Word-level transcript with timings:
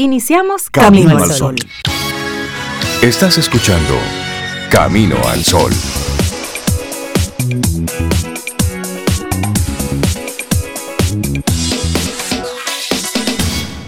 Iniciamos 0.00 0.70
Camino, 0.70 1.18
al 1.18 1.28
Sol. 1.32 1.56
Estás 3.02 3.36
escuchando 3.36 3.94
Camino 4.70 5.16
al 5.26 5.42
Sol. 5.42 5.72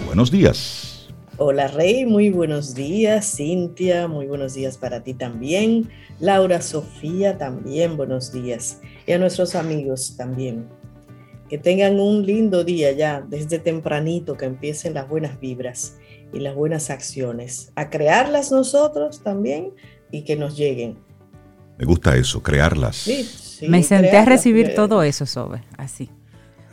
Buenos 0.05 0.29
días. 0.29 1.07
Hola 1.37 1.69
Rey, 1.69 2.05
muy 2.05 2.29
buenos 2.29 2.75
días. 2.75 3.37
Cintia, 3.37 4.09
muy 4.09 4.27
buenos 4.27 4.53
días 4.53 4.75
para 4.77 5.03
ti 5.03 5.13
también. 5.13 5.89
Laura, 6.19 6.61
Sofía, 6.61 7.37
también 7.37 7.95
buenos 7.95 8.33
días. 8.33 8.81
Y 9.07 9.13
a 9.13 9.17
nuestros 9.17 9.55
amigos 9.55 10.17
también. 10.17 10.67
Que 11.47 11.57
tengan 11.57 12.01
un 12.01 12.25
lindo 12.25 12.65
día 12.65 12.91
ya, 12.91 13.21
desde 13.21 13.59
tempranito, 13.59 14.35
que 14.35 14.45
empiecen 14.45 14.93
las 14.93 15.07
buenas 15.07 15.37
vibras 15.39 15.97
y 16.33 16.39
las 16.39 16.55
buenas 16.55 16.89
acciones. 16.89 17.71
A 17.75 17.89
crearlas 17.89 18.51
nosotros 18.51 19.21
también 19.23 19.71
y 20.11 20.23
que 20.23 20.35
nos 20.35 20.57
lleguen. 20.57 20.97
Me 21.77 21.85
gusta 21.85 22.15
eso, 22.15 22.43
crearlas. 22.43 22.95
Sí, 22.95 23.23
sí, 23.23 23.67
Me 23.67 23.83
senté 23.83 24.17
a 24.17 24.25
recibir 24.25 24.75
todo 24.75 25.03
eso, 25.03 25.25
Sobe, 25.25 25.63
así 25.77 26.09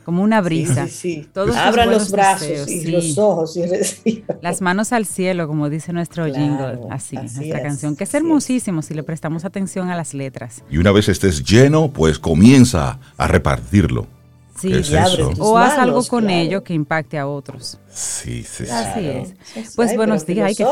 como 0.08 0.22
una 0.22 0.40
brisa. 0.40 0.86
Sí, 0.86 1.28
sí, 1.34 1.52
Abran 1.54 1.90
los 1.90 2.10
brazos 2.10 2.66
y 2.66 2.86
los 2.86 3.18
ojos 3.18 3.54
y 3.58 3.66
reciban. 3.66 4.38
Las 4.40 4.62
manos 4.62 4.94
al 4.94 5.04
cielo, 5.04 5.46
como 5.46 5.68
dice 5.68 5.92
nuestro 5.92 6.24
jingle, 6.24 6.78
así, 6.88 7.16
nuestra 7.16 7.60
canción, 7.60 7.94
que 7.94 8.04
es 8.04 8.14
hermosísimo 8.14 8.80
si 8.80 8.94
le 8.94 9.02
prestamos 9.02 9.44
atención 9.44 9.90
a 9.90 9.96
las 9.96 10.14
letras. 10.14 10.64
Y 10.70 10.78
una 10.78 10.92
vez 10.92 11.10
estés 11.10 11.44
lleno, 11.44 11.92
pues 11.92 12.18
comienza 12.18 12.98
a 13.18 13.28
repartirlo. 13.28 14.06
Sí, 14.60 14.72
o 15.38 15.56
haz 15.56 15.78
algo 15.78 16.04
con 16.04 16.28
ello 16.30 16.62
que 16.64 16.74
impacte 16.74 17.18
a 17.18 17.26
otros. 17.26 17.78
Sí, 17.88 18.42
sí, 18.42 18.66
sí. 18.66 18.70
Así 18.70 19.06
es. 19.06 19.34
Pues 19.76 19.96
buenos 19.96 20.26
días. 20.26 20.52
y 20.58 20.62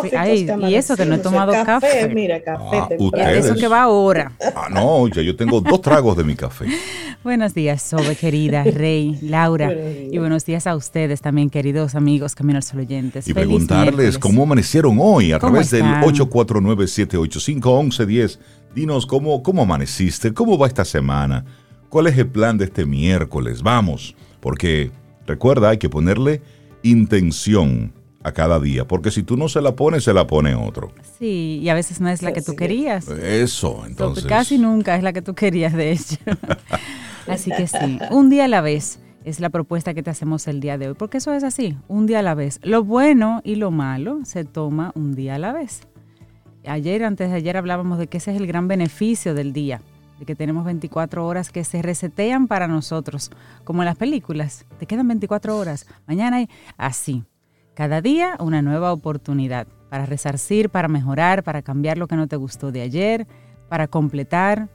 eso 0.75 0.97
que 0.97 1.07
no 1.07 1.15
he 1.17 1.19
tomado 1.19 1.53
café. 1.65 2.09
Mira, 2.13 2.43
café. 2.43 2.83
Ah, 3.15 3.33
eso 3.33 3.55
que 3.55 3.69
va 3.69 3.83
ahora. 3.83 4.33
Ah, 4.55 4.69
no, 4.71 5.07
ya 5.09 5.23
yo 5.23 5.35
tengo 5.37 5.61
dos 5.61 5.81
tragos 5.81 6.17
de 6.17 6.25
mi 6.25 6.35
café. 6.35 6.67
buenos 7.25 7.55
días, 7.55 7.83
Sobe, 7.83 8.17
querida, 8.17 8.65
Rey, 8.65 9.19
Laura. 9.23 9.73
y 9.73 10.19
buenos 10.19 10.45
días 10.45 10.67
a 10.67 10.75
ustedes 10.77 11.21
también, 11.21 11.51
queridos 11.51 11.95
amigos 11.95 12.35
Camino 12.35 12.57
al 12.59 12.63
Sol 12.63 12.81
oyentes. 12.81 13.29
Y 13.29 13.35
preguntarles 13.35 14.19
cómo 14.19 14.43
amanecieron 14.45 14.97
hoy 15.01 15.33
a 15.33 15.39
través 15.39 15.71
del 15.71 15.85
849-785-1110. 15.85 18.39
Dinos 18.75 19.07
cómo, 19.07 19.43
cómo 19.43 19.63
amaneciste, 19.63 20.35
cómo 20.35 20.59
va 20.59 20.67
esta 20.67 20.85
semana. 20.85 21.45
¿Cuál 21.97 22.09
es 22.09 22.19
el 22.19 22.27
plan 22.27 22.59
de 22.59 22.67
este 22.67 22.85
miércoles? 22.85 23.63
Vamos, 23.63 24.15
porque 24.41 24.91
recuerda, 25.27 25.71
hay 25.71 25.79
que 25.79 25.89
ponerle 25.89 26.43
intención 26.83 27.91
a 28.23 28.33
cada 28.33 28.61
día, 28.61 28.87
porque 28.87 29.11
si 29.11 29.23
tú 29.23 29.39
no 29.39 29.49
se 29.49 29.63
la 29.63 29.75
pones, 29.75 30.05
se 30.05 30.13
la 30.13 30.27
pone 30.27 30.55
otro. 30.55 30.93
Sí, 31.19 31.59
y 31.63 31.71
a 31.71 31.75
veces 31.75 32.03
no 32.03 32.11
es 32.11 32.21
la 32.21 32.35
que 32.35 32.43
tú 32.43 32.55
querías. 32.55 33.09
Eso, 33.09 33.85
entonces. 33.87 34.27
Casi 34.27 34.59
nunca 34.59 34.95
es 34.95 35.03
la 35.03 35.15
que 35.15 35.23
tú 35.23 35.35
querías, 35.35 35.73
de 35.73 35.93
hecho. 35.93 36.17
así 37.29 37.51
que 37.51 37.67
sí, 37.67 37.99
un 38.11 38.29
día 38.29 38.45
a 38.45 38.49
la 38.49 38.61
vez 38.61 38.99
es 39.25 39.41
la 39.41 39.49
propuesta 39.49 39.95
que 39.95 40.03
te 40.03 40.11
hacemos 40.11 40.47
el 40.49 40.61
día 40.61 40.77
de 40.77 40.89
hoy, 40.89 40.95
porque 40.99 41.17
eso 41.17 41.33
es 41.33 41.45
así, 41.45 41.79
un 41.89 42.05
día 42.05 42.19
a 42.19 42.23
la 42.23 42.35
vez. 42.35 42.61
Lo 42.63 42.85
bueno 42.85 43.41
y 43.43 43.55
lo 43.55 43.71
malo 43.71 44.21
se 44.27 44.45
toma 44.45 44.93
un 44.95 45.15
día 45.15 45.37
a 45.37 45.39
la 45.39 45.55
vez. 45.55 45.89
Ayer, 46.67 47.05
antes 47.05 47.31
de 47.31 47.37
ayer, 47.37 47.57
hablábamos 47.57 47.99
de 47.99 48.07
que 48.07 48.19
ese 48.19 48.33
es 48.33 48.37
el 48.37 48.47
gran 48.47 48.69
beneficio 48.69 49.33
del 49.33 49.55
día 49.55 49.81
de 50.19 50.25
que 50.25 50.35
tenemos 50.35 50.65
24 50.65 51.27
horas 51.27 51.51
que 51.51 51.65
se 51.65 51.83
resetean 51.83 52.47
para 52.47 52.69
nosotros, 52.69 53.31
como 53.65 53.83
en 53.83 53.87
las 53.87 53.97
películas. 53.97 54.67
Te 54.79 54.87
quedan 54.87 55.09
24 55.09 55.57
horas, 55.57 55.87
mañana 56.07 56.39
hay 56.39 56.49
así. 56.77 57.25
Cada 57.75 58.01
día 58.01 58.37
una 58.41 58.63
nueva 58.63 58.93
oportunidad 58.93 59.67
para 59.91 60.07
resarcir, 60.07 60.71
para 60.71 60.89
mejorar, 60.89 61.43
para 61.43 61.63
cambiar 61.63 61.99
lo 61.99 62.09
que 62.09 62.17
no 62.17 62.27
te 62.27 62.37
gustó 62.37 62.73
de 62.73 62.83
ayer, 62.83 63.27
para 63.69 63.87
completar, 63.87 64.69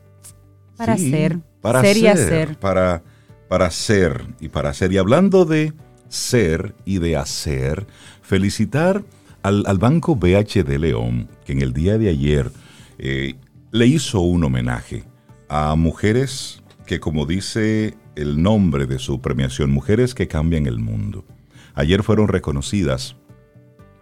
para 0.78 0.94
hacer, 0.94 1.40
para 1.62 1.82
ser, 1.82 1.98
y 1.98 2.08
hacer. 2.08 2.60
Para, 2.60 3.04
para 3.48 3.70
ser 3.72 4.26
y 4.40 4.50
para 4.50 4.70
hacer. 4.70 4.92
Y 4.94 4.98
hablando 4.98 5.46
de 5.46 5.74
ser 6.10 6.76
y 6.86 7.00
de 7.00 7.18
hacer, 7.18 7.88
felicitar 8.22 9.04
al, 9.42 9.78
Banco 9.80 10.16
BH 10.16 10.64
de 10.64 10.78
León, 10.78 11.28
que 11.46 11.54
en 11.54 11.62
el 11.62 11.74
día 11.74 11.98
de 11.98 12.10
ayer 12.10 12.52
eh, 13.00 13.36
le 13.72 13.88
hizo 13.88 14.22
un 14.22 14.44
homenaje 14.44 15.04
a 15.54 15.76
mujeres 15.76 16.64
que, 16.86 17.02
como 17.02 17.26
dice 17.26 17.98
el 18.16 18.42
nombre 18.42 18.86
de 18.86 19.00
su 19.00 19.20
premiación, 19.20 19.70
mujeres 19.70 20.16
que 20.16 20.30
cambian 20.30 20.66
el 20.66 20.80
mundo. 20.80 21.26
Ayer 21.76 22.04
fueron 22.04 22.30
reconocidas 22.30 23.18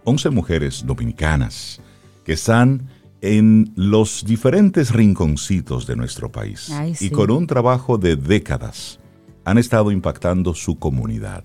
11 0.04 0.30
mujeres 0.30 0.86
dominicanas 0.86 1.80
que 2.24 2.34
están 2.34 2.88
en 3.20 3.72
los 3.74 4.24
diferentes 4.24 4.92
rinconcitos 4.92 5.88
de 5.88 5.96
nuestro 5.96 6.30
país 6.30 6.70
y 7.00 7.10
con 7.10 7.32
un 7.32 7.48
trabajo 7.48 7.98
de 7.98 8.14
décadas 8.14 9.00
han 9.44 9.58
estado 9.58 9.90
impactando 9.90 10.54
su 10.54 10.78
comunidad. 10.78 11.42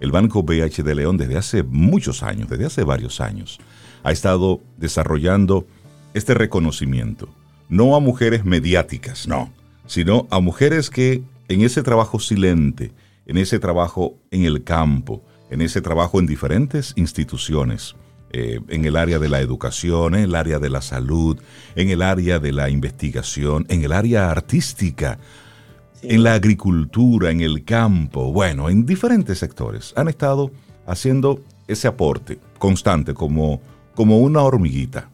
El 0.00 0.12
Banco 0.12 0.42
BH 0.42 0.82
de 0.82 0.94
León 0.94 1.16
desde 1.16 1.38
hace 1.38 1.62
muchos 1.62 2.22
años, 2.22 2.50
desde 2.50 2.66
hace 2.66 2.84
varios 2.84 3.22
años, 3.22 3.58
ha 4.02 4.12
estado 4.12 4.60
desarrollando 4.76 5.66
este 6.12 6.34
reconocimiento 6.34 7.30
no 7.68 7.96
a 7.96 8.00
mujeres 8.00 8.44
mediáticas, 8.44 9.26
no, 9.26 9.52
sino 9.86 10.26
a 10.30 10.40
mujeres 10.40 10.90
que 10.90 11.22
en 11.48 11.62
ese 11.62 11.82
trabajo 11.82 12.18
silente, 12.18 12.92
en 13.26 13.38
ese 13.38 13.58
trabajo 13.58 14.16
en 14.30 14.44
el 14.44 14.64
campo, 14.64 15.22
en 15.50 15.60
ese 15.60 15.80
trabajo 15.80 16.18
en 16.18 16.26
diferentes 16.26 16.92
instituciones, 16.96 17.96
eh, 18.30 18.60
en 18.68 18.84
el 18.84 18.96
área 18.96 19.18
de 19.18 19.28
la 19.28 19.40
educación, 19.40 20.14
en 20.14 20.24
el 20.24 20.34
área 20.34 20.58
de 20.58 20.70
la 20.70 20.82
salud, 20.82 21.38
en 21.76 21.90
el 21.90 22.02
área 22.02 22.38
de 22.38 22.52
la 22.52 22.68
investigación, 22.70 23.66
en 23.68 23.84
el 23.84 23.92
área 23.92 24.30
artística, 24.30 25.18
en 26.02 26.22
la 26.22 26.34
agricultura, 26.34 27.30
en 27.30 27.40
el 27.40 27.64
campo, 27.64 28.32
bueno, 28.32 28.68
en 28.68 28.84
diferentes 28.84 29.38
sectores, 29.38 29.92
han 29.96 30.08
estado 30.08 30.50
haciendo 30.86 31.40
ese 31.66 31.88
aporte 31.88 32.38
constante, 32.58 33.14
como, 33.14 33.60
como 33.94 34.18
una 34.18 34.42
hormiguita, 34.42 35.08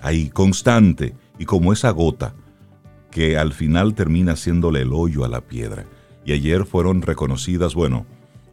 ahí 0.00 0.28
constante, 0.28 1.14
y 1.42 1.44
como 1.44 1.72
esa 1.72 1.90
gota 1.90 2.34
que 3.10 3.36
al 3.36 3.52
final 3.52 3.96
termina 3.96 4.34
haciéndole 4.34 4.82
el 4.82 4.92
hoyo 4.92 5.24
a 5.24 5.28
la 5.28 5.40
piedra. 5.40 5.86
Y 6.24 6.32
ayer 6.32 6.66
fueron 6.66 7.02
reconocidas, 7.02 7.74
bueno, 7.74 8.06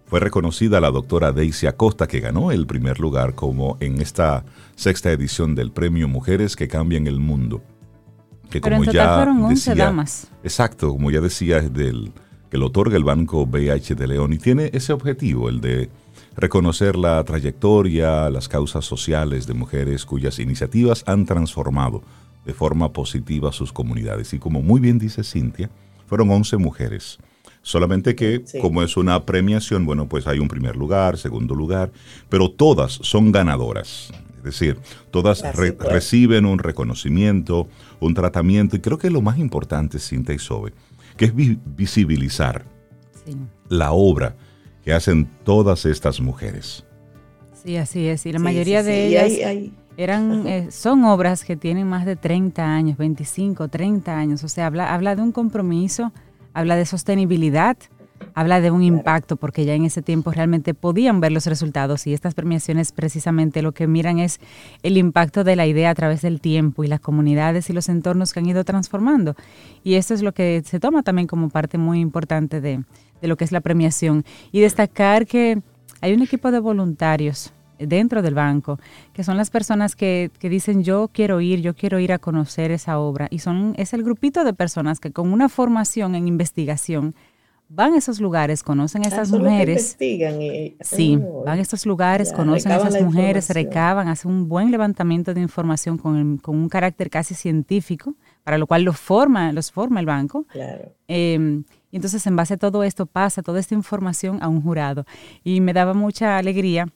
fue 0.08 0.20
reconocida 0.20 0.82
la 0.82 0.90
doctora 0.90 1.32
Daisy 1.32 1.68
Acosta 1.68 2.08
que 2.08 2.20
ganó 2.20 2.52
el 2.52 2.66
primer 2.66 3.00
lugar 3.00 3.36
como 3.36 3.78
en 3.80 4.02
esta 4.02 4.44
sexta 4.76 5.12
edición 5.12 5.54
del 5.54 5.72
premio 5.72 6.08
Mujeres 6.08 6.56
que 6.56 6.68
cambian 6.68 7.06
el 7.06 7.20
mundo. 7.20 7.62
Que 8.50 8.60
como 8.60 8.84
ya 8.86 9.18
fueron 9.18 9.44
11 9.44 9.76
damas. 9.76 10.32
Exacto, 10.44 10.90
como 10.90 11.12
ya 11.12 11.22
decía, 11.22 11.62
del, 11.62 12.12
que 12.50 12.58
lo 12.58 12.66
otorga 12.66 12.98
el 12.98 13.04
Banco 13.04 13.46
BH 13.46 13.94
de 13.96 14.08
León 14.08 14.34
y 14.34 14.40
tiene 14.40 14.72
ese 14.74 14.94
objetivo, 14.94 15.48
el 15.48 15.62
de 15.62 15.92
reconocer 16.36 16.96
la 16.96 17.24
trayectoria, 17.24 18.32
las 18.32 18.50
causas 18.50 18.84
sociales 18.84 19.46
de 19.46 19.54
mujeres 19.54 20.06
cuyas 20.06 20.40
iniciativas 20.40 21.04
han 21.06 21.28
transformado 21.28 22.02
de 22.50 22.56
forma 22.56 22.92
positiva 22.92 23.50
a 23.50 23.52
sus 23.54 23.72
comunidades. 23.72 24.34
Y 24.34 24.40
como 24.40 24.64
muy 24.64 24.80
bien 24.80 24.98
dice 24.98 25.24
Cintia, 25.24 25.70
fueron 26.08 26.32
11 26.32 26.58
mujeres. 26.58 27.20
Solamente 27.62 28.16
que, 28.16 28.44
como 28.60 28.82
es 28.82 28.98
una 28.98 29.24
premiación, 29.24 29.86
bueno, 29.86 30.10
pues 30.10 30.26
hay 30.26 30.40
un 30.40 30.48
primer 30.48 30.76
lugar, 30.76 31.20
segundo 31.20 31.54
lugar, 31.54 31.92
pero 32.28 32.50
todas 32.50 32.94
son 33.04 33.32
ganadoras. 33.32 34.12
Es 34.38 34.44
decir, 34.44 34.80
todas 35.12 35.44
reciben 35.54 36.48
un 36.48 36.58
reconocimiento, 36.58 37.68
un 38.00 38.16
tratamiento, 38.16 38.76
y 38.78 38.80
creo 38.80 38.98
que 38.98 39.12
lo 39.12 39.22
más 39.22 39.38
importante, 39.38 40.00
Cintia 40.00 40.34
y 40.34 40.40
Sobe, 40.40 40.74
que 41.18 41.26
es 41.26 41.34
visibilizar 41.36 42.66
la 43.68 43.92
obra 43.92 44.36
que 44.84 44.92
hacen 44.92 45.30
todas 45.44 45.86
estas 45.86 46.20
mujeres. 46.20 46.84
Sí, 47.64 47.78
así 47.78 48.08
es. 48.08 48.26
Y 48.26 48.32
la 48.32 48.40
mayoría 48.40 48.82
de 48.82 49.06
ellas 49.06 49.32
eran, 50.00 50.48
eh, 50.48 50.68
son 50.72 51.04
obras 51.04 51.44
que 51.44 51.58
tienen 51.58 51.88
más 51.88 52.06
de 52.06 52.16
30 52.16 52.64
años, 52.66 52.98
25, 52.98 53.68
30 53.68 54.18
años. 54.18 54.44
O 54.44 54.48
sea, 54.48 54.66
habla, 54.66 54.94
habla 54.94 55.16
de 55.16 55.22
un 55.22 55.32
compromiso, 55.32 56.14
habla 56.54 56.78
de 56.78 56.86
sostenibilidad, 56.86 57.78
habla 58.34 58.62
de 58.62 58.72
un 58.72 58.82
impacto, 58.82 59.36
porque 59.36 59.66
ya 59.66 59.74
en 59.74 59.84
ese 59.84 60.02
tiempo 60.02 60.32
realmente 60.32 60.74
podían 60.74 61.20
ver 61.20 61.34
los 61.34 61.46
resultados 61.46 62.08
y 62.08 62.14
estas 62.14 62.34
premiaciones 62.34 62.92
precisamente 62.92 63.62
lo 63.62 63.74
que 63.74 63.88
miran 63.88 64.20
es 64.20 64.40
el 64.84 64.98
impacto 64.98 65.44
de 65.44 65.56
la 65.56 65.68
idea 65.68 65.90
a 65.90 65.96
través 65.96 66.22
del 66.22 66.40
tiempo 66.40 66.84
y 66.84 66.88
las 66.88 67.02
comunidades 67.02 67.70
y 67.70 67.74
los 67.74 67.90
entornos 67.90 68.32
que 68.32 68.40
han 68.40 68.46
ido 68.46 68.64
transformando. 68.64 69.36
Y 69.84 69.96
esto 69.96 70.14
es 70.14 70.22
lo 70.22 70.34
que 70.34 70.62
se 70.66 70.80
toma 70.80 71.04
también 71.04 71.28
como 71.28 71.50
parte 71.50 71.78
muy 71.78 72.00
importante 72.00 72.62
de, 72.62 72.84
de 73.22 73.28
lo 73.28 73.36
que 73.36 73.44
es 73.44 73.52
la 73.52 73.62
premiación. 73.62 74.24
Y 74.52 74.62
destacar 74.62 75.26
que 75.26 75.62
hay 76.02 76.14
un 76.14 76.22
equipo 76.22 76.52
de 76.52 76.60
voluntarios 76.60 77.54
dentro 77.80 78.22
del 78.22 78.34
banco, 78.34 78.80
que 79.14 79.24
son 79.24 79.38
las 79.38 79.50
personas 79.50 79.96
que, 79.96 80.32
que, 80.40 80.50
dicen 80.50 80.84
yo 80.84 81.10
quiero 81.12 81.42
ir, 81.42 81.62
yo 81.62 81.76
quiero 81.76 82.00
ir 82.00 82.14
a 82.14 82.20
conocer 82.20 82.72
esa 82.72 83.00
obra. 83.00 83.28
Y 83.30 83.40
son, 83.40 83.74
es 83.78 83.94
el 83.94 84.04
grupito 84.04 84.44
de 84.44 84.54
personas 84.54 85.00
que 85.00 85.12
con 85.12 85.32
una 85.32 85.50
formación 85.50 86.16
en 86.16 86.28
investigación 86.28 87.16
van 87.70 87.94
a 87.94 87.98
esos 87.98 88.20
lugares, 88.20 88.64
conocen 88.64 89.04
a 89.04 89.06
ah, 89.06 89.10
esas 89.10 89.32
mujeres. 89.32 89.96
sí, 90.82 91.20
oh, 91.22 91.44
van 91.46 91.60
a 91.60 91.62
estos 91.62 91.86
lugares, 91.86 92.34
conocen 92.34 92.72
a 92.72 92.78
esas 92.78 93.02
mujeres, 93.02 93.50
recaban, 93.52 94.08
hacen 94.08 94.32
un 94.32 94.50
buen 94.50 94.72
levantamiento 94.72 95.34
de 95.36 95.42
información 95.42 95.98
con, 95.98 96.38
con, 96.38 96.56
un 96.56 96.68
carácter 96.68 97.12
casi 97.12 97.36
científico, 97.36 98.16
para 98.44 98.58
lo 98.58 98.66
cual 98.66 98.84
los 98.84 98.98
forma, 98.98 99.54
los 99.54 99.72
forma 99.72 100.00
el 100.00 100.08
banco. 100.08 100.46
Claro. 100.46 100.92
Em, 101.08 101.64
y 101.92 101.98
entonces 101.98 102.26
en 102.26 102.36
base 102.36 102.56
a 102.56 102.58
todo 102.58 102.84
esto 102.84 103.06
pasa 103.06 103.44
toda 103.44 103.60
esta 103.60 103.76
información 103.76 104.40
a 104.42 104.48
un 104.48 104.62
jurado. 104.62 105.06
Y 105.44 105.62
me 105.62 105.74
daba 105.74 105.94
mucha 105.94 106.38
alegría, 106.38 106.90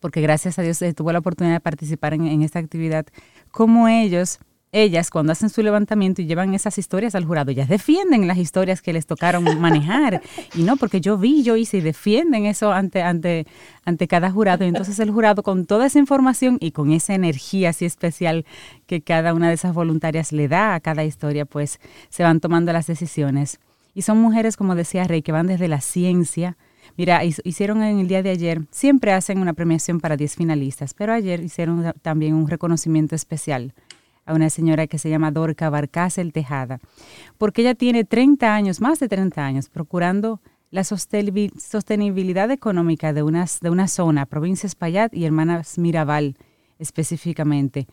porque 0.00 0.20
gracias 0.20 0.58
a 0.58 0.62
Dios 0.62 0.80
eh, 0.82 0.92
tuve 0.94 1.12
la 1.12 1.18
oportunidad 1.20 1.56
de 1.56 1.60
participar 1.60 2.14
en, 2.14 2.26
en 2.26 2.42
esta 2.42 2.58
actividad, 2.58 3.06
como 3.50 3.88
ellos 3.88 4.38
ellas 4.74 5.10
cuando 5.10 5.30
hacen 5.30 5.50
su 5.50 5.62
levantamiento 5.62 6.20
y 6.20 6.26
llevan 6.26 6.52
esas 6.52 6.78
historias 6.78 7.14
al 7.14 7.24
jurado, 7.24 7.52
ellas 7.52 7.68
defienden 7.68 8.26
las 8.26 8.38
historias 8.38 8.82
que 8.82 8.92
les 8.92 9.06
tocaron 9.06 9.44
manejar. 9.60 10.20
Y 10.54 10.64
no, 10.64 10.76
porque 10.76 11.00
yo 11.00 11.16
vi, 11.16 11.44
yo 11.44 11.56
hice 11.56 11.78
y 11.78 11.80
defienden 11.80 12.44
eso 12.46 12.72
ante, 12.72 13.00
ante, 13.00 13.46
ante 13.84 14.08
cada 14.08 14.32
jurado. 14.32 14.64
Y 14.64 14.68
entonces 14.68 14.98
el 14.98 15.12
jurado 15.12 15.44
con 15.44 15.64
toda 15.64 15.86
esa 15.86 16.00
información 16.00 16.58
y 16.60 16.72
con 16.72 16.90
esa 16.90 17.14
energía 17.14 17.70
así 17.70 17.84
especial 17.84 18.44
que 18.86 19.00
cada 19.00 19.32
una 19.32 19.48
de 19.48 19.54
esas 19.54 19.74
voluntarias 19.74 20.32
le 20.32 20.48
da 20.48 20.74
a 20.74 20.80
cada 20.80 21.04
historia, 21.04 21.44
pues 21.44 21.78
se 22.08 22.24
van 22.24 22.40
tomando 22.40 22.72
las 22.72 22.88
decisiones. 22.88 23.60
Y 23.94 24.02
son 24.02 24.18
mujeres, 24.18 24.56
como 24.56 24.74
decía 24.74 25.04
Rey, 25.04 25.22
que 25.22 25.30
van 25.30 25.46
desde 25.46 25.68
la 25.68 25.80
ciencia. 25.80 26.56
Mira, 26.96 27.22
hicieron 27.24 27.82
en 27.82 27.98
el 27.98 28.08
día 28.08 28.22
de 28.22 28.30
ayer, 28.30 28.62
siempre 28.70 29.12
hacen 29.12 29.38
una 29.38 29.52
premiación 29.52 30.00
para 30.00 30.16
10 30.16 30.36
finalistas, 30.36 30.94
pero 30.94 31.12
ayer 31.12 31.42
hicieron 31.42 31.92
también 32.02 32.34
un 32.34 32.48
reconocimiento 32.48 33.16
especial 33.16 33.74
a 34.24 34.34
una 34.34 34.48
señora 34.48 34.86
que 34.86 34.98
se 34.98 35.10
llama 35.10 35.30
Dorca 35.30 35.70
Barcasel 35.70 36.32
Tejada, 36.32 36.80
porque 37.36 37.62
ella 37.62 37.74
tiene 37.74 38.04
30 38.04 38.54
años, 38.54 38.80
más 38.80 39.00
de 39.00 39.08
30 39.08 39.44
años, 39.44 39.68
procurando 39.68 40.40
la 40.70 40.82
sostenibilidad 40.82 42.50
económica 42.50 43.12
de, 43.12 43.22
unas, 43.22 43.60
de 43.60 43.70
una 43.70 43.86
zona, 43.86 44.26
provincia 44.26 44.66
Espaillat 44.66 45.14
y 45.14 45.24
Hermanas 45.24 45.78
Mirabal 45.78 46.36
específicamente. 46.78 47.86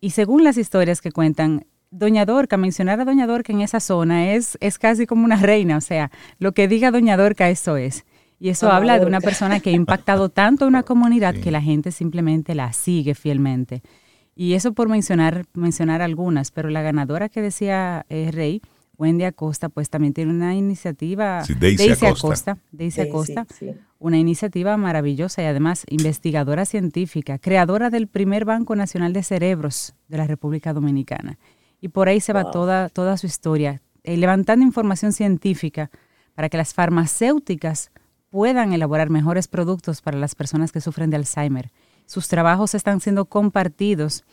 Y 0.00 0.10
según 0.10 0.42
las 0.42 0.56
historias 0.56 1.00
que 1.00 1.12
cuentan, 1.12 1.66
Doña 1.90 2.24
Dorca, 2.24 2.56
mencionar 2.56 3.00
a 3.00 3.04
Doña 3.04 3.26
Dorca 3.28 3.52
en 3.52 3.60
esa 3.60 3.78
zona 3.78 4.32
es, 4.32 4.58
es 4.60 4.78
casi 4.78 5.06
como 5.06 5.24
una 5.24 5.36
reina, 5.36 5.76
o 5.76 5.80
sea, 5.80 6.10
lo 6.38 6.52
que 6.52 6.66
diga 6.66 6.90
Doña 6.90 7.16
Dorca, 7.16 7.50
eso 7.50 7.76
es. 7.76 8.04
Y 8.44 8.50
eso 8.50 8.70
habla 8.70 8.98
de 8.98 9.06
una 9.06 9.22
persona 9.22 9.58
que 9.58 9.70
ha 9.70 9.72
impactado 9.72 10.28
tanto 10.28 10.66
a 10.66 10.68
una 10.68 10.82
comunidad 10.92 11.34
que 11.34 11.50
la 11.50 11.62
gente 11.62 11.90
simplemente 11.92 12.54
la 12.54 12.74
sigue 12.74 13.14
fielmente. 13.14 13.80
Y 14.36 14.52
eso 14.52 14.74
por 14.74 14.90
mencionar, 14.90 15.46
mencionar 15.54 16.02
algunas, 16.02 16.50
pero 16.50 16.68
la 16.68 16.82
ganadora 16.82 17.30
que 17.30 17.40
decía 17.40 18.04
eh, 18.10 18.28
Rey, 18.30 18.60
Wendy 18.98 19.24
Acosta, 19.24 19.70
pues 19.70 19.88
también 19.88 20.12
tiene 20.12 20.30
una 20.30 20.54
iniciativa, 20.54 21.42
sí, 21.42 21.54
Daisy, 21.54 22.04
Acosta, 22.04 22.58
Daisy 22.70 23.00
Acosta, 23.00 23.46
una 23.98 24.18
iniciativa 24.18 24.76
maravillosa 24.76 25.42
y 25.42 25.46
además 25.46 25.86
investigadora 25.88 26.66
científica, 26.66 27.38
creadora 27.38 27.88
del 27.88 28.08
primer 28.08 28.44
Banco 28.44 28.76
Nacional 28.76 29.14
de 29.14 29.22
Cerebros 29.22 29.94
de 30.08 30.18
la 30.18 30.26
República 30.26 30.74
Dominicana. 30.74 31.38
Y 31.80 31.88
por 31.88 32.10
ahí 32.10 32.20
se 32.20 32.34
va 32.34 32.50
toda, 32.50 32.90
toda 32.90 33.16
su 33.16 33.26
historia, 33.26 33.80
eh, 34.02 34.18
levantando 34.18 34.66
información 34.66 35.14
científica 35.14 35.90
para 36.34 36.50
que 36.50 36.58
las 36.58 36.74
farmacéuticas 36.74 37.90
puedan 38.34 38.72
elaborar 38.72 39.10
mejores 39.10 39.46
productos 39.46 40.02
para 40.02 40.18
las 40.18 40.34
personas 40.34 40.72
que 40.72 40.80
sufren 40.80 41.08
de 41.08 41.18
Alzheimer 41.18 41.70
sus 42.06 42.28
trabajos 42.28 42.74
están 42.74 43.00
siendo 43.00 43.26
compartidos. 43.26 44.24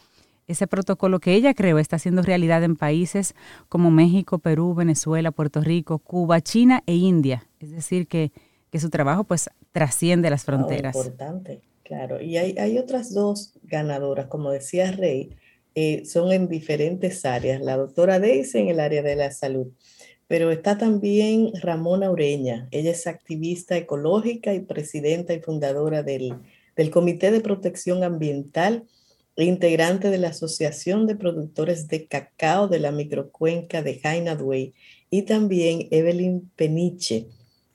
Ese 0.48 0.68
protocolo 0.68 1.20
que 1.20 1.34
ella 1.34 1.54
creó 1.54 1.80
está 1.80 2.00
siendo 2.00 2.22
realidad 2.22 2.64
en 2.64 2.76
países 2.76 3.36
como 3.70 3.92
México, 3.92 4.40
Perú, 4.40 4.74
Venezuela, 4.74 5.32
Puerto 5.32 5.62
Rico, 5.62 6.00
Cuba, 6.00 6.42
China 6.42 6.84
e 6.86 6.96
India. 6.96 7.48
Es 7.60 7.72
decir, 7.72 8.08
que, 8.08 8.32
su 8.78 8.90
trabajo 8.90 9.24
pues 9.24 9.50
trasciende 9.72 10.30
las 10.30 10.44
fronteras. 10.44 10.96
importante, 10.96 11.62
claro. 11.84 12.22
Y 12.22 12.38
hay, 12.38 12.78
otras 12.78 13.14
dos 13.14 13.54
ganadoras, 13.64 14.28
como 14.28 14.52
decía 14.52 14.92
Rey, 14.92 15.36
eh, 15.76 16.04
son 16.06 16.32
en 16.32 16.48
diferentes 16.48 17.24
áreas. 17.24 17.62
La 17.62 17.78
doctora 17.78 18.20
Daisy 18.20 18.60
en 18.60 18.70
el 18.70 18.80
área 18.80 19.04
de 19.04 19.16
la 19.16 19.32
salud, 19.32 19.68
pero 20.32 20.50
está 20.50 20.78
también 20.78 21.52
Ramona 21.62 22.10
Ureña. 22.10 22.70
Ella 22.72 22.92
es 22.92 23.06
activista 23.06 23.76
ecológica 23.76 24.54
y 24.54 24.62
presidenta 24.62 25.34
y 25.34 25.42
fundadora 25.42 26.04
del 26.04 26.36
del 26.78 26.90
Comité 26.90 27.32
de 27.32 27.42
Protección 27.42 28.02
Ambiental 28.06 28.86
e 29.36 29.44
integrante 29.44 30.10
de 30.10 30.18
la 30.20 30.30
Asociación 30.30 31.06
de 31.06 31.18
Productores 31.18 31.90
de 31.90 32.08
Cacao 32.08 32.70
de 32.70 32.80
la 32.80 32.94
Microcuenca 32.94 33.82
de 33.82 34.00
Hainadway 34.02 34.74
y 35.10 35.24
también 35.24 35.90
Evelyn 35.92 36.50
Peniche. 36.56 37.28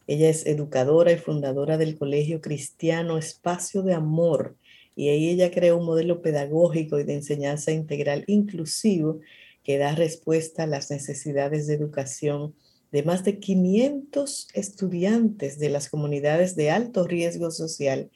Ella 0.07 0.31
es 0.31 0.47
educadora 0.47 1.13
y 1.13 1.19
fundadora 1.19 1.77
del 1.77 1.99
Colegio 1.99 2.41
Cristiano 2.41 3.19
Espacio 3.19 3.83
de 3.83 3.93
Amor 3.93 4.57
y 4.95 5.11
ahí 5.11 5.29
ella 5.29 5.51
creó 5.51 5.77
un 5.77 5.85
modelo 5.85 6.23
pedagógico 6.23 6.99
y 6.99 7.05
de 7.05 7.17
enseñanza 7.17 7.71
integral 7.71 8.25
inclusivo 8.27 9.21
que 9.67 9.79
da 9.79 9.97
respuesta 9.97 10.63
a 10.63 10.67
las 10.69 10.93
necesidades 10.93 11.67
de 11.67 11.75
educación 11.75 12.55
de 12.93 13.03
más 13.03 13.25
de 13.25 13.41
500 13.41 14.47
estudiantes 14.55 15.59
de 15.59 15.71
las 15.71 15.89
comunidades 15.89 16.55
de 16.55 16.71
alto 16.71 17.05
riesgo 17.05 17.51
social 17.51 18.09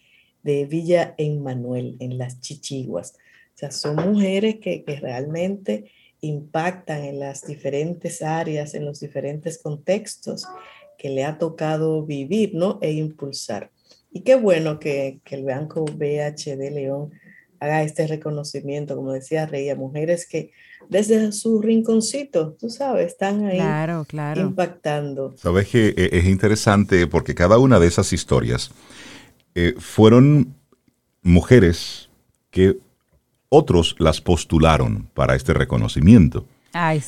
de 0.44 0.64
Villa 0.67 1.17
Emmanuel, 1.19 1.97
en 1.99 2.19
las 2.19 2.41
Chichiguas. 2.41 3.14
O 3.56 3.58
sea, 3.58 3.73
son 3.73 3.97
mujeres 3.97 4.58
que, 4.61 4.85
realmente 5.00 5.91
impactan 6.20 7.02
en 7.02 7.19
las 7.19 7.44
diferentes 7.44 8.23
áreas, 8.23 8.75
en 8.75 8.85
los 8.85 9.00
diferentes 9.00 9.58
contextos 9.58 10.47
que 10.97 11.11
le 11.11 11.25
ha 11.25 11.37
tocado 11.37 12.06
vivir, 12.06 12.55
¿no? 12.55 12.79
E 12.81 12.93
impulsar. 12.93 13.73
Y 14.12 14.20
qué 14.20 14.37
bueno 14.37 14.79
que, 14.79 15.20
el 15.29 15.44
Banco 15.44 15.85
BHD 15.85 16.70
León 16.70 17.11
haga 17.60 17.82
este 17.82 18.06
reconocimiento, 18.06 18.96
como 18.96 19.12
decía 19.12 19.46
Rey, 19.46 19.68
a 19.68 19.76
mujeres 19.76 20.26
que 20.26 20.50
desde 20.88 21.30
su 21.32 21.60
rinconcito, 21.60 22.56
tú 22.58 22.70
sabes, 22.70 23.06
están 23.06 23.44
ahí 23.44 23.58
claro, 23.58 24.04
claro. 24.08 24.40
impactando. 24.40 25.34
Sabes 25.36 25.68
que 25.68 25.88
eh, 25.88 26.10
es 26.12 26.24
interesante 26.24 27.06
porque 27.06 27.34
cada 27.34 27.58
una 27.58 27.78
de 27.78 27.86
esas 27.86 28.12
historias 28.12 28.70
eh, 29.54 29.74
fueron 29.78 30.54
mujeres 31.22 32.08
que 32.50 32.78
otros 33.50 33.94
las 33.98 34.20
postularon 34.20 35.08
para 35.14 35.34
este 35.34 35.52
reconocimiento. 35.52 36.46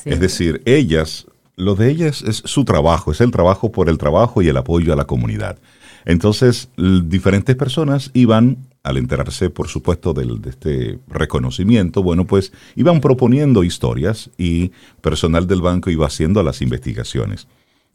Es 0.05 0.19
decir, 0.19 0.61
ellas, 0.65 1.25
lo 1.55 1.75
de 1.75 1.89
ellas 1.89 2.21
es 2.21 2.43
su 2.45 2.65
trabajo, 2.65 3.11
es 3.11 3.21
el 3.21 3.31
trabajo 3.31 3.71
por 3.71 3.89
el 3.89 3.97
trabajo 3.97 4.41
y 4.41 4.49
el 4.49 4.57
apoyo 4.57 4.93
a 4.93 4.95
la 4.95 5.05
comunidad. 5.05 5.57
Entonces, 6.05 6.69
diferentes 6.77 7.55
personas 7.55 8.11
iban, 8.13 8.57
al 8.83 8.97
enterarse, 8.97 9.49
por 9.49 9.69
supuesto, 9.69 10.13
del, 10.13 10.41
de 10.41 10.49
este 10.49 10.99
reconocimiento, 11.07 12.03
bueno, 12.03 12.27
pues 12.27 12.51
iban 12.75 12.99
proponiendo 12.99 13.63
historias 13.63 14.29
y 14.37 14.71
personal 15.01 15.47
del 15.47 15.61
banco 15.61 15.89
iba 15.89 16.05
haciendo 16.05 16.43
las 16.43 16.61
investigaciones. 16.61 17.47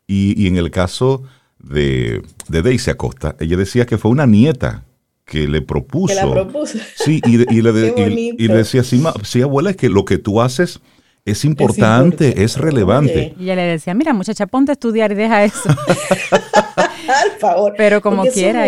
Y, 0.07 0.43
y 0.43 0.47
en 0.47 0.57
el 0.57 0.71
caso 0.71 1.23
de, 1.59 2.23
de 2.49 2.63
Daisy 2.63 2.91
Acosta, 2.91 3.37
ella 3.39 3.59
decía 3.59 3.85
que 3.85 3.99
fue 3.99 4.11
una 4.11 4.27
nieta 4.27 4.85
que 5.27 5.47
le 5.47 5.61
propuso. 5.61 6.15
Que 6.15 6.15
la 6.15 6.33
propuso. 6.33 6.79
Sí, 6.97 7.21
y, 7.27 7.37
le, 7.37 8.35
y, 8.39 8.49
decía, 8.49 8.83
sí, 8.83 9.43
abuela, 9.43 9.71
es 9.71 9.77
que 9.77 9.91
lo 9.91 10.07
que 10.07 10.17
tú 10.17 10.41
haces 10.41 10.81
es 11.27 11.45
importante, 11.45 12.43
es, 12.43 12.57
relevante. 12.57 13.35
Y 13.39 13.45
ella 13.45 13.57
le 13.57 13.63
decía, 13.63 13.93
mira, 13.93 14.15
muchacha, 14.15 14.47
ponte 14.47 14.73
a 14.73 14.75
estudiar 14.75 15.13
y 15.13 15.17
deja 15.17 15.45
eso. 15.45 15.69
Al 17.25 17.31
favor. 17.39 17.75
Pero 17.77 18.01
como 18.01 18.25
quiera, 18.27 18.67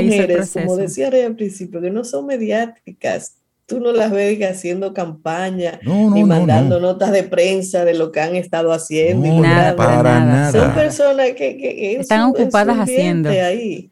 Como 0.52 0.76
decía 0.76 1.08
al 1.08 1.36
principio, 1.36 1.80
que 1.80 1.90
no 1.90 2.04
son 2.04 2.26
mediáticas, 2.26 3.34
tú 3.66 3.80
no 3.80 3.92
las 3.92 4.10
ves 4.10 4.42
haciendo 4.42 4.92
campaña 4.92 5.78
ni 5.84 6.24
mandando 6.24 6.80
notas 6.80 7.12
de 7.12 7.22
prensa 7.22 7.84
de 7.84 7.94
lo 7.94 8.10
que 8.10 8.20
han 8.20 8.34
estado 8.36 8.72
haciendo. 8.72 9.40
nada, 9.40 9.76
para 9.76 10.02
nada. 10.02 10.52
Son 10.52 10.74
personas 10.74 11.30
que, 11.36 11.96
están 12.00 12.22
ocupadas 12.22 12.78
haciendo. 12.78 13.30
Ahí. 13.30 13.90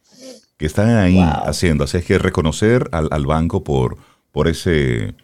Que 0.57 0.67
están 0.67 0.91
ahí 0.91 1.21
haciendo. 1.45 1.85
Así 1.85 1.99
es 1.99 2.05
que 2.05 2.19
reconocer 2.19 2.89
al, 2.91 3.27
banco 3.27 3.63
por, 3.63 3.99
por, 4.33 4.49
ese, 4.49 5.15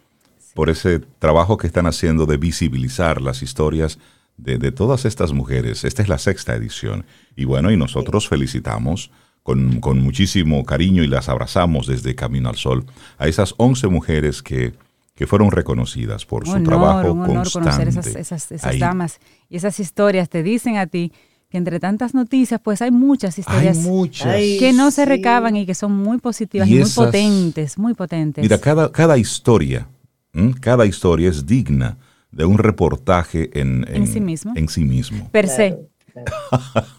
por 0.53 0.69
ese 0.69 1.01
trabajo 1.19 1.57
que 1.57 1.67
están 1.67 1.87
haciendo 1.87 2.25
de 2.25 2.37
visibilizar 2.37 3.21
las 3.21 3.41
historias 3.41 3.99
de, 4.37 4.57
de 4.57 4.71
todas 4.71 5.05
estas 5.05 5.33
mujeres. 5.33 5.83
Esta 5.83 6.01
es 6.01 6.09
la 6.09 6.17
sexta 6.17 6.55
edición. 6.55 7.05
Y 7.35 7.45
bueno, 7.45 7.71
y 7.71 7.77
nosotros 7.77 8.27
felicitamos 8.27 9.11
con, 9.45 9.99
muchísimo 10.01 10.65
cariño 10.65 11.03
y 11.03 11.07
las 11.07 11.29
abrazamos 11.29 11.85
desde 11.85 12.15
Camino 12.15 12.49
al 12.49 12.55
Sol 12.55 12.83
a 13.19 13.27
esas 13.27 13.53
11 13.57 13.89
mujeres 13.89 14.41
que, 14.41 14.73
que 15.13 15.27
fueron 15.27 15.51
reconocidas 15.51 16.25
por 16.25 16.47
su 16.47 16.63
trabajo 16.63 17.11
un 17.11 17.21
honor 17.21 17.51
conocer 17.51 17.87
esas, 17.87 18.51
esas, 18.51 18.79
damas 18.79 19.19
y 19.47 19.57
esas 19.57 19.79
historias. 19.79 20.29
Te 20.29 20.41
dicen 20.41 20.77
a 20.77 20.87
ti 20.87 21.13
que 21.47 21.59
entre 21.59 21.79
tantas 21.79 22.15
noticias, 22.15 22.59
pues 22.59 22.81
hay 22.81 22.89
muchas 22.89 23.37
historias 23.37 23.77
que 24.57 24.73
no 24.73 24.89
se 24.89 25.05
recaban 25.05 25.55
y 25.55 25.67
que 25.67 25.75
son 25.75 25.91
muy 25.91 26.17
positivas 26.17 26.67
y, 26.67 26.79
muy 26.79 26.89
potentes, 26.89 27.77
muy 27.77 27.93
potentes. 27.93 28.41
Mira, 28.41 28.57
cada, 28.57 28.91
cada 28.91 29.15
historia, 29.19 29.87
cada 30.59 30.87
historia 30.87 31.29
es 31.29 31.45
digna 31.45 31.99
de 32.35 32.45
un 32.45 32.57
reportaje 32.57 33.49
en, 33.59 33.85
sí 34.05 34.19
mismo. 34.19 34.53
En 34.55 34.67
sí 34.67 34.83
mismo. 34.83 35.29
Per 35.31 35.47
se. 35.47 35.79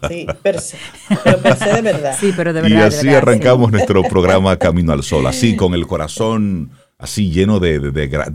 Sí, 0.09 0.27
per 0.43 0.59
se, 0.59 0.77
pero 1.23 1.39
per 1.39 1.55
se 1.55 1.73
de 1.73 1.81
verdad. 1.81 2.17
Sí, 2.19 2.33
pero 2.35 2.53
de 2.53 2.61
verdad. 2.61 2.77
Y 2.77 2.81
así 2.81 3.09
arrancamos 3.09 3.71
nuestro 3.71 4.03
programa 4.03 4.57
Camino 4.57 4.91
al 4.91 5.03
Sol, 5.03 5.25
así 5.25 5.55
con 5.55 5.73
el 5.73 5.87
corazón 5.87 6.71
así 6.99 7.29
lleno 7.29 7.59
de, 7.59 7.75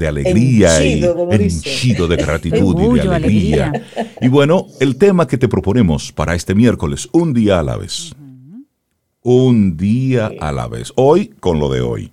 alegría 0.06 0.85
y 0.85 1.04
henchido 1.04 2.06
de 2.06 2.16
gratitud 2.16 2.97
y 2.97 3.00
de 3.00 3.14
alegría. 3.14 3.73
Y 4.21 4.28
bueno, 4.28 4.66
el 4.80 4.97
tema 4.97 5.26
que 5.26 5.37
te 5.37 5.49
proponemos 5.49 6.12
para 6.12 6.35
este 6.35 6.54
miércoles, 6.54 7.09
un 7.12 7.32
día 7.32 7.59
a 7.59 7.62
la 7.62 7.76
vez. 7.76 8.14
Un 9.23 9.76
día 9.76 10.30
a 10.40 10.52
la 10.52 10.68
vez. 10.68 10.92
Hoy 10.97 11.28
con 11.40 11.59
lo 11.59 11.68
de 11.68 11.80
hoy. 11.80 12.12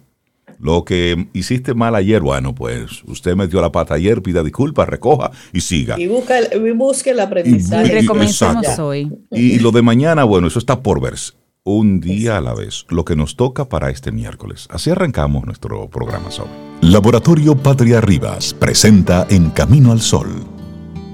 Lo 0.60 0.84
que 0.84 1.30
hiciste 1.34 1.74
mal 1.74 1.96
ayer, 1.96 2.22
bueno, 2.22 2.54
pues 2.54 3.04
usted 3.06 3.36
metió 3.36 3.62
la 3.62 3.72
pata 3.72 3.94
ayer, 3.94 4.22
pida 4.22 4.44
disculpas, 4.44 4.90
recoja 4.90 5.32
y 5.54 5.62
siga. 5.62 6.00
Y, 6.00 6.08
busca, 6.08 6.36
busque 6.76 7.12
el 7.12 7.20
aprendizaje. 7.22 7.88
Y, 7.88 8.02
recomenzamos 8.02 8.78
hoy. 8.80 9.10
Y 9.32 9.60
lo 9.60 9.72
de 9.72 9.82
mañana, 9.82 10.26
bueno, 10.26 10.48
eso 10.48 10.60
está 10.60 10.82
por 10.82 11.02
verse 11.02 11.34
un 11.64 12.00
día 12.00 12.38
a 12.38 12.42
la 12.42 12.54
vez, 12.54 12.86
lo 12.90 13.06
que 13.06 13.16
nos 13.16 13.36
toca 13.36 13.70
para 13.70 13.90
este 13.90 14.12
miércoles. 14.12 14.68
Así 14.72 14.90
arrancamos 14.90 15.46
nuestro 15.46 15.90
programa 15.90 16.32
sobre. 16.32 16.52
Laboratorio 16.82 17.56
Patria 17.56 18.02
Rivas 18.02 18.54
presenta 18.54 19.28
En 19.30 19.50
Camino 19.52 19.92
al 19.92 20.02
Sol, 20.02 20.30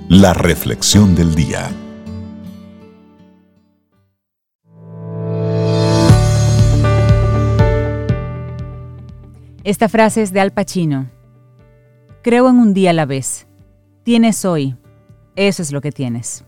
la 0.07 0.33
reflexión 0.33 1.15
del 1.15 1.35
día. 1.35 1.71
Esta 9.65 9.89
frase 9.89 10.21
es 10.21 10.31
de 10.31 10.39
Al 10.41 10.51
Pacino. 10.51 11.09
Creo 12.21 12.47
en 12.47 12.57
un 12.57 12.75
día 12.75 12.91
a 12.91 12.93
la 12.93 13.07
vez. 13.07 13.47
Tienes 14.03 14.45
hoy. 14.45 14.75
Eso 15.35 15.63
es 15.63 15.71
lo 15.71 15.81
que 15.81 15.91
tienes. 15.91 16.45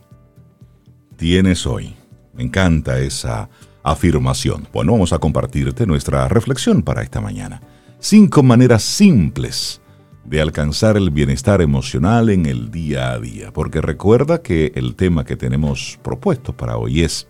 Tienes 1.15 1.65
hoy. 1.65 1.95
Me 2.35 2.43
encanta 2.43 2.99
esa 2.99 3.49
afirmación. 3.81 4.67
Bueno, 4.71 4.91
vamos 4.91 5.13
a 5.13 5.17
compartirte 5.17 5.87
nuestra 5.87 6.27
reflexión 6.27 6.83
para 6.83 7.01
esta 7.01 7.19
mañana. 7.19 7.59
Cinco 7.97 8.43
maneras 8.43 8.83
simples 8.83 9.81
de 10.23 10.39
alcanzar 10.39 10.95
el 10.95 11.09
bienestar 11.09 11.63
emocional 11.63 12.29
en 12.29 12.45
el 12.45 12.69
día 12.69 13.13
a 13.13 13.19
día. 13.19 13.51
Porque 13.51 13.81
recuerda 13.81 14.43
que 14.43 14.73
el 14.75 14.95
tema 14.95 15.25
que 15.25 15.35
tenemos 15.35 15.97
propuesto 16.03 16.55
para 16.55 16.77
hoy 16.77 17.01
es 17.01 17.27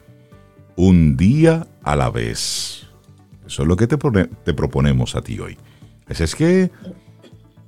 un 0.76 1.16
día 1.16 1.66
a 1.82 1.96
la 1.96 2.10
vez. 2.10 2.88
Eso 3.48 3.62
es 3.62 3.68
lo 3.70 3.78
que 3.78 3.88
te, 3.88 3.98
proponemos 4.54 5.16
a 5.16 5.22
ti 5.22 5.40
hoy. 5.40 5.58
Así 6.10 6.24
es 6.24 6.36
que 6.36 6.72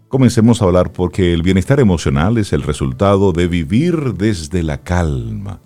comencemos 0.07 0.61
a 0.61 0.65
hablar 0.65 0.91
porque 0.91 1.33
el 1.33 1.43
bienestar 1.43 1.79
emocional 1.79 2.37
es 2.37 2.53
el 2.53 2.63
resultado 2.63 3.31
de 3.31 3.47
vivir 3.47 4.13
desde 4.13 4.63
la 4.63 4.81
calma 4.83 5.61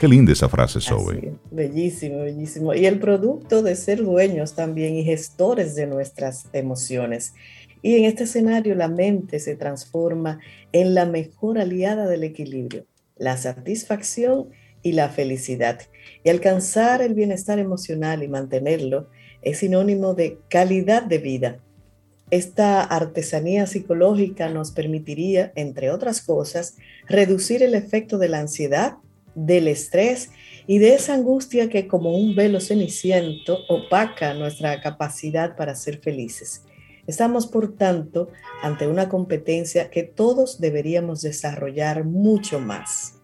Qué 0.00 0.08
linda 0.08 0.32
esa 0.32 0.48
frase, 0.48 0.80
Zoe. 0.80 1.34
bellísimo, 1.50 2.20
bellísimo. 2.20 2.72
Y 2.72 2.86
el 2.86 2.98
producto 2.98 3.62
de 3.62 3.76
ser 3.76 4.02
dueños 4.02 4.54
también 4.54 4.96
y 4.96 5.04
gestores 5.04 5.74
de 5.74 5.86
nuestras 5.86 6.48
emociones. 6.54 7.34
Y 7.82 7.96
en 7.96 8.06
este 8.06 8.24
escenario 8.24 8.74
la 8.74 8.88
mente 8.88 9.38
se 9.40 9.56
transforma 9.56 10.38
en 10.72 10.94
la 10.94 11.04
mejor 11.04 11.58
aliada 11.58 12.08
del 12.08 12.24
equilibrio, 12.24 12.86
la 13.18 13.36
satisfacción 13.36 14.48
y 14.82 14.92
la 14.92 15.10
felicidad. 15.10 15.82
Y 16.24 16.30
alcanzar 16.30 17.02
el 17.02 17.12
bienestar 17.12 17.58
emocional 17.58 18.22
y 18.22 18.28
mantenerlo 18.28 19.10
es 19.42 19.58
sinónimo 19.58 20.14
de 20.14 20.38
calidad 20.48 21.02
de 21.02 21.18
vida. 21.18 21.60
Esta 22.30 22.82
artesanía 22.82 23.66
psicológica 23.66 24.48
nos 24.48 24.70
permitiría, 24.70 25.52
entre 25.56 25.90
otras 25.90 26.22
cosas, 26.22 26.76
reducir 27.08 27.62
el 27.62 27.74
efecto 27.74 28.18
de 28.18 28.28
la 28.28 28.38
ansiedad 28.38 28.98
del 29.34 29.66
estrés 29.66 30.30
y 30.66 30.78
de 30.78 30.94
esa 30.94 31.14
angustia 31.14 31.68
que 31.68 31.88
como 31.88 32.16
un 32.16 32.36
velo 32.36 32.60
ceniciento 32.60 33.58
opaca 33.68 34.34
nuestra 34.34 34.80
capacidad 34.80 35.56
para 35.56 35.74
ser 35.74 35.98
felices. 35.98 36.64
Estamos, 37.06 37.48
por 37.48 37.74
tanto, 37.76 38.28
ante 38.62 38.86
una 38.86 39.08
competencia 39.08 39.90
que 39.90 40.04
todos 40.04 40.60
deberíamos 40.60 41.22
desarrollar 41.22 42.04
mucho 42.04 42.60
más. 42.60 43.14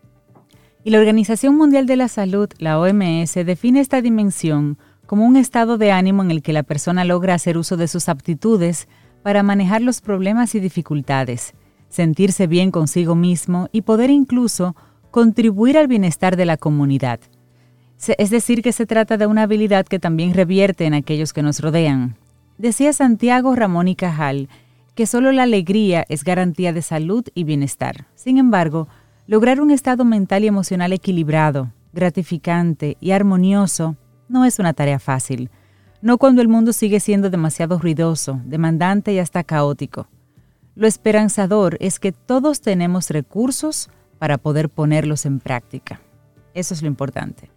Y 0.82 0.90
la 0.90 0.98
Organización 0.98 1.56
Mundial 1.56 1.86
de 1.86 1.96
la 1.96 2.08
Salud, 2.08 2.48
la 2.58 2.80
OMS, 2.80 3.34
define 3.34 3.80
esta 3.80 4.00
dimensión 4.00 4.78
como 5.06 5.24
un 5.24 5.36
estado 5.36 5.78
de 5.78 5.92
ánimo 5.92 6.22
en 6.22 6.30
el 6.30 6.42
que 6.42 6.52
la 6.52 6.62
persona 6.62 7.04
logra 7.04 7.34
hacer 7.34 7.56
uso 7.56 7.76
de 7.76 7.88
sus 7.88 8.08
aptitudes 8.08 8.88
para 9.22 9.42
manejar 9.42 9.82
los 9.82 10.00
problemas 10.00 10.54
y 10.54 10.60
dificultades, 10.60 11.54
sentirse 11.88 12.46
bien 12.46 12.70
consigo 12.70 13.14
mismo 13.14 13.68
y 13.72 13.82
poder 13.82 14.10
incluso 14.10 14.76
contribuir 15.10 15.78
al 15.78 15.88
bienestar 15.88 16.36
de 16.36 16.46
la 16.46 16.56
comunidad. 16.56 17.20
Es 18.18 18.30
decir, 18.30 18.62
que 18.62 18.72
se 18.72 18.86
trata 18.86 19.16
de 19.16 19.26
una 19.26 19.42
habilidad 19.42 19.86
que 19.86 19.98
también 19.98 20.34
revierte 20.34 20.84
en 20.84 20.94
aquellos 20.94 21.32
que 21.32 21.42
nos 21.42 21.60
rodean. 21.60 22.16
Decía 22.58 22.92
Santiago 22.92 23.54
Ramón 23.54 23.88
y 23.88 23.96
Cajal 23.96 24.48
que 24.94 25.06
solo 25.06 25.30
la 25.30 25.42
alegría 25.42 26.06
es 26.08 26.24
garantía 26.24 26.72
de 26.72 26.82
salud 26.82 27.24
y 27.34 27.44
bienestar. 27.44 28.06
Sin 28.14 28.38
embargo, 28.38 28.88
lograr 29.26 29.60
un 29.60 29.70
estado 29.70 30.04
mental 30.06 30.42
y 30.44 30.46
emocional 30.46 30.92
equilibrado, 30.92 31.70
gratificante 31.92 32.96
y 33.00 33.10
armonioso 33.10 33.96
no 34.28 34.44
es 34.44 34.58
una 34.58 34.72
tarea 34.72 34.98
fácil, 34.98 35.50
no 36.02 36.18
cuando 36.18 36.42
el 36.42 36.48
mundo 36.48 36.72
sigue 36.72 37.00
siendo 37.00 37.30
demasiado 37.30 37.78
ruidoso, 37.78 38.40
demandante 38.44 39.12
y 39.12 39.18
hasta 39.18 39.44
caótico. 39.44 40.08
Lo 40.74 40.86
esperanzador 40.86 41.76
es 41.80 41.98
que 41.98 42.12
todos 42.12 42.60
tenemos 42.60 43.10
recursos 43.10 43.88
para 44.18 44.38
poder 44.38 44.68
ponerlos 44.68 45.26
en 45.26 45.40
práctica. 45.40 46.00
Eso 46.54 46.74
es 46.74 46.82
lo 46.82 46.88
importante. 46.88 47.50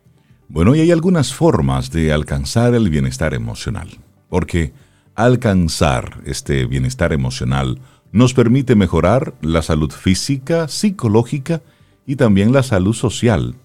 Bueno, 0.47 0.75
y 0.75 0.79
hay 0.81 0.91
algunas 0.91 1.33
formas 1.33 1.91
de 1.91 2.11
alcanzar 2.11 2.73
el 2.73 2.89
bienestar 2.89 3.33
emocional, 3.33 3.89
porque 4.29 4.73
alcanzar 5.15 6.21
este 6.25 6.65
bienestar 6.65 7.13
emocional 7.13 7.79
nos 8.11 8.33
permite 8.33 8.75
mejorar 8.75 9.35
la 9.41 9.61
salud 9.61 9.91
física, 9.91 10.67
psicológica 10.67 11.61
y 12.05 12.15
también 12.15 12.51
la 12.51 12.63
salud 12.63 12.93
social. 12.93 13.55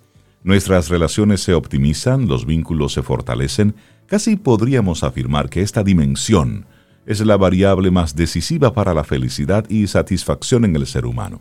Nuestras 0.45 0.91
relaciones 0.91 1.43
se 1.43 1.55
optimizan, 1.55 2.29
los 2.29 2.45
vínculos 2.45 2.93
se 2.93 3.03
fortalecen, 3.03 3.75
casi 4.07 4.37
podríamos 4.37 5.03
afirmar 5.03 5.49
que 5.49 5.63
esta 5.63 5.83
dimensión 5.83 6.67
es 7.07 7.25
la 7.25 7.39
variable 7.39 7.91
más 7.91 8.15
decisiva 8.15 8.75
para 8.75 8.93
la 8.93 9.05
felicidad 9.05 9.65
y 9.71 9.87
satisfacción 9.87 10.67
en 10.67 10.77
el 10.77 10.87
ser 10.87 11.07
humano. 11.07 11.41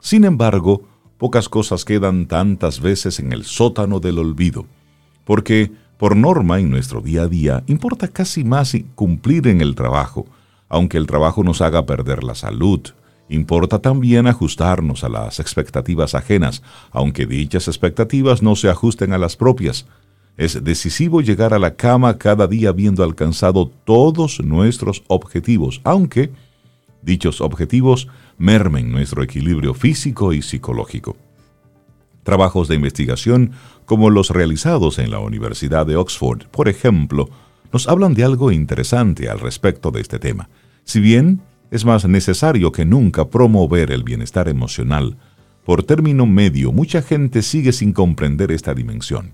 Sin 0.00 0.24
embargo, 0.24 0.82
pocas 1.16 1.48
cosas 1.48 1.84
quedan 1.84 2.26
tantas 2.26 2.80
veces 2.80 3.20
en 3.20 3.32
el 3.32 3.44
sótano 3.44 4.00
del 4.00 4.18
olvido, 4.18 4.66
porque, 5.24 5.70
por 5.96 6.16
norma, 6.16 6.58
en 6.58 6.70
nuestro 6.70 7.00
día 7.00 7.22
a 7.22 7.28
día, 7.28 7.62
importa 7.68 8.08
casi 8.08 8.42
más 8.42 8.76
cumplir 8.96 9.46
en 9.46 9.60
el 9.60 9.76
trabajo, 9.76 10.26
aunque 10.68 10.98
el 10.98 11.06
trabajo 11.06 11.44
nos 11.44 11.60
haga 11.60 11.86
perder 11.86 12.24
la 12.24 12.34
salud. 12.34 12.80
Importa 13.28 13.78
también 13.78 14.26
ajustarnos 14.26 15.02
a 15.02 15.08
las 15.08 15.40
expectativas 15.40 16.14
ajenas, 16.14 16.62
aunque 16.90 17.26
dichas 17.26 17.68
expectativas 17.68 18.42
no 18.42 18.54
se 18.54 18.68
ajusten 18.68 19.12
a 19.12 19.18
las 19.18 19.36
propias. 19.36 19.86
Es 20.36 20.62
decisivo 20.62 21.20
llegar 21.20 21.54
a 21.54 21.58
la 21.58 21.74
cama 21.74 22.18
cada 22.18 22.46
día 22.46 22.70
habiendo 22.70 23.02
alcanzado 23.02 23.70
todos 23.84 24.40
nuestros 24.44 25.04
objetivos, 25.06 25.80
aunque 25.84 26.32
dichos 27.02 27.40
objetivos 27.40 28.08
mermen 28.36 28.90
nuestro 28.90 29.22
equilibrio 29.22 29.74
físico 29.74 30.32
y 30.32 30.42
psicológico. 30.42 31.16
Trabajos 32.24 32.68
de 32.68 32.74
investigación 32.74 33.52
como 33.84 34.10
los 34.10 34.30
realizados 34.30 34.98
en 34.98 35.10
la 35.10 35.18
Universidad 35.18 35.86
de 35.86 35.96
Oxford, 35.96 36.46
por 36.48 36.68
ejemplo, 36.68 37.28
nos 37.72 37.88
hablan 37.88 38.14
de 38.14 38.24
algo 38.24 38.50
interesante 38.50 39.28
al 39.28 39.40
respecto 39.40 39.90
de 39.90 40.00
este 40.00 40.18
tema. 40.18 40.48
Si 40.84 41.00
bien 41.00 41.40
es 41.74 41.84
más 41.84 42.06
necesario 42.06 42.70
que 42.70 42.84
nunca 42.84 43.28
promover 43.28 43.90
el 43.90 44.04
bienestar 44.04 44.48
emocional, 44.48 45.16
por 45.64 45.82
término 45.82 46.24
medio 46.24 46.70
mucha 46.70 47.02
gente 47.02 47.42
sigue 47.42 47.72
sin 47.72 47.92
comprender 47.92 48.52
esta 48.52 48.74
dimensión. 48.74 49.32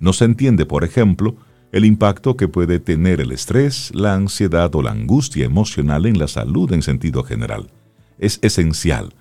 No 0.00 0.14
se 0.14 0.24
entiende, 0.24 0.64
por 0.64 0.82
ejemplo, 0.82 1.36
el 1.72 1.84
impacto 1.84 2.38
que 2.38 2.48
puede 2.48 2.78
tener 2.78 3.20
el 3.20 3.32
estrés, 3.32 3.90
la 3.94 4.14
ansiedad 4.14 4.74
o 4.74 4.80
la 4.80 4.92
angustia 4.92 5.44
emocional 5.44 6.06
en 6.06 6.18
la 6.18 6.26
salud 6.26 6.72
en 6.72 6.80
sentido 6.80 7.22
general. 7.22 7.70
Es 8.18 8.38
esencial 8.40 9.12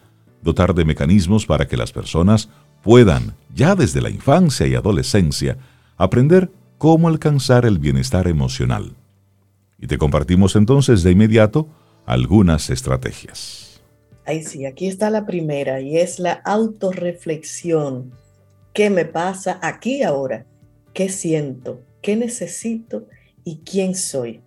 dotar 0.41 0.73
de 0.73 0.85
mecanismos 0.85 1.45
para 1.45 1.67
que 1.67 1.75
las 1.75 1.91
personas 1.91 2.47
puedan, 2.81 3.33
ya 3.53 3.75
desde 3.75 4.01
la 4.01 4.09
infancia 4.09 4.67
y 4.67 4.75
adolescencia, 4.75 5.57
aprender 5.97 6.49
cómo 6.77 7.09
alcanzar 7.09 7.65
el 7.65 7.77
bienestar 7.77 8.29
emocional. 8.29 8.93
Y 9.77 9.87
te 9.87 9.97
compartimos 9.97 10.55
entonces 10.55 11.03
de 11.03 11.11
inmediato 11.11 11.67
algunas 12.05 12.69
estrategias. 12.69 13.81
Ay, 14.25 14.43
sí, 14.43 14.65
aquí 14.65 14.87
está 14.87 15.09
la 15.09 15.25
primera 15.25 15.81
y 15.81 15.97
es 15.97 16.19
la 16.19 16.33
autorreflexión. 16.33 18.13
¿Qué 18.73 18.89
me 18.89 19.05
pasa 19.05 19.59
aquí 19.61 20.03
ahora? 20.03 20.45
¿Qué 20.93 21.09
siento? 21.09 21.81
qué 22.03 22.15
necesito 22.15 23.07
y 23.43 23.61
quién 23.65 23.95
soy. 23.95 24.41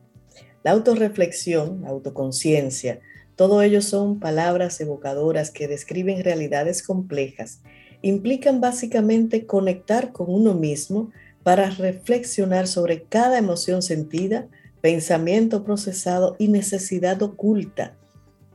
La 0.62 0.70
autorreflexión, 0.70 1.82
la 1.82 1.88
autoconciencia, 1.88 3.00
todo 3.34 3.62
ello 3.62 3.82
son 3.82 4.20
palabras 4.20 4.80
evocadoras 4.80 5.50
que 5.50 5.66
describen 5.66 6.22
realidades 6.22 6.84
complejas 6.84 7.60
implican 8.02 8.60
básicamente 8.60 9.46
conectar 9.46 10.12
con 10.12 10.26
uno 10.28 10.54
mismo 10.54 11.10
para 11.42 11.70
reflexionar 11.70 12.68
sobre 12.68 13.02
cada 13.02 13.38
emoción 13.38 13.82
sentida, 13.82 14.48
pensamiento 14.87 15.64
procesado 15.64 16.37
y 16.38 16.47
necesidad 16.47 17.21
oculta. 17.21 17.97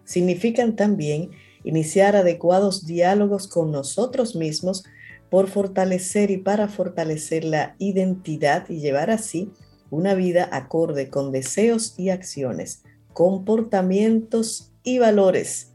Significan 0.05 0.77
también 0.77 1.31
iniciar 1.65 2.15
adecuados 2.15 2.85
diálogos 2.85 3.49
con 3.49 3.69
nosotros 3.73 4.33
mismos 4.33 4.85
por 5.29 5.49
fortalecer 5.49 6.31
y 6.31 6.37
para 6.37 6.69
fortalecer 6.69 7.43
la 7.43 7.75
identidad 7.79 8.69
y 8.69 8.79
llevar 8.79 9.11
así 9.11 9.51
una 9.89 10.13
vida 10.13 10.47
acorde 10.53 11.09
con 11.09 11.33
deseos 11.33 11.95
y 11.97 12.11
acciones, 12.11 12.81
comportamientos 13.11 14.71
y 14.83 14.99
valores. 14.99 15.73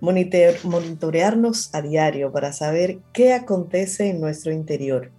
monitorearnos 0.00 1.72
a 1.72 1.80
diario 1.80 2.32
para 2.32 2.52
saber 2.52 2.98
qué 3.12 3.34
acontece 3.34 4.08
en 4.08 4.20
nuestro 4.20 4.50
interior. 4.50 5.12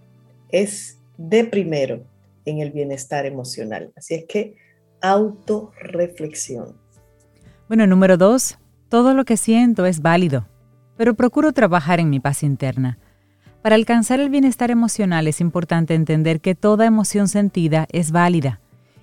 Es 0.50 0.98
de 1.16 1.44
primero 1.44 2.04
en 2.44 2.58
el 2.58 2.70
bienestar 2.70 3.24
emocional. 3.24 3.90
Así 3.96 4.12
es 4.12 4.26
que 4.26 4.62
autorreflexión. 5.04 6.76
Bueno, 7.68 7.86
número 7.86 8.16
dos, 8.16 8.58
todo 8.88 9.12
lo 9.12 9.26
que 9.26 9.36
siento 9.36 9.84
es 9.84 10.00
válido, 10.00 10.46
pero 10.96 11.14
procuro 11.14 11.52
trabajar 11.52 12.00
en 12.00 12.08
mi 12.08 12.20
paz 12.20 12.42
interna. 12.42 12.98
Para 13.60 13.74
alcanzar 13.74 14.20
el 14.20 14.30
bienestar 14.30 14.70
emocional 14.70 15.28
es 15.28 15.42
importante 15.42 15.94
entender 15.94 16.40
que 16.40 16.54
toda 16.54 16.86
emoción 16.86 17.28
sentida 17.28 17.86
es 17.92 18.12
válida, 18.12 18.60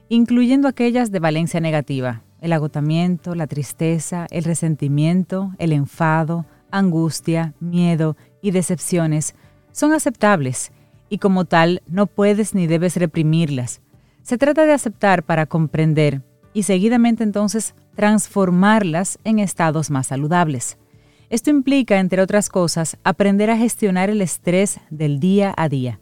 incluyendo 0.09 0.67
aquellas 0.67 1.11
de 1.11 1.19
valencia 1.19 1.59
negativa, 1.59 2.23
el 2.41 2.53
agotamiento, 2.53 3.35
la 3.35 3.45
tristeza, 3.45 4.25
el 4.31 4.43
resentimiento, 4.43 5.51
el 5.59 5.71
enfado, 5.71 6.47
angustia, 6.71 7.53
miedo 7.59 8.17
y 8.41 8.51
decepciones 8.51 9.35
son 9.71 9.93
aceptables 9.93 10.71
y 11.09 11.19
como 11.19 11.45
tal 11.45 11.83
no 11.87 12.07
puedes 12.07 12.55
ni 12.55 12.65
debes 12.65 12.95
reprimirlas. 12.97 13.81
Se 14.23 14.37
trata 14.37 14.65
de 14.65 14.73
aceptar 14.73 15.23
para 15.23 15.45
comprender 15.45 16.21
y 16.53 16.63
seguidamente 16.63 17.23
entonces 17.23 17.75
transformarlas 17.95 19.19
en 19.23 19.39
estados 19.39 19.89
más 19.89 20.07
saludables. 20.07 20.77
Esto 21.29 21.49
implica, 21.49 21.99
entre 21.99 22.21
otras 22.21 22.49
cosas, 22.49 22.97
aprender 23.03 23.49
a 23.49 23.57
gestionar 23.57 24.09
el 24.09 24.21
estrés 24.21 24.79
del 24.89 25.19
día 25.19 25.53
a 25.55 25.69
día. 25.69 25.99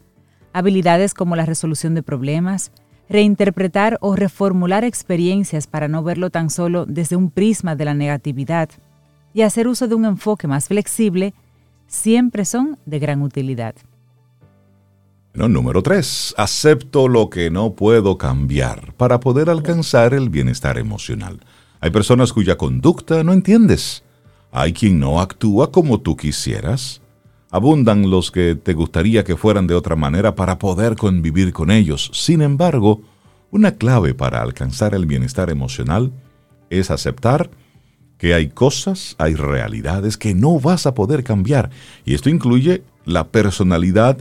Habilidades 0.54 1.14
como 1.14 1.36
la 1.36 1.46
resolución 1.46 1.94
de 1.94 2.02
problemas, 2.02 2.72
reinterpretar 3.10 3.98
o 4.02 4.16
reformular 4.16 4.84
experiencias 4.84 5.68
para 5.68 5.88
no 5.88 6.04
verlo 6.04 6.30
tan 6.30 6.50
solo 6.50 6.86
desde 6.86 7.16
un 7.16 7.30
prisma 7.30 7.76
de 7.76 7.86
la 7.86 7.94
negatividad 7.94 8.70
y 9.34 9.42
hacer 9.44 9.68
uso 9.68 9.88
de 9.88 9.96
un 9.96 10.06
enfoque 10.06 10.48
más 10.48 10.68
flexible, 10.68 11.34
siempre 11.88 12.46
son 12.46 12.78
de 12.86 13.00
gran 13.00 13.22
utilidad. 13.22 13.76
Número 15.48 15.82
3. 15.82 16.36
Acepto 16.38 17.08
lo 17.08 17.30
que 17.30 17.50
no 17.50 17.74
puedo 17.74 18.18
cambiar 18.18 18.94
para 18.96 19.20
poder 19.20 19.50
alcanzar 19.50 20.14
el 20.14 20.30
bienestar 20.30 20.78
emocional. 20.78 21.40
Hay 21.80 21.92
personas 21.92 22.34
cuya 22.34 22.58
conducta 22.58 23.24
no 23.24 23.32
entiendes 23.32 24.04
hay 24.52 24.74
quien 24.74 25.00
no 25.00 25.22
actúa 25.22 25.72
como 25.72 26.02
tú 26.02 26.16
quisieras. 26.16 27.02
Abundan 27.52 28.10
los 28.10 28.32
que 28.32 28.56
te 28.56 28.74
gustaría 28.74 29.24
que 29.24 29.36
fueran 29.36 29.68
de 29.68 29.76
otra 29.76 29.96
manera 29.96 30.36
para 30.36 30.60
poder 30.60 30.96
convivir 30.96 31.54
con 31.54 31.72
ellos. 31.72 32.12
Sin 32.14 32.42
embargo, 32.42 33.02
una 33.52 33.76
clave 33.76 34.14
para 34.14 34.42
alcanzar 34.42 34.94
el 34.94 35.06
bienestar 35.06 35.50
emocional 35.50 36.12
es 36.70 36.92
aceptar 36.92 37.50
que 38.18 38.34
hay 38.34 38.50
cosas, 38.50 39.16
hay 39.18 39.36
realidades 39.36 40.18
que 40.18 40.36
no 40.36 40.60
vas 40.60 40.86
a 40.86 40.94
poder 40.94 41.24
cambiar. 41.24 41.70
Y 42.06 42.14
esto 42.14 42.30
incluye 42.30 42.84
la 43.06 43.28
personalidad 43.30 44.18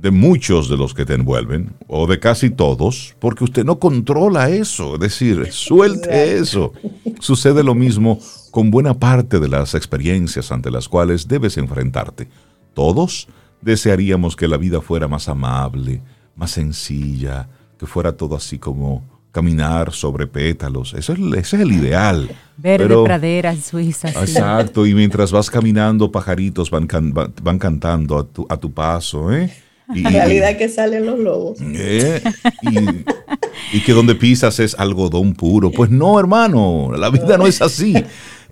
de 0.00 0.10
muchos 0.10 0.70
de 0.70 0.78
los 0.78 0.94
que 0.94 1.04
te 1.04 1.14
envuelven, 1.14 1.74
o 1.86 2.06
de 2.06 2.18
casi 2.18 2.48
todos, 2.48 3.14
porque 3.18 3.44
usted 3.44 3.64
no 3.64 3.78
controla 3.78 4.48
eso. 4.48 4.94
Es 4.94 5.00
decir, 5.00 5.48
suelte 5.52 6.38
eso. 6.38 6.72
Sucede 7.20 7.62
lo 7.62 7.74
mismo 7.74 8.18
con 8.50 8.70
buena 8.70 8.94
parte 8.94 9.38
de 9.38 9.48
las 9.48 9.74
experiencias 9.74 10.50
ante 10.52 10.70
las 10.70 10.88
cuales 10.88 11.28
debes 11.28 11.58
enfrentarte. 11.58 12.28
Todos 12.72 13.28
desearíamos 13.60 14.36
que 14.36 14.48
la 14.48 14.56
vida 14.56 14.80
fuera 14.80 15.06
más 15.06 15.28
amable, 15.28 16.00
más 16.34 16.52
sencilla, 16.52 17.48
que 17.78 17.86
fuera 17.86 18.12
todo 18.12 18.36
así 18.36 18.58
como 18.58 19.04
caminar 19.32 19.92
sobre 19.92 20.26
pétalos. 20.26 20.94
Eso 20.94 21.12
es, 21.12 21.18
ese 21.18 21.56
es 21.56 21.62
el 21.62 21.72
ideal. 21.72 22.30
Verde 22.56 22.86
Pero, 22.86 23.04
praderas 23.04 23.58
suizas. 23.66 24.16
Exacto, 24.16 24.86
y 24.86 24.94
mientras 24.94 25.30
vas 25.30 25.50
caminando, 25.50 26.10
pajaritos 26.10 26.70
van, 26.70 26.88
van 27.42 27.58
cantando 27.58 28.18
a 28.18 28.24
tu, 28.24 28.46
a 28.48 28.56
tu 28.56 28.72
paso, 28.72 29.30
¿eh? 29.30 29.52
Y, 29.94 30.02
la 30.02 30.10
realidad 30.10 30.56
que 30.56 30.68
salen 30.68 31.06
los 31.06 31.18
lobos. 31.18 31.58
¿eh? 31.60 32.22
Y, 32.62 33.76
y, 33.76 33.80
que 33.82 33.92
donde 33.92 34.14
pisas 34.14 34.58
es 34.60 34.74
algodón 34.78 35.34
puro. 35.34 35.70
Pues 35.70 35.90
no, 35.90 36.18
hermano, 36.18 36.92
la 36.96 37.10
vida 37.10 37.36
no 37.36 37.46
es 37.46 37.60
así 37.60 37.94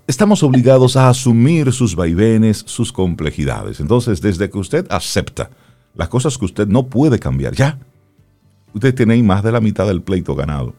estamos 0.09 0.41
obligados 0.41 0.97
a 0.97 1.07
asumir 1.07 1.71
sus 1.71 1.95
vaivenes, 1.95 2.63
sus 2.65 2.91
complejidades. 2.91 3.79
Entonces, 3.79 4.19
desde 4.19 4.49
que 4.49 4.57
usted 4.57 4.87
acepta 4.89 5.51
las 5.93 6.09
cosas 6.09 6.35
que 6.35 6.45
usted 6.45 6.67
no 6.67 6.87
puede 6.87 7.19
cambiar, 7.19 7.53
ya, 7.53 7.77
usted 8.73 8.95
tiene 8.95 9.21
más 9.21 9.43
de 9.43 9.51
la 9.51 9.61
mitad 9.61 9.85
del 9.85 10.01
pleito 10.01 10.35
ganado. 10.35 10.73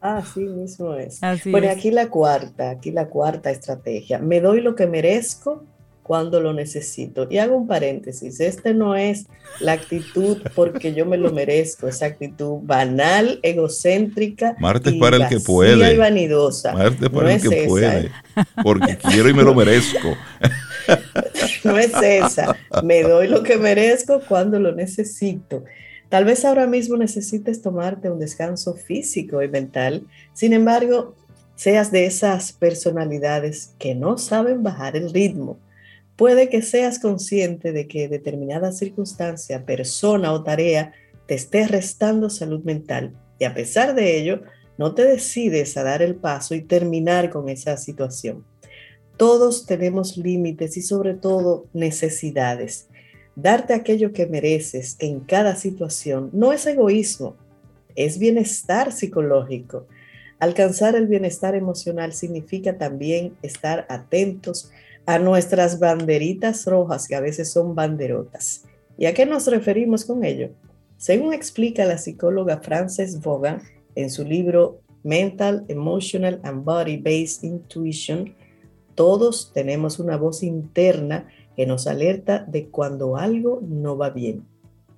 Así 0.00 0.40
mismo 0.40 0.94
es. 0.94 1.20
bueno, 1.46 1.68
aquí 1.68 1.90
la 1.90 2.08
cuarta, 2.08 2.70
aquí 2.70 2.92
la 2.92 3.08
cuarta 3.08 3.50
estrategia. 3.50 4.20
Me 4.20 4.40
doy 4.40 4.60
lo 4.60 4.76
que 4.76 4.86
merezco 4.86 5.64
cuando 6.10 6.40
lo 6.40 6.52
necesito. 6.52 7.28
Y 7.30 7.38
hago 7.38 7.54
un 7.54 7.68
paréntesis, 7.68 8.40
este 8.40 8.74
no 8.74 8.96
es 8.96 9.26
la 9.60 9.74
actitud 9.74 10.38
porque 10.56 10.92
yo 10.92 11.06
me 11.06 11.16
lo 11.16 11.30
merezco, 11.30 11.86
esa 11.86 12.06
actitud 12.06 12.58
banal, 12.62 13.38
egocéntrica. 13.44 14.56
Martes 14.58 14.94
para 14.94 15.18
el 15.18 15.28
que 15.28 15.38
puede. 15.38 15.94
Y 15.94 15.96
vanidosa. 15.96 16.72
Martes 16.72 17.08
para 17.10 17.34
el 17.34 17.40
que 17.40 17.62
puede. 17.68 18.06
¿eh? 18.06 18.10
Porque 18.60 18.98
quiero 18.98 19.28
y 19.28 19.34
me 19.34 19.44
lo 19.44 19.54
merezco. 19.54 20.16
no 21.64 21.78
es 21.78 21.92
esa. 22.02 22.56
Me 22.82 23.04
doy 23.04 23.28
lo 23.28 23.44
que 23.44 23.56
merezco 23.56 24.20
cuando 24.26 24.58
lo 24.58 24.74
necesito. 24.74 25.62
Tal 26.08 26.24
vez 26.24 26.44
ahora 26.44 26.66
mismo 26.66 26.96
necesites 26.96 27.62
tomarte 27.62 28.10
un 28.10 28.18
descanso 28.18 28.74
físico 28.74 29.44
y 29.44 29.48
mental. 29.48 30.08
Sin 30.32 30.54
embargo, 30.54 31.14
seas 31.54 31.92
de 31.92 32.06
esas 32.06 32.50
personalidades 32.50 33.74
que 33.78 33.94
no 33.94 34.18
saben 34.18 34.64
bajar 34.64 34.96
el 34.96 35.12
ritmo 35.12 35.56
puede 36.20 36.50
que 36.50 36.60
seas 36.60 36.98
consciente 36.98 37.72
de 37.72 37.88
que 37.88 38.06
determinada 38.06 38.72
circunstancia, 38.72 39.64
persona 39.64 40.34
o 40.34 40.42
tarea 40.44 40.92
te 41.26 41.34
esté 41.34 41.66
restando 41.66 42.28
salud 42.28 42.62
mental 42.62 43.16
y 43.38 43.44
a 43.44 43.54
pesar 43.54 43.94
de 43.94 44.18
ello, 44.18 44.42
no 44.76 44.94
te 44.94 45.02
decides 45.06 45.78
a 45.78 45.82
dar 45.82 46.02
el 46.02 46.16
paso 46.16 46.54
y 46.54 46.60
terminar 46.60 47.30
con 47.30 47.48
esa 47.48 47.78
situación. 47.78 48.44
Todos 49.16 49.64
tenemos 49.64 50.18
límites 50.18 50.76
y 50.76 50.82
sobre 50.82 51.14
todo 51.14 51.64
necesidades. 51.72 52.90
Darte 53.34 53.72
aquello 53.72 54.12
que 54.12 54.26
mereces 54.26 54.96
en 54.98 55.20
cada 55.20 55.56
situación 55.56 56.28
no 56.34 56.52
es 56.52 56.66
egoísmo, 56.66 57.34
es 57.94 58.18
bienestar 58.18 58.92
psicológico. 58.92 59.86
Alcanzar 60.38 60.96
el 60.96 61.06
bienestar 61.06 61.54
emocional 61.54 62.12
significa 62.12 62.76
también 62.76 63.38
estar 63.40 63.86
atentos 63.88 64.70
a 65.06 65.18
nuestras 65.18 65.78
banderitas 65.78 66.64
rojas, 66.66 67.08
que 67.08 67.16
a 67.16 67.20
veces 67.20 67.50
son 67.50 67.74
banderotas. 67.74 68.64
¿Y 68.98 69.06
a 69.06 69.14
qué 69.14 69.26
nos 69.26 69.46
referimos 69.46 70.04
con 70.04 70.24
ello? 70.24 70.50
Según 70.96 71.32
explica 71.32 71.84
la 71.84 71.98
psicóloga 71.98 72.58
Frances 72.58 73.20
Vaughan 73.20 73.62
en 73.94 74.10
su 74.10 74.24
libro 74.24 74.80
Mental, 75.02 75.64
Emotional 75.68 76.40
and 76.42 76.64
Body 76.64 76.98
Based 76.98 77.42
Intuition, 77.42 78.34
todos 78.94 79.52
tenemos 79.54 79.98
una 79.98 80.16
voz 80.16 80.42
interna 80.42 81.26
que 81.56 81.66
nos 81.66 81.86
alerta 81.86 82.44
de 82.46 82.68
cuando 82.68 83.16
algo 83.16 83.62
no 83.66 83.96
va 83.96 84.10
bien. 84.10 84.44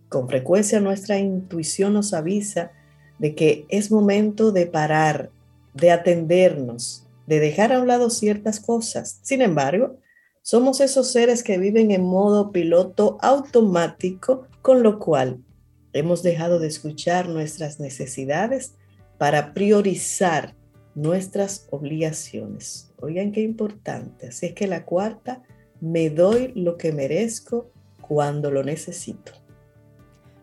Con 0.09 0.29
frecuencia 0.29 0.81
nuestra 0.81 1.19
intuición 1.19 1.95
nos 1.95 2.13
avisa 2.13 2.73
de 3.19 3.35
que 3.35 3.65
es 3.69 3.91
momento 3.91 4.51
de 4.51 4.67
parar, 4.67 5.31
de 5.75 5.93
atendernos, 5.93 7.02
de 7.27 7.41
dejar 7.41 7.73
a 7.73 7.81
un 7.81 7.89
lado 7.89 8.11
ciertas 8.11 8.61
cosas. 8.61 9.21
Sin 9.23 9.43
embargo, 9.43 9.99
somos 10.43 10.81
esos 10.81 11.13
seres 11.13 11.43
que 11.43 11.59
viven 11.59 11.91
en 11.91 12.03
modo 12.03 12.51
piloto 12.51 13.19
automático, 13.21 14.47
con 14.61 14.83
lo 14.83 14.99
cual 14.99 15.39
hemos 15.93 16.23
dejado 16.23 16.59
de 16.59 16.69
escuchar 16.69 17.29
nuestras 17.29 17.79
necesidades 17.79 18.75
para 19.19 19.55
priorizar 19.55 20.57
nuestras 20.95 21.69
obligaciones. 21.71 22.93
Oigan 23.01 23.33
qué 23.33 23.43
importante. 23.43 24.29
Así 24.29 24.47
es 24.47 24.53
que 24.53 24.67
la 24.67 24.85
cuarta, 24.85 25.43
me 25.81 26.11
doy 26.11 26.53
lo 26.55 26.77
que 26.77 26.93
merezco 26.93 27.71
cuando 28.01 28.51
lo 28.51 28.63
necesito. 28.63 29.33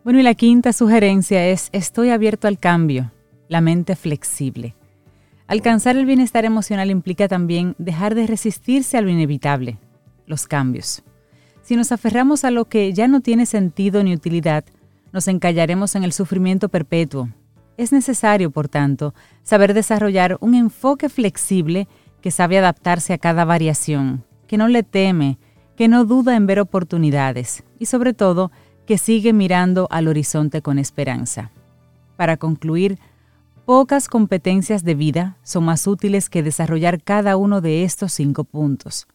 Bueno, 0.04 0.20
y 0.20 0.24
la 0.24 0.34
quinta 0.34 0.74
sugerencia 0.74 1.48
es, 1.48 1.70
estoy 1.72 2.10
abierto 2.10 2.48
al 2.48 2.58
cambio, 2.58 3.12
la 3.48 3.62
mente 3.62 3.96
flexible. 3.96 4.76
Alcanzar 5.50 5.98
el 5.98 6.06
bienestar 6.06 6.46
emocional 6.46 6.92
implica 6.92 7.28
también 7.28 7.74
dejar 7.80 8.14
de 8.14 8.28
resistirse 8.28 9.00
a 9.00 9.02
lo 9.02 9.10
inevitable, 9.10 9.80
los 10.28 10.46
cambios. 10.46 11.02
Si 11.64 11.76
nos 11.76 11.92
aferramos 11.92 12.44
a 12.44 12.52
lo 12.52 12.66
que 12.66 12.94
ya 12.94 13.08
no 13.08 13.22
tiene 13.22 13.48
sentido 13.48 14.04
ni 14.04 14.14
utilidad, 14.14 14.64
nos 15.12 15.28
encallaremos 15.28 15.96
en 15.96 16.04
el 16.04 16.14
sufrimiento 16.14 16.70
perpetuo. 16.70 17.30
Es 17.78 17.92
necesario, 17.92 18.52
por 18.52 18.68
tanto, 18.68 19.16
saber 19.42 19.74
desarrollar 19.74 20.38
un 20.40 20.54
enfoque 20.54 21.10
flexible 21.10 21.88
que 22.22 22.30
sabe 22.30 22.60
adaptarse 22.60 23.14
a 23.14 23.18
cada 23.18 23.44
variación, 23.44 24.24
que 24.46 24.58
no 24.60 24.68
le 24.68 24.84
teme, 24.84 25.40
que 25.76 25.88
no 25.88 26.06
duda 26.06 26.36
en 26.36 26.46
ver 26.46 26.60
oportunidades 26.60 27.64
y 27.80 27.88
sobre 27.88 28.14
todo 28.14 28.52
que 28.86 29.00
sigue 29.00 29.34
mirando 29.34 29.88
al 29.90 30.10
horizonte 30.10 30.62
con 30.62 30.78
esperanza. 30.78 31.50
Para 32.18 32.38
concluir, 32.38 33.00
pocas 33.70 34.08
competencias 34.08 34.84
de 34.84 34.96
vida 34.96 35.38
son 35.44 35.66
más 35.66 35.86
útiles 35.86 36.28
que 36.32 36.42
desarrollar 36.42 37.04
cada 37.04 37.38
uno 37.38 37.62
de 37.62 37.84
estos 37.84 38.12
cinco 38.14 38.44
puntos. 38.44 39.06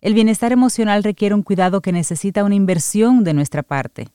El 0.00 0.14
bienestar 0.14 0.50
emocional 0.50 1.04
requiere 1.04 1.32
un 1.32 1.44
cuidado 1.44 1.80
que 1.80 1.92
necesita 1.92 2.42
una 2.42 2.56
inversión 2.56 3.22
de 3.22 3.34
nuestra 3.34 3.62
parte. 3.62 4.08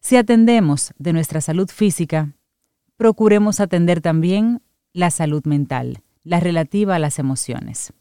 Si 0.00 0.16
atendemos 0.16 0.92
de 0.98 1.12
nuestra 1.12 1.40
salud 1.40 1.70
física, 1.70 2.32
procuremos 2.96 3.60
atender 3.60 4.00
también 4.00 4.60
la 4.92 5.12
salud 5.12 5.44
mental, 5.44 6.02
la 6.24 6.40
relativa 6.40 6.96
a 6.96 6.98
las 6.98 7.20
emociones. 7.20 7.92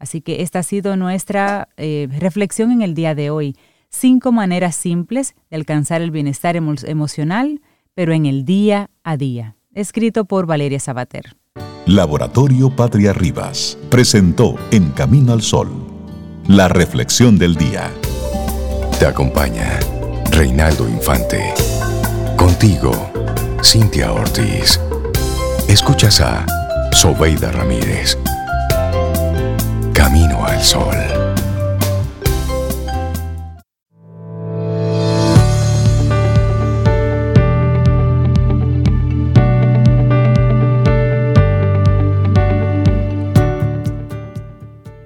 Así 0.00 0.20
que 0.20 0.42
esta 0.42 0.58
ha 0.58 0.64
sido 0.64 0.96
nuestra 0.96 1.68
eh, 1.76 2.08
reflexión 2.18 2.72
en 2.72 2.82
el 2.82 2.94
día 2.94 3.14
de 3.14 3.30
hoy. 3.30 3.56
Cinco 3.88 4.32
maneras 4.32 4.74
simples 4.74 5.36
de 5.48 5.58
alcanzar 5.58 6.02
el 6.02 6.10
bienestar 6.10 6.56
emocional, 6.56 7.62
pero 7.94 8.12
en 8.12 8.26
el 8.26 8.44
día 8.44 8.90
a 9.04 9.16
día. 9.16 9.54
Escrito 9.74 10.24
por 10.24 10.46
Valeria 10.46 10.80
Sabater. 10.80 11.36
Laboratorio 11.86 12.74
Patria 12.74 13.12
Rivas 13.12 13.78
presentó 13.88 14.56
En 14.72 14.90
Camino 14.90 15.32
al 15.32 15.42
Sol 15.42 15.68
la 16.48 16.66
reflexión 16.66 17.38
del 17.38 17.54
día. 17.54 17.88
Te 18.98 19.06
acompaña 19.06 19.78
Reinaldo 20.32 20.88
Infante. 20.88 21.54
Contigo, 22.36 22.90
Cintia 23.62 24.12
Ortiz. 24.12 24.80
Escuchas 25.68 26.20
a 26.20 26.44
Sobeida 26.90 27.52
Ramírez. 27.52 28.18
Camino 29.94 30.44
al 30.44 30.60
Sol. 30.60 31.19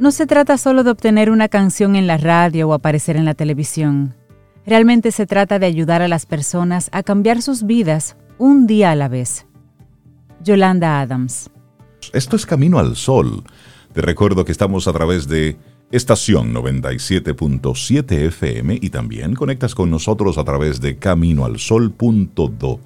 No 0.05 0.11
se 0.11 0.27
trata 0.27 0.59
solo 0.59 0.85
de 0.85 0.91
obtener 0.91 1.31
una 1.31 1.49
canción 1.49 1.97
en 1.97 2.07
la 2.07 2.19
radio 2.19 2.69
o 2.69 2.75
aparecer 2.75 3.17
en 3.17 3.25
la 3.25 3.33
televisión. 3.33 4.15
Realmente 4.67 5.11
se 5.13 5.25
trata 5.25 5.59
de 5.59 5.65
ayudar 5.65 6.03
a 6.03 6.09
las 6.09 6.27
personas 6.27 6.91
a 6.93 7.03
cambiar 7.03 7.41
sus 7.41 7.63
vidas 7.63 8.15
un 8.37 8.67
día 8.67 8.91
a 8.91 8.97
la 8.97 9.09
vez. 9.09 9.47
Yolanda 10.43 11.01
Adams. 11.01 11.49
Esto 12.13 12.37
es 12.37 12.45
Camino 12.45 12.79
al 12.79 12.97
Sol. 12.97 13.45
Te 13.95 14.03
recuerdo 14.03 14.45
que 14.45 14.53
estamos 14.53 14.87
a 14.89 14.93
través 14.93 15.27
de 15.27 15.57
estación 15.91 16.53
97.7 16.53 18.27
FM 18.27 18.79
y 18.83 18.91
también 18.91 19.35
conectas 19.35 19.75
con 19.75 19.91
nosotros 19.91 20.37
a 20.37 20.45
través 20.45 20.83
de 20.83 20.99
caminoalsol.do. 20.99 22.81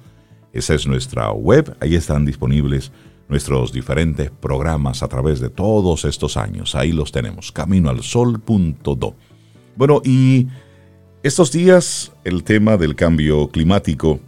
Esa 0.53 0.73
es 0.73 0.87
nuestra 0.87 1.33
web, 1.33 1.75
ahí 1.81 1.95
están 1.95 2.23
disponibles 2.23 2.93
nuestros 3.29 3.71
diferentes 3.71 4.31
programas 4.31 5.03
a 5.03 5.07
través 5.07 5.39
de 5.39 5.49
todos 5.49 6.03
estos 6.03 6.35
años. 6.35 6.75
Ahí 6.75 6.91
los 6.91 7.11
tenemos, 7.11 7.51
caminoalsol.do. 7.51 9.15
Bueno, 9.75 10.01
y 10.03 10.47
estos 11.23 11.51
días 11.51 12.11
el 12.23 12.43
tema 12.43 12.75
del 12.75 12.95
cambio 12.95 13.47
climático 13.49 14.19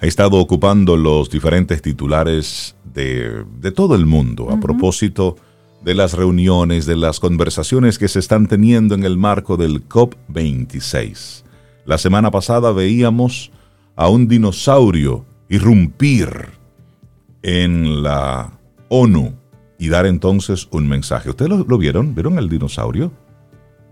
ha 0.00 0.06
estado 0.06 0.38
ocupando 0.38 0.96
los 0.96 1.30
diferentes 1.30 1.80
titulares 1.80 2.74
de, 2.92 3.44
todo 3.74 3.94
el 3.94 4.06
mundo 4.06 4.50
a 4.50 4.58
propósito 4.58 5.36
de 5.82 5.94
las 5.94 6.14
reuniones, 6.14 6.86
de 6.86 6.96
las 6.96 7.20
conversaciones 7.20 7.98
que 7.98 8.08
se 8.08 8.18
están 8.18 8.48
teniendo 8.48 8.94
en 8.94 9.04
el 9.04 9.16
marco 9.16 9.56
del 9.56 9.88
COP26. 9.88 11.44
La 11.84 11.98
semana 11.98 12.30
pasada 12.30 12.72
veíamos 12.72 13.52
a 13.94 14.08
un 14.08 14.26
dinosaurio 14.26 15.24
irrumpir 15.48 16.48
en 17.44 18.02
la 18.02 18.58
ONU 18.88 19.34
y 19.78 19.88
dar 19.88 20.06
entonces 20.06 20.66
un 20.72 20.88
mensaje. 20.88 21.28
¿Ustedes 21.28 21.50
lo, 21.50 21.78
vieron? 21.78 22.14
¿Vieron 22.14 22.38
el 22.38 22.48
dinosaurio? 22.48 23.12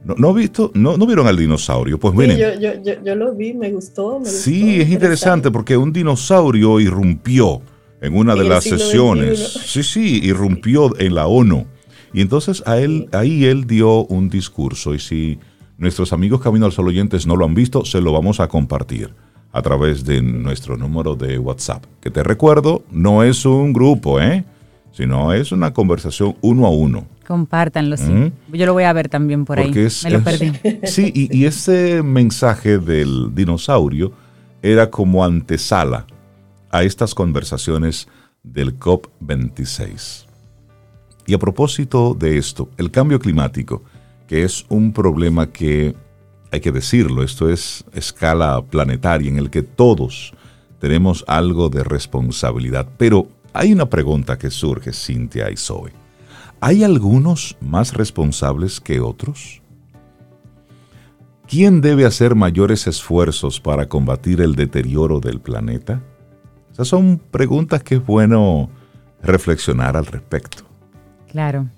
¿No, 0.04 0.14
no, 0.16 0.34
visto, 0.34 0.72
no, 0.74 0.96
¿No 0.96 1.06
vieron 1.06 1.28
al 1.28 1.36
dinosaurio? 1.36 2.00
Pues 2.00 2.14
miren. 2.14 2.58
yo, 3.04 3.14
lo 3.14 3.34
vi, 3.34 3.54
me 3.54 3.70
gustó. 3.70 4.20
sí, 4.24 4.80
es 4.80 4.88
interesante 4.88 5.50
porque 5.50 5.76
un 5.76 5.92
dinosaurio 5.92 6.80
irrumpió 6.80 7.60
en 8.00 8.16
una 8.16 8.34
de 8.34 8.44
las 8.44 8.64
sesiones. 8.64 9.38
Sí, 9.66 9.82
sí, 9.82 10.20
irrumpió 10.24 10.98
en 10.98 11.14
la 11.14 11.26
ONU. 11.26 11.66
Y 12.14 12.20
entonces 12.22 12.62
a 12.66 12.78
él, 12.78 13.08
ahí 13.12 13.44
él 13.44 13.66
dio 13.66 14.04
un 14.06 14.28
discurso. 14.28 14.94
Y 14.94 14.98
si 14.98 15.38
nuestros 15.76 16.12
amigos 16.12 16.40
Camino 16.40 16.66
al 16.66 16.72
Sol 16.72 16.88
oyentes 16.88 17.26
no 17.26 17.36
lo 17.36 17.44
han 17.44 17.54
visto, 17.54 17.84
se 17.84 18.00
lo 18.00 18.12
vamos 18.12 18.40
a 18.40 18.48
compartir 18.48 19.14
a 19.52 19.62
través 19.62 20.04
de 20.04 20.22
nuestro 20.22 20.76
número 20.76 21.14
de 21.14 21.38
WhatsApp. 21.38 21.84
Que 22.00 22.10
te 22.10 22.22
recuerdo, 22.22 22.82
no 22.90 23.22
es 23.22 23.44
un 23.44 23.72
grupo, 23.72 24.20
¿eh? 24.20 24.44
sino 24.92 25.32
es 25.32 25.52
una 25.52 25.72
conversación 25.72 26.36
uno 26.40 26.66
a 26.66 26.70
uno. 26.70 27.06
Compártanlo, 27.26 27.96
sí. 27.96 28.32
Yo 28.52 28.66
lo 28.66 28.72
voy 28.74 28.84
a 28.84 28.92
ver 28.92 29.08
también 29.08 29.44
por 29.44 29.58
ahí. 29.58 29.72
Me 30.04 30.10
lo 30.10 30.22
perdí. 30.22 30.52
Sí, 30.84 31.12
y, 31.14 31.44
ese 31.46 32.02
mensaje 32.02 32.78
del 32.78 33.34
dinosaurio 33.34 34.12
era 34.60 34.90
como 34.90 35.24
antesala 35.24 36.06
a 36.70 36.82
estas 36.82 37.14
conversaciones 37.14 38.08
del 38.42 38.78
COP26. 38.78 40.26
Y 41.26 41.34
a 41.34 41.38
propósito 41.38 42.14
de 42.14 42.36
esto, 42.36 42.68
el 42.76 42.90
cambio 42.90 43.18
climático, 43.18 43.82
que 44.26 44.42
es 44.42 44.66
un 44.68 44.92
problema 44.92 45.52
que 45.52 45.94
hay 46.52 46.60
que 46.60 46.70
decirlo, 46.70 47.22
esto 47.22 47.48
es 47.48 47.82
escala 47.94 48.62
planetaria 48.62 49.30
en 49.30 49.38
el 49.38 49.48
que 49.48 49.62
todos 49.62 50.34
tenemos 50.78 51.24
algo 51.26 51.70
de 51.70 51.82
responsabilidad. 51.82 52.86
Pero 52.98 53.26
hay 53.54 53.72
una 53.72 53.88
pregunta 53.88 54.36
que 54.36 54.50
surge, 54.50 54.92
Cintia 54.92 55.50
y 55.50 55.56
Zoe. 55.56 55.92
¿Hay 56.60 56.84
algunos 56.84 57.56
más 57.60 57.94
responsables 57.94 58.80
que 58.80 59.00
otros? 59.00 59.62
¿Quién 61.48 61.80
debe 61.80 62.04
hacer 62.04 62.34
mayores 62.34 62.86
esfuerzos 62.86 63.58
para 63.58 63.88
combatir 63.88 64.42
el 64.42 64.54
deterioro 64.54 65.20
del 65.20 65.40
planeta? 65.40 66.02
Esas 66.70 66.86
son 66.86 67.18
preguntas 67.30 67.82
que 67.82 67.96
es 67.96 68.06
bueno 68.06 68.68
reflexionar 69.22 69.96
al 69.96 70.04
respecto. 70.04 70.64
Claro. 71.30 71.68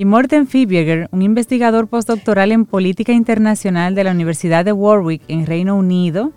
Y 0.00 0.06
Morten 0.06 0.46
Fibieger, 0.46 1.10
un 1.12 1.20
investigador 1.20 1.86
postdoctoral 1.86 2.52
en 2.52 2.64
política 2.64 3.12
internacional 3.12 3.94
de 3.94 4.02
la 4.02 4.12
Universidad 4.12 4.64
de 4.64 4.72
Warwick 4.72 5.20
en 5.28 5.44
Reino 5.44 5.76
Unido, 5.76 6.32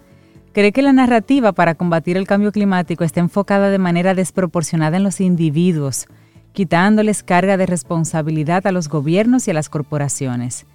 cree 0.51 0.73
que 0.73 0.81
la 0.81 0.91
narrativa 0.91 1.53
para 1.53 1.75
combatir 1.75 2.17
el 2.17 2.27
cambio 2.27 2.51
climático 2.51 3.05
está 3.05 3.21
enfocada 3.21 3.69
de 3.69 3.77
manera 3.77 4.15
desproporcionada 4.15 4.97
en 4.97 5.03
los 5.03 5.21
individuos, 5.21 6.07
quitándoles 6.51 7.23
carga 7.23 7.55
de 7.55 7.65
responsabilidad 7.65 8.67
a 8.67 8.73
los 8.73 8.89
gobiernos 8.89 9.47
y 9.47 9.51
a 9.51 9.53
las 9.53 9.69
corporaciones. 9.69 10.65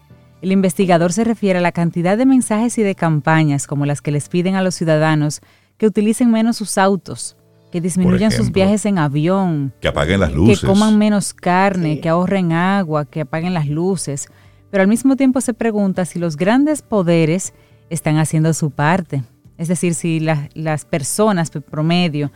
El 0.40 0.50
investigador 0.50 1.12
se 1.12 1.24
refiere 1.24 1.58
a 1.58 1.62
la 1.62 1.72
cantidad 1.72 2.16
de 2.16 2.24
mensajes 2.24 2.78
y 2.78 2.82
de 2.82 2.94
campañas 2.94 3.66
como 3.66 3.84
las 3.84 4.00
que 4.00 4.12
les 4.12 4.30
piden 4.30 4.54
a 4.54 4.62
los 4.62 4.76
ciudadanos 4.76 5.42
que 5.76 5.86
utilicen 5.86 6.30
menos 6.30 6.56
sus 6.56 6.78
autos, 6.78 7.36
que 7.70 7.80
disminuyan 7.80 8.30
sus 8.30 8.50
viajes 8.50 8.86
en 8.86 8.98
avión, 8.98 9.72
que 9.80 9.88
apaguen 9.88 10.20
las 10.20 10.32
luces, 10.32 10.60
que 10.60 10.66
coman 10.66 10.96
menos 10.96 11.34
carne, 11.34 12.00
que 12.00 12.08
ahorren 12.08 12.52
agua, 12.52 13.04
que 13.04 13.20
apaguen 13.20 13.54
las 13.54 13.68
luces. 13.68 14.28
Pero 14.70 14.82
al 14.82 14.88
mismo 14.88 15.16
tiempo 15.16 15.40
se 15.40 15.54
pregunta 15.54 16.04
si 16.04 16.18
los 16.18 16.36
grandes 16.36 16.82
poderes 16.82 17.52
están 17.90 18.18
haciendo 18.18 18.52
su 18.54 18.70
parte. 18.70 19.22
Es 19.56 19.68
decir, 19.68 19.94
si 19.94 20.20
las 20.20 20.84
personas 20.84 21.50
promedio 21.50 22.30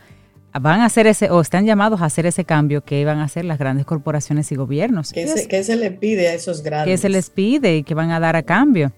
van 0.59 0.81
a 0.81 0.85
hacer 0.85 1.07
ese, 1.07 1.31
o 1.31 1.41
están 1.41 1.65
llamados 1.65 2.01
a 2.01 2.05
hacer 2.05 2.25
ese 2.25 2.45
cambio 2.45 2.83
que 2.83 3.03
van 3.05 3.19
a 3.19 3.23
hacer 3.23 3.45
las 3.45 3.57
grandes 3.57 3.85
corporaciones 3.85 4.51
y 4.51 4.55
gobiernos. 4.55 5.11
¿Qué 5.11 5.27
se, 5.27 5.47
¿qué 5.47 5.63
se 5.63 5.75
le 5.75 5.91
pide 5.91 6.27
a 6.27 6.33
esos 6.33 6.61
grandes? 6.61 6.93
¿Qué 6.93 6.97
se 6.97 7.09
les 7.09 7.29
pide 7.29 7.77
y 7.77 7.83
qué 7.83 7.95
van 7.95 8.11
a 8.11 8.19
dar 8.19 8.35
a 8.35 8.43
cambio? 8.43 8.91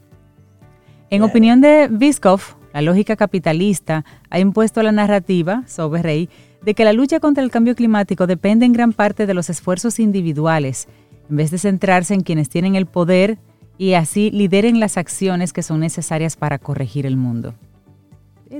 En 1.09 1.21
opinión 1.21 1.61
de 1.61 1.87
Viskov, 1.89 2.41
la 2.75 2.81
lógica 2.81 3.15
capitalista 3.15 4.03
ha 4.29 4.37
impuesto 4.37 4.83
la 4.83 4.91
narrativa, 4.91 5.63
sobre 5.65 6.01
Rey, 6.01 6.29
de 6.61 6.73
que 6.73 6.83
la 6.83 6.91
lucha 6.91 7.21
contra 7.21 7.41
el 7.41 7.49
cambio 7.49 7.73
climático 7.73 8.27
depende 8.27 8.65
en 8.65 8.73
gran 8.73 8.91
parte 8.91 9.25
de 9.25 9.33
los 9.33 9.49
esfuerzos 9.49 9.97
individuales, 9.97 10.89
en 11.29 11.37
vez 11.37 11.51
de 11.51 11.57
centrarse 11.57 12.13
en 12.13 12.19
quienes 12.19 12.49
tienen 12.49 12.75
el 12.75 12.85
poder 12.85 13.37
y 13.77 13.93
así 13.93 14.29
lideren 14.29 14.81
las 14.81 14.97
acciones 14.97 15.53
que 15.53 15.63
son 15.63 15.79
necesarias 15.79 16.35
para 16.35 16.59
corregir 16.59 17.05
el 17.05 17.15
mundo. 17.15 17.53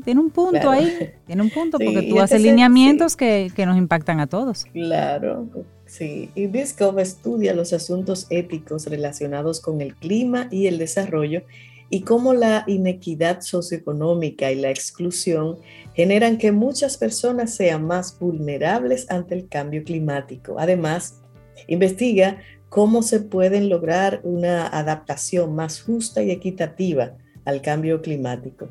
tiene 0.06 0.22
un 0.22 0.30
punto 0.30 0.70
ahí, 0.70 1.12
tiene 1.28 1.42
un 1.42 1.50
punto, 1.50 1.78
porque 1.84 2.04
tú 2.04 2.22
haces 2.22 2.42
lineamientos 2.42 3.18
que, 3.18 3.52
que, 3.54 3.66
nos 3.66 3.78
impactan 3.78 4.22
a 4.22 4.28
todos. 4.28 4.64
Claro, 4.72 5.46
Sí, 5.86 6.32
y 6.36 6.48
Biscoff 6.48 6.98
estudia 6.98 7.54
los 7.54 7.74
asuntos 7.74 8.28
éticos 8.30 8.88
relacionados 8.88 9.60
con 9.60 9.82
el 9.82 9.94
clima 9.94 10.48
y 10.52 10.66
el 10.66 10.80
desarrollo 10.80 11.44
y 11.90 12.02
cómo 12.02 12.34
la 12.34 12.64
inequidad 12.68 13.42
socioeconómica 13.42 14.52
y 14.52 14.56
la 14.56 14.70
exclusión 14.70 15.58
generan 15.94 16.38
que 16.38 16.52
muchas 16.52 16.98
personas 16.98 17.56
sean 17.56 17.86
más 17.86 18.18
vulnerables 18.20 19.10
ante 19.10 19.36
el 19.36 19.48
cambio 19.48 19.84
climático. 19.84 20.56
Además, 20.58 21.22
investiga 21.68 22.40
cómo 22.70 23.04
se 23.04 23.20
pueden 23.20 23.70
lograr 23.70 24.20
una 24.24 24.68
adaptación 24.68 25.56
más 25.56 25.82
justa 25.82 26.24
y 26.24 26.32
equitativa 26.32 27.16
al 27.46 27.62
cambio 27.62 28.02
climático. 28.02 28.68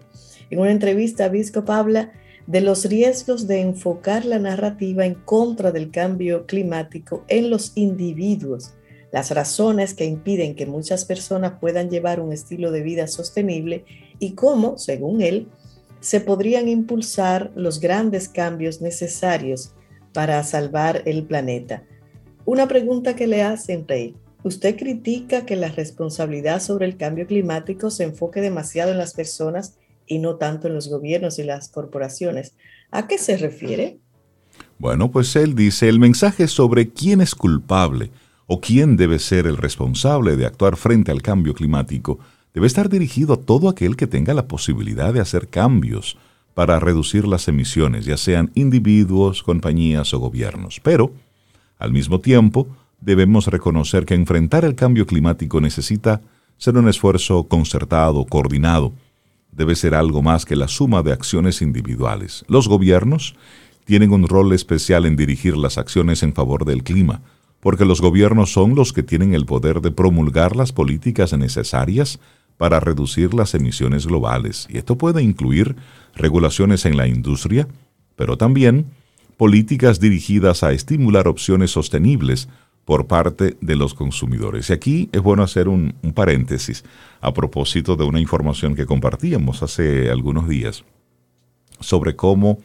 En 0.51 0.59
una 0.59 0.73
entrevista, 0.73 1.29
Biscop 1.29 1.71
habla 1.71 2.13
de 2.47 2.61
los 2.61 2.85
riesgos 2.85 3.47
de 3.47 3.61
enfocar 3.61 4.25
la 4.25 4.39
narrativa 4.39 5.07
en 5.07 5.15
contra 5.15 5.73
del 5.73 5.91
cambio 5.91 6.47
climático 6.47 7.25
en 7.29 7.49
los 7.49 7.73
individuos, 7.77 8.75
las 9.15 9.31
razones 9.31 9.95
que 9.95 10.07
impiden 10.07 10.57
que 10.57 10.67
muchas 10.67 11.05
personas 11.05 11.61
puedan 11.61 11.89
llevar 11.89 12.19
un 12.19 12.33
estilo 12.33 12.73
de 12.73 12.83
vida 12.83 13.07
sostenible 13.07 13.85
y 14.19 14.33
cómo, 14.33 14.77
según 14.77 15.23
él, 15.23 15.47
se 16.01 16.21
podrían 16.21 16.67
impulsar 16.67 17.53
los 17.55 17.79
grandes 17.79 18.29
cambios 18.29 18.81
necesarios 18.81 19.73
para 20.13 20.43
salvar 20.43 21.03
el 21.07 21.23
planeta. 21.23 21.85
Una 22.45 22.67
pregunta 22.67 23.15
que 23.15 23.29
le 23.29 23.45
hacen, 23.45 23.87
Rey. 23.87 24.17
¿Usted 24.43 24.77
critica 24.77 25.47
que 25.47 25.55
la 25.55 25.69
responsabilidad 25.69 26.61
sobre 26.61 26.87
el 26.87 26.97
cambio 26.97 27.29
climático 27.29 27.91
se 27.91 28.03
enfoque 28.03 28.41
demasiado 28.41 28.91
en 28.91 28.99
las 28.99 29.15
personas 29.15 29.77
y 30.09 30.19
no 30.19 30.39
tanto 30.39 30.67
en 30.67 30.75
los 30.75 30.89
gobiernos 30.89 31.39
y 31.39 31.45
las 31.45 31.69
corporaciones? 31.69 32.57
¿A 32.91 33.07
qué 33.07 33.19
se 33.19 33.37
refiere? 33.37 34.01
Bueno, 34.77 35.13
pues 35.13 35.37
él 35.37 35.55
dice, 35.55 35.89
el 35.89 36.01
mensaje 36.01 36.49
sobre 36.49 36.91
quién 36.91 37.21
es 37.21 37.37
culpable 37.37 38.11
o 38.47 38.61
quién 38.61 38.97
debe 38.97 39.19
ser 39.19 39.47
el 39.47 39.57
responsable 39.57 40.37
de 40.37 40.47
actuar 40.47 40.77
frente 40.77 41.11
al 41.11 41.23
cambio 41.23 41.55
climático 41.55 42.19
debe 42.53 42.67
estar 42.67 42.89
dirigido 42.89 43.35
a 43.35 43.37
todo 43.37 43.69
aquel 43.69 43.97
que 43.97 44.07
tenga 44.07 44.33
la 44.33 44.47
posibilidad 44.47 45.13
de 45.13 45.21
hacer 45.21 45.49
cambios 45.49 46.17
para 46.55 46.79
reducir 46.79 47.27
las 47.27 47.49
emisiones, 47.49 48.05
ya 48.05 48.17
sean 48.17 48.53
individuos, 48.55 49.43
compañías 49.43 50.15
o 50.15 50.21
gobiernos. 50.21 50.81
Pero, 50.81 51.13
al 51.79 51.93
mismo 51.93 52.21
tiempo, 52.21 52.69
debemos 53.01 53.49
reconocer 53.49 54.07
que 54.07 54.15
enfrentar 54.15 54.65
el 54.65 54.77
cambio 54.77 55.05
climático 55.05 55.61
necesita 55.61 56.23
ser 56.57 56.77
un 56.77 56.89
esfuerzo 56.89 57.45
concertado, 57.45 58.25
coordinado. 58.25 58.93
Debe 59.51 59.75
ser 59.75 59.97
algo 59.97 60.23
más 60.23 60.45
que 60.45 60.55
la 60.55 60.69
suma 60.69 61.03
de 61.03 61.13
acciones 61.13 61.61
individuales. 61.61 62.45
Los 62.47 62.69
gobiernos 62.69 63.35
tienen 63.85 64.13
un 64.13 64.29
rol 64.29 64.53
especial 64.53 65.07
en 65.07 65.17
dirigir 65.17 65.57
las 65.57 65.77
acciones 65.77 66.23
en 66.23 66.33
favor 66.33 66.65
del 66.65 66.85
clima, 66.85 67.21
porque 67.65 67.87
los 67.87 68.03
gobiernos 68.03 68.53
son 68.53 68.75
los 68.75 68.93
que 68.93 69.03
tienen 69.03 69.33
el 69.33 69.47
poder 69.47 69.81
de 69.81 69.91
promulgar 69.91 70.55
las 70.55 70.71
políticas 70.71 71.33
necesarias 71.33 72.21
para 72.59 72.79
reducir 72.79 73.33
las 73.33 73.55
emisiones 73.55 74.07
globales. 74.07 74.67
Y 74.69 74.77
esto 74.77 74.99
puede 74.99 75.23
incluir 75.23 75.75
regulaciones 76.15 76.85
en 76.85 76.99
la 76.99 77.07
industria, 77.07 77.67
pero 78.17 78.37
también 78.37 78.85
políticas 79.39 79.99
dirigidas 79.99 80.63
a 80.63 80.73
estimular 80.73 81.27
opciones 81.27 81.71
sostenibles 81.71 82.51
por 82.85 83.07
parte 83.07 83.57
de 83.63 83.77
los 83.77 83.95
consumidores. 83.95 84.69
Y 84.69 84.75
aquí 84.75 85.09
es 85.13 85.23
bueno 85.23 85.43
hacer 85.43 85.67
un, 85.69 85.95
paréntesis 86.15 86.85
a 87.23 87.33
propósito 87.33 87.97
de 87.97 88.05
una 88.05 88.21
información 88.21 88.75
que 88.75 88.85
compartíamos 88.85 89.63
hace 89.63 90.11
algunos 90.11 90.51
días 90.51 90.85
sobre 91.81 92.15
cómo 92.15 92.59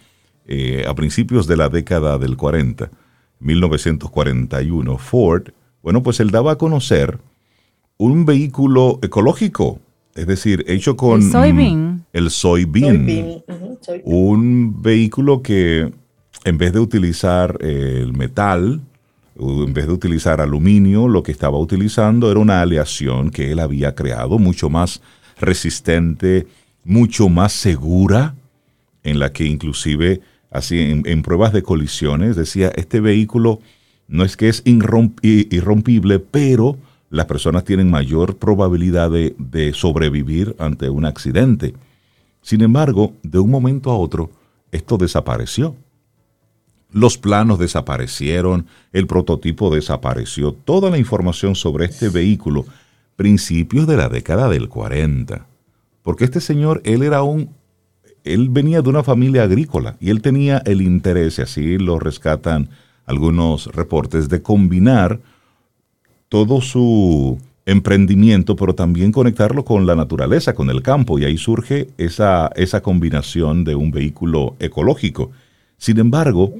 eh, 0.45 0.83
a 0.85 0.93
principios 0.93 1.47
de 1.47 1.55
la 1.55 1.69
década 1.69 2.17
del 2.17 2.35
40, 2.35 2.91
1941, 3.39 4.97
Ford, 4.97 5.49
bueno, 5.81 6.03
pues 6.03 6.19
él 6.19 6.31
daba 6.31 6.53
a 6.53 6.57
conocer 6.57 7.19
un 7.97 8.25
vehículo 8.25 8.99
ecológico, 9.01 9.79
es 10.15 10.27
decir, 10.27 10.65
hecho 10.67 10.95
con 10.95 11.21
el 11.21 11.31
soybean. 11.31 12.05
El 12.13 12.29
soybean. 12.29 13.43
Un 14.03 14.81
vehículo 14.81 15.41
que 15.41 15.91
en 16.45 16.57
vez 16.57 16.73
de 16.73 16.79
utilizar 16.79 17.57
eh, 17.61 17.99
el 18.01 18.13
metal, 18.13 18.81
en 19.37 19.73
vez 19.73 19.87
de 19.87 19.93
utilizar 19.93 20.41
aluminio, 20.41 21.07
lo 21.07 21.23
que 21.23 21.31
estaba 21.31 21.57
utilizando 21.57 22.29
era 22.29 22.39
una 22.39 22.61
aleación 22.61 23.29
que 23.29 23.51
él 23.51 23.59
había 23.59 23.95
creado, 23.95 24.37
mucho 24.37 24.69
más 24.69 25.01
resistente, 25.39 26.47
mucho 26.83 27.29
más 27.29 27.53
segura, 27.53 28.35
en 29.03 29.19
la 29.19 29.31
que 29.31 29.45
inclusive, 29.45 30.21
así 30.51 30.79
en, 31.05 31.21
pruebas 31.23 31.53
de 31.53 31.63
colisiones, 31.63 32.35
decía, 32.35 32.71
este 32.75 32.99
vehículo 32.99 33.59
no 34.07 34.23
es 34.23 34.37
que 34.37 34.49
es 34.49 34.63
irrompible, 34.65 36.19
pero 36.19 36.77
las 37.09 37.25
personas 37.25 37.63
tienen 37.63 37.89
mayor 37.89 38.37
probabilidad 38.37 39.11
de 39.11 39.73
sobrevivir 39.73 40.55
ante 40.59 40.89
un 40.89 41.05
accidente. 41.05 41.73
Sin 42.41 42.61
embargo, 42.61 43.13
de 43.23 43.39
un 43.39 43.49
momento 43.49 43.91
a 43.91 43.97
otro, 43.97 44.31
esto 44.71 44.97
desapareció 44.97 45.75
los 46.91 47.17
planos 47.17 47.59
desaparecieron, 47.59 48.65
el 48.93 49.05
prototipo 49.07 49.73
desapareció, 49.73 50.53
toda 50.53 50.89
la 50.89 50.97
información 50.97 51.55
sobre 51.55 51.85
este 51.85 52.09
vehículo, 52.09 52.65
principios 53.15 53.85
de 53.85 53.97
la 53.97 54.09
década 54.09 54.49
del 54.49 54.69
40. 54.69 55.45
Porque 56.01 56.25
este 56.25 56.41
señor, 56.41 56.81
él 56.85 57.03
era 57.03 57.21
un, 57.21 57.53
él 58.23 58.49
venía 58.49 58.81
de 58.81 58.89
una 58.89 59.03
familia 59.03 59.43
agrícola 59.43 59.95
y 59.99 60.09
él 60.09 60.21
tenía 60.21 60.59
el 60.65 60.81
interés, 60.81 61.39
y 61.39 61.41
así 61.41 61.77
lo 61.77 61.99
rescatan 61.99 62.69
algunos 63.05 63.67
reportes, 63.67 64.29
de 64.29 64.41
combinar 64.41 65.19
todo 66.29 66.61
su 66.61 67.39
emprendimiento, 67.65 68.55
pero 68.55 68.75
también 68.75 69.11
conectarlo 69.11 69.65
con 69.65 69.85
la 69.85 69.95
naturaleza, 69.95 70.53
con 70.53 70.69
el 70.69 70.81
campo, 70.81 71.17
y 71.17 71.25
ahí 71.25 71.37
surge 71.37 71.89
esa, 71.97 72.49
esa 72.55 72.81
combinación 72.81 73.63
de 73.63 73.75
un 73.75 73.91
vehículo 73.91 74.55
ecológico. 74.59 75.31
Sin 75.77 75.99
embargo, 75.99 76.53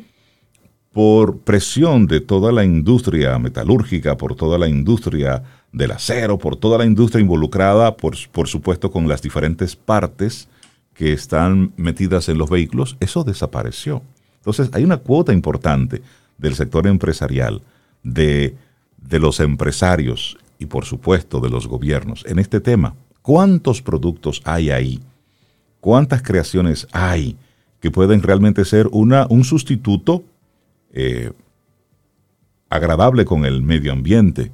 por 0.92 1.40
presión 1.40 2.08
de 2.08 2.20
toda 2.20 2.52
la 2.52 2.64
industria 2.64 3.38
metalúrgica, 3.38 4.18
por 4.18 4.36
toda 4.36 4.58
la 4.58 4.68
industria 4.68 5.44
del 5.72 5.92
acero, 5.92 6.38
por 6.40 6.56
toda 6.56 6.80
la 6.80 6.86
industria 6.86 7.22
involucrada, 7.22 7.96
por, 7.96 8.16
por 8.32 8.48
supuesto 8.48 8.90
con 8.90 9.08
las 9.08 9.22
diferentes 9.22 9.76
partes 9.76 10.48
que 11.00 11.14
están 11.14 11.72
metidas 11.78 12.28
en 12.28 12.38
los 12.38 12.50
vehículos, 12.50 12.98
eso 13.00 13.24
desapareció. 13.24 14.02
Entonces 14.40 14.70
hay 14.74 14.84
una 14.84 14.98
cuota 14.98 15.32
importante 15.32 16.02
del 16.38 16.56
sector 16.56 16.88
empresarial, 16.88 17.62
de, 18.04 18.58
de 18.98 19.20
los 19.20 19.40
empresarios 19.40 20.38
y 20.58 20.66
por 20.66 20.84
supuesto 20.84 21.40
de 21.40 21.50
los 21.50 21.68
gobiernos 21.68 22.26
en 22.26 22.38
este 22.38 22.60
tema. 22.60 22.96
¿Cuántos 23.22 23.82
productos 23.82 24.42
hay 24.44 24.72
ahí? 24.72 25.00
¿Cuántas 25.80 26.22
creaciones 26.22 26.86
hay 26.92 27.38
que 27.80 27.92
pueden 27.92 28.22
realmente 28.22 28.66
ser 28.66 28.90
una, 28.92 29.26
un 29.30 29.46
sustituto 29.46 30.26
eh, 30.92 31.32
agradable 32.70 33.24
con 33.24 33.46
el 33.46 33.62
medio 33.62 33.94
ambiente. 33.94 34.52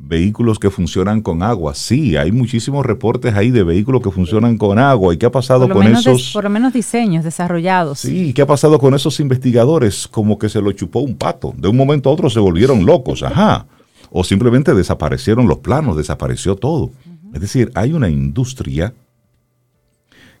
Vehículos 0.00 0.60
que 0.60 0.70
funcionan 0.70 1.22
con 1.22 1.42
agua. 1.42 1.74
Sí, 1.74 2.16
hay 2.16 2.30
muchísimos 2.30 2.86
reportes 2.86 3.34
ahí 3.34 3.50
de 3.50 3.64
vehículos 3.64 4.00
que 4.00 4.12
funcionan 4.12 4.56
con 4.56 4.78
agua. 4.78 5.12
¿Y 5.12 5.16
qué 5.16 5.26
ha 5.26 5.32
pasado 5.32 5.68
con 5.68 5.82
esos? 5.88 6.30
por 6.32 6.44
lo 6.44 6.50
menos 6.50 6.72
diseños 6.72 7.24
desarrollados. 7.24 7.98
Sí, 7.98 8.32
¿qué 8.32 8.42
ha 8.42 8.46
pasado 8.46 8.78
con 8.78 8.94
esos 8.94 9.18
investigadores? 9.18 10.06
Como 10.06 10.38
que 10.38 10.48
se 10.48 10.62
lo 10.62 10.70
chupó 10.70 11.00
un 11.00 11.16
pato. 11.16 11.52
De 11.56 11.66
un 11.66 11.76
momento 11.76 12.08
a 12.08 12.12
otro 12.12 12.30
se 12.30 12.38
volvieron 12.38 12.86
locos. 12.86 13.24
Ajá. 13.24 13.66
O 14.10 14.22
simplemente 14.22 14.72
desaparecieron 14.72 15.48
los 15.48 15.58
planos, 15.58 15.96
desapareció 15.96 16.54
todo. 16.54 16.92
Es 17.34 17.40
decir, 17.40 17.72
hay 17.74 17.92
una 17.92 18.08
industria 18.08 18.94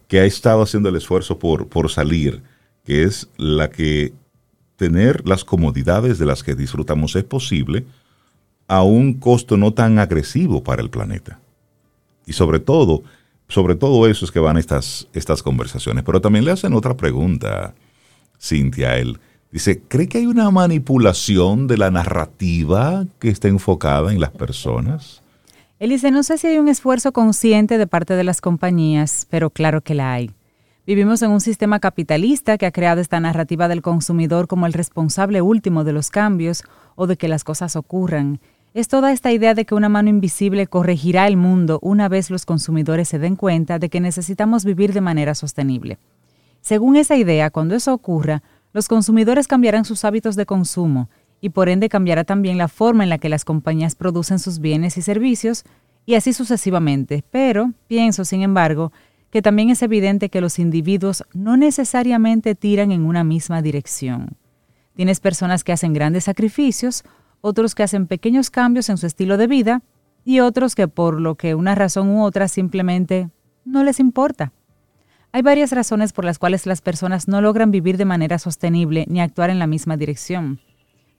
que 0.06 0.20
ha 0.20 0.24
estado 0.24 0.62
haciendo 0.62 0.88
el 0.88 0.96
esfuerzo 0.96 1.38
por, 1.38 1.66
por 1.66 1.90
salir, 1.90 2.42
que 2.84 3.02
es 3.02 3.28
la 3.36 3.70
que 3.70 4.12
tener 4.76 5.28
las 5.28 5.44
comodidades 5.44 6.18
de 6.18 6.26
las 6.26 6.44
que 6.44 6.54
disfrutamos 6.54 7.14
es 7.16 7.24
posible 7.24 7.84
a 8.68 8.82
un 8.82 9.14
costo 9.14 9.56
no 9.56 9.72
tan 9.72 9.98
agresivo 9.98 10.62
para 10.62 10.82
el 10.82 10.90
planeta. 10.90 11.40
Y 12.26 12.34
sobre 12.34 12.60
todo, 12.60 13.02
sobre 13.48 13.74
todo 13.74 14.06
eso 14.06 14.24
es 14.24 14.30
que 14.30 14.38
van 14.38 14.58
estas, 14.58 15.08
estas 15.14 15.42
conversaciones. 15.42 16.04
Pero 16.04 16.20
también 16.20 16.44
le 16.44 16.52
hacen 16.52 16.74
otra 16.74 16.96
pregunta, 16.96 17.74
Cintia. 18.40 18.98
Él 18.98 19.18
dice, 19.50 19.80
¿cree 19.88 20.08
que 20.08 20.18
hay 20.18 20.26
una 20.26 20.50
manipulación 20.50 21.66
de 21.66 21.78
la 21.78 21.90
narrativa 21.90 23.06
que 23.18 23.30
está 23.30 23.48
enfocada 23.48 24.12
en 24.12 24.20
las 24.20 24.30
personas? 24.30 25.22
Él 25.78 25.90
dice, 25.90 26.10
no 26.10 26.22
sé 26.22 26.36
si 26.38 26.48
hay 26.48 26.58
un 26.58 26.68
esfuerzo 26.68 27.12
consciente 27.12 27.78
de 27.78 27.86
parte 27.86 28.14
de 28.14 28.24
las 28.24 28.40
compañías, 28.40 29.26
pero 29.30 29.48
claro 29.48 29.80
que 29.80 29.94
la 29.94 30.12
hay. 30.12 30.32
Vivimos 30.86 31.22
en 31.22 31.30
un 31.30 31.40
sistema 31.40 31.80
capitalista 31.80 32.58
que 32.58 32.66
ha 32.66 32.72
creado 32.72 33.00
esta 33.00 33.20
narrativa 33.20 33.68
del 33.68 33.82
consumidor 33.82 34.48
como 34.48 34.66
el 34.66 34.72
responsable 34.72 35.40
último 35.40 35.84
de 35.84 35.92
los 35.92 36.10
cambios 36.10 36.64
o 36.96 37.06
de 37.06 37.16
que 37.16 37.28
las 37.28 37.44
cosas 37.44 37.76
ocurran. 37.76 38.40
Es 38.78 38.86
toda 38.86 39.10
esta 39.10 39.32
idea 39.32 39.54
de 39.54 39.64
que 39.64 39.74
una 39.74 39.88
mano 39.88 40.08
invisible 40.08 40.68
corregirá 40.68 41.26
el 41.26 41.36
mundo 41.36 41.80
una 41.82 42.08
vez 42.08 42.30
los 42.30 42.46
consumidores 42.46 43.08
se 43.08 43.18
den 43.18 43.34
cuenta 43.34 43.80
de 43.80 43.88
que 43.88 43.98
necesitamos 43.98 44.64
vivir 44.64 44.92
de 44.92 45.00
manera 45.00 45.34
sostenible. 45.34 45.98
Según 46.60 46.94
esa 46.94 47.16
idea, 47.16 47.50
cuando 47.50 47.74
eso 47.74 47.92
ocurra, 47.92 48.44
los 48.72 48.86
consumidores 48.86 49.48
cambiarán 49.48 49.84
sus 49.84 50.04
hábitos 50.04 50.36
de 50.36 50.46
consumo 50.46 51.10
y 51.40 51.48
por 51.48 51.68
ende 51.68 51.88
cambiará 51.88 52.22
también 52.22 52.56
la 52.56 52.68
forma 52.68 53.02
en 53.02 53.10
la 53.10 53.18
que 53.18 53.28
las 53.28 53.44
compañías 53.44 53.96
producen 53.96 54.38
sus 54.38 54.60
bienes 54.60 54.96
y 54.96 55.02
servicios 55.02 55.64
y 56.06 56.14
así 56.14 56.32
sucesivamente. 56.32 57.24
Pero 57.32 57.72
pienso, 57.88 58.24
sin 58.24 58.42
embargo, 58.42 58.92
que 59.32 59.42
también 59.42 59.70
es 59.70 59.82
evidente 59.82 60.28
que 60.28 60.40
los 60.40 60.60
individuos 60.60 61.24
no 61.32 61.56
necesariamente 61.56 62.54
tiran 62.54 62.92
en 62.92 63.06
una 63.06 63.24
misma 63.24 63.60
dirección. 63.60 64.36
Tienes 64.94 65.18
personas 65.18 65.64
que 65.64 65.72
hacen 65.72 65.94
grandes 65.94 66.22
sacrificios, 66.22 67.02
otros 67.40 67.74
que 67.74 67.82
hacen 67.82 68.06
pequeños 68.06 68.50
cambios 68.50 68.88
en 68.88 68.98
su 68.98 69.06
estilo 69.06 69.36
de 69.36 69.46
vida 69.46 69.82
y 70.24 70.40
otros 70.40 70.74
que 70.74 70.88
por 70.88 71.20
lo 71.20 71.36
que 71.36 71.54
una 71.54 71.74
razón 71.74 72.10
u 72.10 72.22
otra 72.22 72.48
simplemente 72.48 73.30
no 73.64 73.84
les 73.84 74.00
importa. 74.00 74.52
Hay 75.32 75.42
varias 75.42 75.72
razones 75.72 76.12
por 76.12 76.24
las 76.24 76.38
cuales 76.38 76.66
las 76.66 76.80
personas 76.80 77.28
no 77.28 77.40
logran 77.40 77.70
vivir 77.70 77.98
de 77.98 78.04
manera 78.04 78.38
sostenible 78.38 79.04
ni 79.08 79.20
actuar 79.20 79.50
en 79.50 79.58
la 79.58 79.66
misma 79.66 79.96
dirección. 79.96 80.60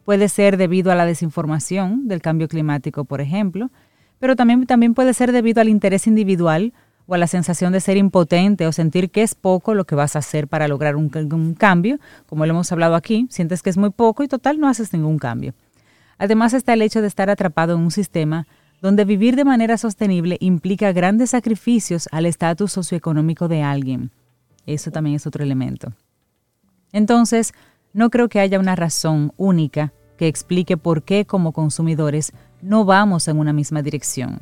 Puede 0.04 0.30
ser 0.30 0.58
debido 0.58 0.92
a 0.92 0.96
la 0.96 1.06
desinformación 1.06 2.08
del 2.08 2.22
cambio 2.22 2.48
climático, 2.48 3.06
por 3.06 3.22
ejemplo, 3.22 3.70
pero 4.18 4.36
también, 4.36 4.66
también 4.66 4.96
puede 4.96 5.14
ser 5.14 5.32
debido 5.32 5.62
al 5.62 5.70
interés 5.70 6.08
individual 6.08 6.74
o 7.06 7.14
a 7.14 7.18
la 7.18 7.28
sensación 7.28 7.72
de 7.74 7.82
ser 7.82 7.98
impotente 7.98 8.68
o 8.68 8.72
sentir 8.72 9.12
que 9.12 9.24
es 9.24 9.36
poco 9.36 9.74
lo 9.74 9.86
que 9.86 9.96
vas 9.96 10.16
a 10.16 10.20
hacer 10.20 10.48
para 10.48 10.68
lograr 10.68 10.96
un, 10.96 11.12
un 11.32 11.54
cambio, 11.54 12.00
como 12.26 12.46
lo 12.46 12.52
hemos 12.52 12.72
hablado 12.72 12.96
aquí, 12.96 13.28
sientes 13.30 13.62
que 13.62 13.70
es 13.70 13.78
muy 13.78 13.92
poco 13.92 14.24
y 14.24 14.28
total 14.28 14.60
no 14.60 14.68
haces 14.68 14.94
ningún 14.94 15.18
cambio. 15.18 15.54
Además 16.20 16.54
está 16.54 16.74
el 16.74 16.82
hecho 16.82 17.02
de 17.02 17.08
estar 17.08 17.30
atrapado 17.30 17.74
en 17.74 17.80
un 17.80 17.92
sistema 17.92 18.46
donde 18.82 19.06
vivir 19.06 19.36
de 19.36 19.46
manera 19.46 19.78
sostenible 19.78 20.38
implica 20.40 20.92
grandes 20.92 21.32
sacrificios 21.32 22.08
al 22.12 22.26
estatus 22.26 22.72
socioeconómico 22.72 23.48
de 23.48 23.64
alguien. 23.64 24.12
Eso 24.66 24.92
también 24.92 25.16
es 25.16 25.26
otro 25.26 25.44
elemento. 25.44 25.94
Entonces, 26.92 27.54
no 27.94 28.10
creo 28.10 28.30
que 28.30 28.40
haya 28.40 28.60
una 28.60 28.76
razón 28.76 29.34
única 29.38 29.94
que 30.18 30.28
explique 30.28 30.78
por 30.78 31.04
qué 31.04 31.26
como 31.26 31.54
consumidores 31.54 32.34
no 32.62 32.86
vamos 32.86 33.28
en 33.28 33.40
una 33.40 33.54
misma 33.54 33.82
dirección. 33.82 34.42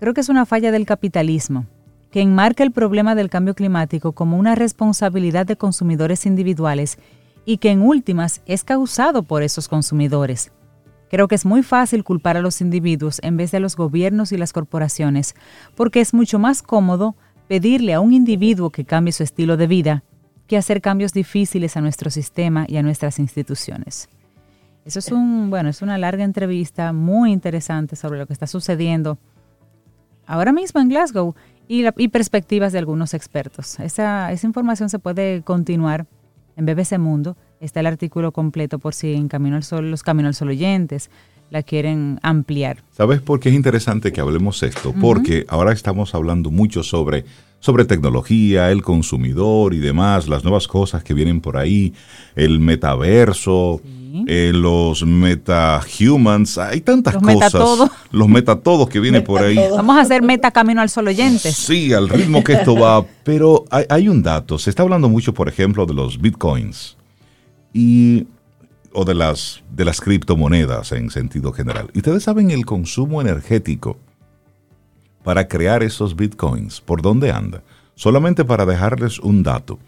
Creo 0.00 0.14
que 0.14 0.20
es 0.20 0.28
una 0.28 0.46
falla 0.46 0.72
del 0.72 0.84
capitalismo, 0.84 1.66
que 2.10 2.20
enmarca 2.20 2.64
el 2.64 2.72
problema 2.72 3.14
del 3.14 3.30
cambio 3.30 3.54
climático 3.54 4.12
como 4.12 4.36
una 4.36 4.56
responsabilidad 4.56 5.46
de 5.46 5.56
consumidores 5.56 6.26
individuales 6.26 6.98
y 7.44 7.58
que 7.58 7.70
en 7.70 7.82
últimas 7.82 8.42
es 8.46 8.64
causado 8.64 9.22
por 9.22 9.42
esos 9.42 9.68
consumidores. 9.68 10.50
Creo 11.12 11.28
que 11.28 11.34
es 11.34 11.44
muy 11.44 11.62
fácil 11.62 12.04
culpar 12.04 12.38
a 12.38 12.40
los 12.40 12.62
individuos 12.62 13.20
en 13.22 13.36
vez 13.36 13.50
de 13.50 13.58
a 13.58 13.60
los 13.60 13.76
gobiernos 13.76 14.32
y 14.32 14.38
las 14.38 14.54
corporaciones, 14.54 15.34
porque 15.76 16.00
es 16.00 16.14
mucho 16.14 16.38
más 16.38 16.62
cómodo 16.62 17.16
pedirle 17.48 17.92
a 17.92 18.00
un 18.00 18.14
individuo 18.14 18.70
que 18.70 18.86
cambie 18.86 19.12
su 19.12 19.22
estilo 19.22 19.58
de 19.58 19.66
vida 19.66 20.04
que 20.46 20.56
hacer 20.56 20.80
cambios 20.80 21.12
difíciles 21.12 21.76
a 21.76 21.82
nuestro 21.82 22.10
sistema 22.10 22.64
y 22.66 22.78
a 22.78 22.82
nuestras 22.82 23.18
instituciones. 23.18 24.08
Eso 24.86 25.00
es 25.00 25.12
un, 25.12 25.50
bueno, 25.50 25.68
es 25.68 25.82
una 25.82 25.98
larga 25.98 26.24
entrevista 26.24 26.94
muy 26.94 27.30
interesante 27.30 27.94
sobre 27.94 28.18
lo 28.18 28.26
que 28.26 28.32
está 28.32 28.46
sucediendo 28.46 29.18
ahora 30.26 30.50
mismo 30.50 30.80
en 30.80 30.88
Glasgow 30.88 31.34
y, 31.68 31.84
y 31.98 32.08
perspectivas 32.08 32.72
de 32.72 32.78
algunos 32.78 33.12
expertos. 33.12 33.78
Esa, 33.80 34.32
esa 34.32 34.46
información 34.46 34.88
se 34.88 34.98
puede 34.98 35.42
continuar 35.42 36.06
en 36.56 36.64
BBC 36.64 36.98
Mundo 36.98 37.36
está 37.62 37.80
el 37.80 37.86
artículo 37.86 38.32
completo 38.32 38.78
por 38.78 38.92
si 38.92 39.14
en 39.14 39.28
Camino 39.28 39.56
al 39.56 39.62
Sol, 39.62 39.90
los 39.90 40.02
Camino 40.02 40.28
al 40.28 40.34
Sol 40.34 40.48
oyentes 40.48 41.10
la 41.50 41.62
quieren 41.62 42.18
ampliar. 42.22 42.78
¿Sabes 42.96 43.20
por 43.20 43.38
qué 43.38 43.50
es 43.50 43.54
interesante 43.54 44.10
que 44.10 44.20
hablemos 44.20 44.62
esto? 44.62 44.94
Porque 44.98 45.44
ahora 45.48 45.72
estamos 45.72 46.14
hablando 46.14 46.50
mucho 46.50 46.82
sobre, 46.82 47.26
sobre 47.60 47.84
tecnología, 47.84 48.70
el 48.70 48.82
consumidor 48.82 49.74
y 49.74 49.78
demás, 49.78 50.28
las 50.28 50.44
nuevas 50.44 50.66
cosas 50.66 51.04
que 51.04 51.12
vienen 51.12 51.42
por 51.42 51.58
ahí, 51.58 51.92
el 52.36 52.58
metaverso, 52.58 53.82
eh, 54.26 54.52
los 54.54 55.04
metahumans, 55.04 56.56
hay 56.56 56.80
tantas 56.80 57.14
los 57.20 57.52
cosas. 57.52 57.90
Los 58.10 58.28
metatodos 58.28 58.88
que 58.88 58.98
vienen 58.98 59.22
por 59.24 59.42
ahí. 59.42 59.56
Vamos 59.56 59.96
a 59.96 60.00
hacer 60.00 60.22
meta 60.22 60.50
Camino 60.52 60.80
al 60.80 60.88
Sol 60.88 61.06
oyentes. 61.08 61.54
Sí, 61.54 61.92
al 61.92 62.08
ritmo 62.08 62.42
que 62.42 62.54
esto 62.54 62.74
va, 62.74 63.04
pero 63.24 63.66
hay, 63.70 63.84
hay 63.90 64.08
un 64.08 64.22
dato, 64.22 64.58
se 64.58 64.70
está 64.70 64.82
hablando 64.82 65.10
mucho, 65.10 65.34
por 65.34 65.50
ejemplo, 65.50 65.84
de 65.84 65.92
los 65.92 66.18
bitcoins 66.18 66.96
y 67.72 68.26
o 68.92 69.04
de 69.04 69.14
las 69.14 69.62
de 69.70 69.84
las 69.84 70.00
criptomonedas 70.00 70.92
en 70.92 71.10
sentido 71.10 71.52
general. 71.52 71.90
Y 71.94 71.98
ustedes 71.98 72.22
saben 72.24 72.50
el 72.50 72.66
consumo 72.66 73.20
energético 73.20 73.96
para 75.24 75.48
crear 75.48 75.82
esos 75.82 76.16
bitcoins, 76.16 76.80
¿por 76.80 77.00
dónde 77.00 77.30
anda? 77.30 77.62
Solamente 77.94 78.44
para 78.44 78.66
dejarles 78.66 79.18
un 79.18 79.42
dato. 79.42 79.78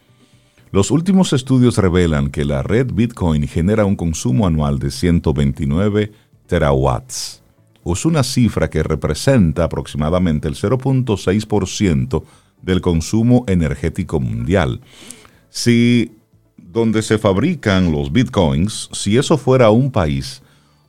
Los 0.75 0.91
últimos 0.91 1.33
estudios 1.33 1.79
revelan 1.79 2.31
que 2.31 2.45
la 2.45 2.65
red 2.65 2.89
Bitcoin 2.93 3.47
genera 3.47 3.85
un 3.85 3.95
consumo 3.95 4.45
anual 4.45 4.81
de 4.81 4.91
129 4.91 6.11
terawatts. 6.49 7.43
Es 7.85 8.05
una 8.05 8.25
cifra 8.25 8.69
que 8.69 8.83
representa 8.83 9.63
aproximadamente 9.63 10.49
el 10.49 10.57
0.6% 10.57 12.25
del 12.61 12.81
consumo 12.81 13.45
energético 13.47 14.19
mundial. 14.19 14.81
Si 15.49 16.11
donde 16.75 17.03
se 17.03 17.19
fabrican 17.19 17.93
los 17.93 18.13
bitcoins, 18.13 18.91
si 18.93 19.17
eso 19.17 19.39
fuera 19.39 19.71
un 19.71 19.93
país, 19.93 20.43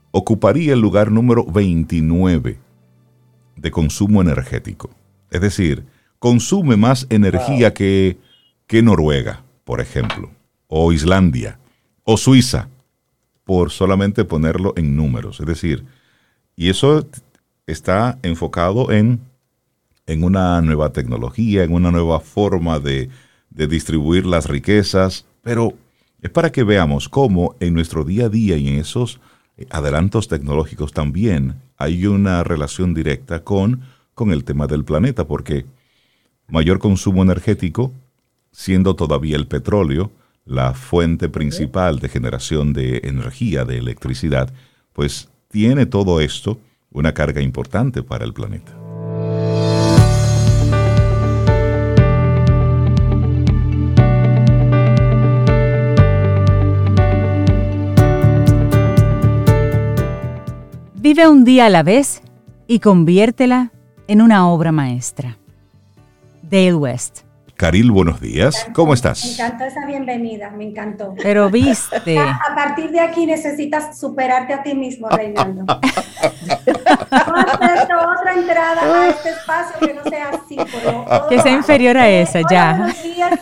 ocuparía 0.09 0.73
el 0.73 0.79
lugar 0.79 1.11
número 1.11 1.45
29 1.45 2.57
de 3.55 3.71
consumo 3.71 4.19
energético. 4.19 4.89
Es 5.29 5.41
decir, 5.41 5.85
consume 6.17 6.75
más 6.75 7.05
energía 7.11 7.75
que, 7.75 8.17
que 8.65 8.81
Noruega, 8.81 9.43
por 9.63 9.79
ejemplo, 9.79 10.31
o 10.67 10.91
Islandia, 10.91 11.59
o 12.03 12.17
Suiza, 12.17 12.67
por 13.43 13.69
solamente 13.69 14.25
ponerlo 14.25 14.73
en 14.77 14.95
números. 14.95 15.39
Es 15.39 15.45
decir, 15.45 15.85
y 16.55 16.69
eso 16.69 17.07
está 17.67 18.17
enfocado 18.23 18.91
en, 18.91 19.19
en 20.07 20.23
una 20.23 20.59
nueva 20.61 20.91
tecnología, 20.93 21.63
en 21.63 21.73
una 21.73 21.91
nueva 21.91 22.21
forma 22.21 22.79
de, 22.79 23.09
de 23.51 23.67
distribuir 23.67 24.25
las 24.25 24.49
riquezas, 24.49 25.27
pero 25.45 25.75
es 26.23 26.31
para 26.31 26.51
que 26.51 26.63
veamos 26.63 27.07
cómo 27.07 27.55
en 27.59 27.75
nuestro 27.75 28.03
día 28.03 28.25
a 28.25 28.29
día 28.29 28.57
y 28.57 28.67
en 28.67 28.79
esos 28.79 29.19
eh, 29.57 29.67
adelantos 29.69 30.27
tecnológicos 30.27 30.91
también 30.91 31.61
hay 31.77 32.07
una 32.07 32.43
relación 32.43 32.95
directa 32.95 33.43
con, 33.43 33.81
con 34.15 34.31
el 34.31 34.43
tema 34.43 34.65
del 34.65 34.83
planeta, 34.83 35.27
porque 35.27 35.67
mayor 36.47 36.79
consumo 36.79 37.21
energético, 37.21 37.93
siendo 38.51 38.95
todavía 38.95 39.35
el 39.35 39.45
petróleo 39.45 40.09
la 40.45 40.73
fuente 40.73 41.29
principal 41.29 41.99
de 41.99 42.09
generación 42.09 42.73
de 42.73 43.01
energía, 43.03 43.65
de 43.65 43.77
electricidad, 43.77 44.51
pues 44.93 45.29
tiene 45.49 45.85
todo 45.85 46.21
esto 46.21 46.59
una 46.89 47.13
carga 47.13 47.41
importante 47.41 48.01
para 48.01 48.25
el 48.25 48.33
planeta. 48.33 48.84
Vive 61.05 61.27
un 61.27 61.45
día 61.45 61.67
a 61.67 61.69
la 61.69 61.83
vez 61.83 62.23
y 62.65 62.79
conviértela 62.79 63.71
en 64.07 64.23
una 64.23 64.49
obra 64.49 64.71
maestra. 64.71 65.37
Dale 66.41 66.73
West. 66.73 67.19
Caril, 67.55 67.91
buenos 67.91 68.19
días. 68.19 68.67
¿Cómo 68.73 68.95
estás? 68.95 69.23
Me 69.23 69.33
encantó 69.33 69.65
esa 69.65 69.85
bienvenida, 69.85 70.49
me 70.49 70.63
encantó. 70.63 71.13
Pero 71.21 71.51
viste. 71.51 72.17
A, 72.49 72.55
partir 72.55 72.89
de 72.89 73.01
aquí 73.01 73.27
necesitas 73.27 73.99
superarte 73.99 74.51
a 74.51 74.63
ti 74.63 74.73
mismo, 74.73 75.07
Reinaldo. 75.07 75.65
otra 75.69 75.79
entrada 78.35 78.81
a 78.81 79.09
este 79.09 79.29
espacio 79.29 79.87
que 79.87 79.93
no 79.93 80.03
sea 80.05 80.29
así. 80.29 80.57
que 81.29 81.39
sea 81.39 81.51
inferior 81.51 81.97
a 81.97 82.09
esa, 82.09 82.41
ya. 82.49 82.77
Buenos 82.77 83.03
días, 83.03 83.39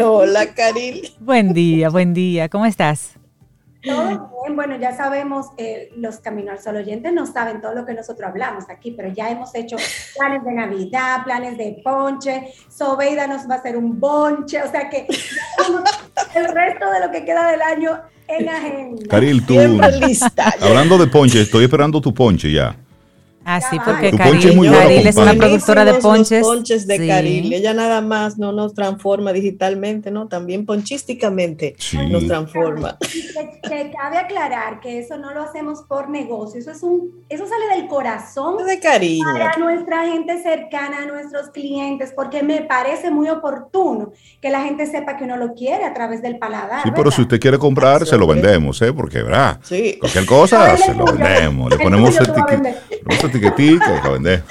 Hola, 0.00 0.52
Caril. 0.54 1.14
Buen 1.18 1.54
día, 1.54 1.88
buen 1.88 2.12
día. 2.12 2.50
¿Cómo 2.50 2.66
estás? 2.66 3.16
Todo 3.82 4.30
bien, 4.44 4.54
bueno, 4.54 4.76
ya 4.76 4.96
sabemos, 4.96 5.46
eh, 5.56 5.90
los 5.96 6.18
Camino 6.18 6.52
al 6.52 6.60
Sol 6.60 6.76
oyentes 6.76 7.12
no 7.12 7.26
saben 7.26 7.60
todo 7.60 7.74
lo 7.74 7.84
que 7.84 7.94
nosotros 7.94 8.28
hablamos 8.28 8.70
aquí, 8.70 8.92
pero 8.92 9.08
ya 9.08 9.30
hemos 9.30 9.54
hecho 9.54 9.76
planes 10.16 10.44
de 10.44 10.52
Navidad, 10.52 11.24
planes 11.24 11.58
de 11.58 11.80
ponche, 11.82 12.54
Sobeida 12.68 13.26
nos 13.26 13.48
va 13.48 13.56
a 13.56 13.58
hacer 13.58 13.76
un 13.76 13.98
bonche, 13.98 14.62
o 14.62 14.70
sea 14.70 14.88
que 14.88 15.06
el 16.34 16.48
resto 16.48 16.90
de 16.90 17.00
lo 17.00 17.10
que 17.10 17.24
queda 17.24 17.50
del 17.50 17.62
año 17.62 18.00
en 18.28 18.48
agenda. 18.48 19.06
Caril, 19.08 19.44
tú, 19.44 19.58
hablando 20.60 20.98
de 20.98 21.06
ponche, 21.08 21.40
estoy 21.40 21.64
esperando 21.64 22.00
tu 22.00 22.14
ponche 22.14 22.52
ya. 22.52 22.76
Ah, 23.44 23.60
sí, 23.60 23.76
porque 23.84 24.12
Caril, 24.12 25.06
es 25.06 25.16
una 25.16 25.34
productora 25.34 25.84
de 25.84 25.94
ponches. 25.94 26.42
ponches 26.42 26.86
de 26.86 27.06
Caril. 27.06 27.52
Ella 27.52 27.74
nada 27.74 28.00
más 28.00 28.38
no 28.38 28.52
nos 28.52 28.74
transforma 28.74 29.32
digitalmente, 29.32 30.10
¿no? 30.10 30.28
También 30.28 30.64
ponchísticamente 30.64 31.76
nos 32.08 32.26
transforma. 32.26 32.98
Que, 33.62 33.90
cabe 33.90 34.18
aclarar 34.18 34.80
que 34.80 34.98
eso 34.98 35.18
no 35.18 35.32
lo 35.32 35.42
hacemos 35.42 35.82
por 35.82 36.08
negocio, 36.08 36.60
eso 36.60 36.70
es 36.70 36.82
un, 36.82 37.24
eso 37.28 37.46
sale 37.46 37.76
del 37.76 37.88
corazón 37.88 38.64
de 38.64 38.78
cariño. 38.78 39.24
para 39.32 39.56
nuestra 39.56 40.06
gente 40.06 40.42
cercana, 40.42 41.02
a 41.02 41.06
nuestros 41.06 41.50
clientes, 41.50 42.12
porque 42.14 42.42
me 42.42 42.62
parece 42.62 43.10
muy 43.10 43.28
oportuno 43.28 44.12
que 44.40 44.50
la 44.50 44.62
gente 44.62 44.86
sepa 44.86 45.16
que 45.16 45.24
uno 45.24 45.36
lo 45.36 45.54
quiere 45.54 45.84
a 45.84 45.94
través 45.94 46.22
del 46.22 46.38
paladar. 46.38 46.82
Sí, 46.82 46.90
pero 46.94 47.10
si 47.10 47.22
usted 47.22 47.40
quiere 47.40 47.58
comprar, 47.58 48.06
se 48.06 48.16
lo 48.16 48.26
vendemos, 48.26 48.80
¿eh? 48.82 48.92
Porque, 48.92 49.22
¿verdad? 49.22 49.58
Sí. 49.62 49.96
Cualquier 49.98 50.26
cosa, 50.26 50.76
se 50.76 50.94
lo 50.94 51.04
vendemos. 51.04 51.70
Le 51.70 51.78
ponemos 51.78 52.16
etiquetica 53.08 54.02
y 54.04 54.12
vender. 54.12 54.42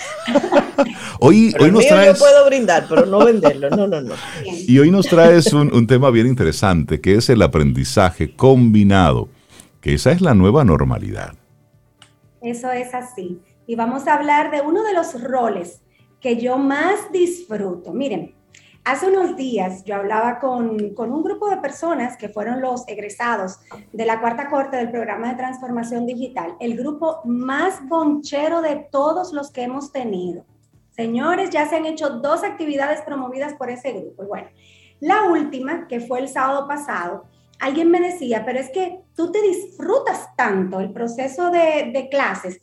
Hoy, 1.19 1.53
hoy 1.59 1.71
nos 1.71 1.85
traes... 1.85 2.17
Yo 2.17 2.25
puedo 2.25 2.45
brindar, 2.45 2.85
pero 2.89 3.05
no 3.05 3.23
venderlo. 3.23 3.69
No, 3.69 3.87
no, 3.87 4.01
no. 4.01 4.15
Y 4.45 4.79
hoy 4.79 4.89
nos 4.89 5.07
traes 5.07 5.53
un, 5.53 5.73
un 5.73 5.85
tema 5.85 6.09
bien 6.09 6.27
interesante, 6.27 6.99
que 6.99 7.15
es 7.15 7.29
el 7.29 7.41
aprendizaje 7.41 8.35
combinado, 8.35 9.29
que 9.81 9.93
esa 9.93 10.11
es 10.11 10.21
la 10.21 10.33
nueva 10.33 10.63
normalidad. 10.63 11.33
Eso 12.41 12.71
es 12.71 12.93
así. 12.93 13.39
Y 13.67 13.75
vamos 13.75 14.07
a 14.07 14.15
hablar 14.15 14.51
de 14.51 14.61
uno 14.61 14.83
de 14.83 14.93
los 14.93 15.21
roles 15.21 15.81
que 16.19 16.41
yo 16.41 16.57
más 16.57 17.11
disfruto. 17.11 17.93
Miren, 17.93 18.33
Hace 18.83 19.07
unos 19.07 19.35
días 19.35 19.83
yo 19.83 19.95
hablaba 19.95 20.39
con, 20.39 20.95
con, 20.95 21.11
un 21.11 21.23
grupo 21.23 21.47
de 21.49 21.57
personas 21.57 22.17
que 22.17 22.29
fueron 22.29 22.61
los 22.61 22.87
egresados 22.87 23.59
de 23.93 24.05
la 24.05 24.19
cuarta 24.19 24.49
corte 24.49 24.77
del 24.77 24.89
programa 24.89 25.29
de 25.29 25.35
transformación 25.35 26.07
digital, 26.07 26.55
el 26.59 26.75
grupo 26.75 27.21
más 27.23 27.87
bonchero 27.87 28.63
de 28.63 28.87
todos 28.91 29.33
los 29.33 29.51
que 29.51 29.61
hemos 29.61 29.91
tenido. 29.91 30.45
Señores, 30.89 31.51
ya 31.51 31.69
se 31.69 31.75
han 31.75 31.85
hecho 31.85 32.09
dos 32.09 32.43
actividades 32.43 33.01
promovidas 33.01 33.53
por 33.53 33.69
ese 33.69 33.91
grupo. 33.93 34.23
Y 34.23 34.27
bueno, 34.27 34.47
la 34.99 35.25
última, 35.25 35.87
que 35.87 35.99
fue 35.99 36.19
el 36.19 36.27
sábado 36.27 36.67
pasado, 36.67 37.25
alguien 37.59 37.91
me 37.91 37.99
decía, 37.99 38.43
pero 38.45 38.59
es 38.59 38.71
que 38.71 39.03
tú 39.15 39.31
te 39.31 39.43
disfrutas 39.43 40.35
tanto 40.35 40.79
el 40.79 40.91
proceso 40.91 41.51
de, 41.51 42.07
clases 42.09 42.59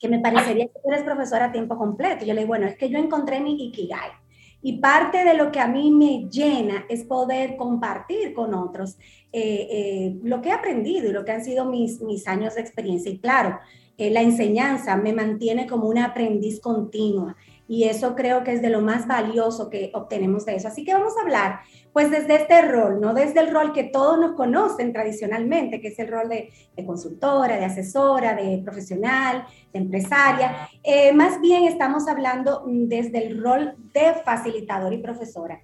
que 0.00 0.08
me 0.08 0.18
parecería 0.18 0.66
que 0.66 0.80
eres 0.84 1.04
profesora 1.04 1.46
a 1.46 1.52
tiempo 1.52 1.78
completo. 1.78 2.24
Yo 2.24 2.34
le 2.34 2.40
digo, 2.40 2.48
bueno, 2.48 2.66
es 2.66 2.76
que 2.76 2.90
yo 2.90 2.98
encontré 2.98 3.40
mi 3.40 3.68
Ikigai 3.68 4.21
y 4.62 4.78
parte 4.78 5.24
de 5.24 5.34
lo 5.34 5.50
que 5.50 5.60
a 5.60 5.66
mí 5.66 5.90
me 5.90 6.28
llena 6.30 6.86
es 6.88 7.04
poder 7.04 7.56
compartir 7.56 8.32
con 8.32 8.54
otros 8.54 8.96
eh, 9.32 9.68
eh, 9.70 10.18
lo 10.22 10.40
que 10.40 10.50
he 10.50 10.52
aprendido 10.52 11.08
y 11.08 11.12
lo 11.12 11.24
que 11.24 11.32
han 11.32 11.44
sido 11.44 11.64
mis, 11.64 12.00
mis 12.00 12.28
años 12.28 12.54
de 12.54 12.60
experiencia. 12.60 13.10
Y 13.10 13.18
claro, 13.18 13.58
eh, 13.98 14.10
la 14.10 14.22
enseñanza 14.22 14.96
me 14.96 15.12
mantiene 15.12 15.66
como 15.66 15.88
una 15.88 16.06
aprendiz 16.06 16.60
continua 16.60 17.36
y 17.68 17.84
eso 17.84 18.14
creo 18.14 18.44
que 18.44 18.52
es 18.52 18.62
de 18.62 18.70
lo 18.70 18.80
más 18.80 19.06
valioso 19.06 19.68
que 19.68 19.90
obtenemos 19.94 20.44
de 20.46 20.56
eso. 20.56 20.68
Así 20.68 20.84
que 20.84 20.94
vamos 20.94 21.14
a 21.16 21.22
hablar, 21.22 21.60
pues 21.92 22.10
desde 22.10 22.36
este 22.36 22.62
rol, 22.62 23.00
no 23.00 23.12
desde 23.12 23.40
el 23.40 23.52
rol 23.52 23.72
que 23.72 23.84
todos 23.84 24.18
nos 24.18 24.32
conocen 24.32 24.92
tradicionalmente, 24.92 25.80
que 25.80 25.88
es 25.88 25.98
el 25.98 26.08
rol 26.08 26.28
de, 26.28 26.50
consultora, 26.86 27.56
de 27.56 27.64
asesora, 27.64 28.34
de 28.34 28.58
profesional, 28.64 29.46
de 29.72 29.78
empresaria. 29.78 30.68
Eh, 30.82 31.12
más 31.12 31.40
bien 31.40 31.64
estamos 31.64 32.08
hablando 32.08 32.64
desde 32.66 33.26
el 33.26 33.42
rol 33.42 33.74
de 33.92 34.14
facilitador 34.24 34.92
y 34.92 34.98
profesora. 34.98 35.60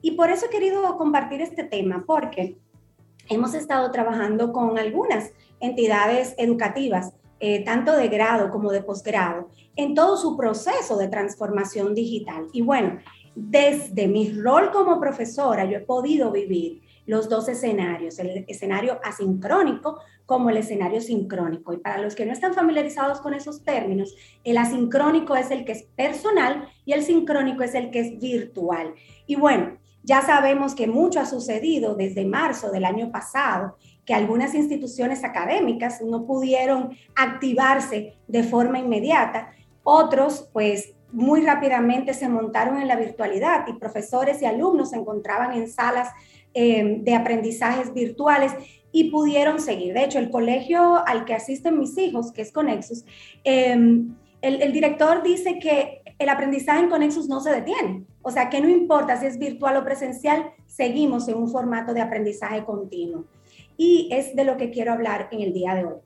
Y 0.00 0.12
por 0.12 0.30
eso 0.30 0.46
he 0.46 0.50
querido 0.50 0.96
compartir 0.96 1.42
este 1.42 1.64
tema, 1.64 2.04
porque 2.06 2.56
hemos 3.28 3.52
estado 3.54 3.90
trabajando 3.90 4.52
con 4.52 4.78
algunas 4.78 5.32
entidades 5.60 6.34
educativas 6.38 7.12
eh, 7.40 7.64
tanto 7.64 7.96
de 7.96 8.08
grado 8.08 8.50
como 8.50 8.72
de 8.72 8.82
posgrado, 8.82 9.48
en 9.76 9.94
todo 9.94 10.16
su 10.16 10.36
proceso 10.36 10.96
de 10.96 11.06
transformación 11.06 11.94
digital. 11.94 12.48
Y 12.52 12.62
bueno, 12.62 12.98
desde 13.40 14.08
mi 14.08 14.32
rol 14.32 14.70
como 14.72 15.00
profesora, 15.00 15.64
yo 15.64 15.78
he 15.78 15.80
podido 15.80 16.32
vivir 16.32 16.82
los 17.06 17.28
dos 17.28 17.48
escenarios, 17.48 18.18
el 18.18 18.44
escenario 18.48 19.00
asincrónico 19.02 20.00
como 20.26 20.50
el 20.50 20.58
escenario 20.58 21.00
sincrónico. 21.00 21.72
Y 21.72 21.78
para 21.78 22.02
los 22.02 22.14
que 22.14 22.26
no 22.26 22.32
están 22.32 22.52
familiarizados 22.52 23.20
con 23.20 23.32
esos 23.32 23.64
términos, 23.64 24.14
el 24.44 24.58
asincrónico 24.58 25.34
es 25.36 25.50
el 25.50 25.64
que 25.64 25.72
es 25.72 25.84
personal 25.96 26.68
y 26.84 26.92
el 26.92 27.02
sincrónico 27.02 27.62
es 27.62 27.74
el 27.74 27.90
que 27.90 28.00
es 28.00 28.18
virtual. 28.18 28.94
Y 29.26 29.36
bueno, 29.36 29.78
ya 30.02 30.20
sabemos 30.20 30.74
que 30.74 30.86
mucho 30.86 31.20
ha 31.20 31.26
sucedido 31.26 31.94
desde 31.94 32.26
marzo 32.26 32.70
del 32.70 32.84
año 32.84 33.10
pasado 33.10 33.76
que 34.04 34.14
algunas 34.14 34.54
instituciones 34.54 35.24
académicas 35.24 36.02
no 36.02 36.26
pudieron 36.26 36.96
activarse 37.14 38.14
de 38.26 38.42
forma 38.42 38.80
inmediata. 38.80 39.50
Otros, 39.82 40.50
pues, 40.52 40.94
muy 41.12 41.40
rápidamente 41.40 42.12
se 42.14 42.28
montaron 42.28 42.80
en 42.80 42.88
la 42.88 42.96
virtualidad 42.96 43.66
y 43.66 43.74
profesores 43.74 44.42
y 44.42 44.46
alumnos 44.46 44.90
se 44.90 44.96
encontraban 44.96 45.52
en 45.52 45.68
salas 45.68 46.10
eh, 46.54 46.98
de 47.00 47.14
aprendizajes 47.14 47.94
virtuales 47.94 48.52
y 48.92 49.10
pudieron 49.10 49.60
seguir. 49.60 49.94
De 49.94 50.04
hecho, 50.04 50.18
el 50.18 50.30
colegio 50.30 51.06
al 51.06 51.24
que 51.24 51.34
asisten 51.34 51.78
mis 51.78 51.96
hijos, 51.98 52.32
que 52.32 52.42
es 52.42 52.52
Conexus, 52.52 53.04
em, 53.44 54.14
el, 54.40 54.62
el, 54.62 54.72
director 54.72 55.22
dice 55.22 55.58
que 55.58 56.02
el 56.18 56.28
aprendizaje 56.28 56.80
en 56.80 56.88
Conexus 56.88 57.28
no 57.28 57.40
se 57.40 57.50
detiene. 57.50 58.04
O 58.22 58.30
sea, 58.30 58.50
que 58.50 58.60
no 58.60 58.68
importa 58.68 59.18
si 59.18 59.26
es 59.26 59.38
virtual 59.38 59.76
o 59.76 59.84
presencial, 59.84 60.52
seguimos 60.66 61.28
en 61.28 61.36
un 61.36 61.50
formato 61.50 61.94
de 61.94 62.00
aprendizaje 62.00 62.64
continuo. 62.64 63.24
Y 63.76 64.08
es 64.12 64.34
de 64.34 64.44
lo 64.44 64.56
que 64.56 64.70
quiero 64.70 64.92
hablar 64.92 65.28
en 65.30 65.40
el 65.40 65.52
día 65.52 65.74
de 65.74 65.84
hoy. 65.84 66.00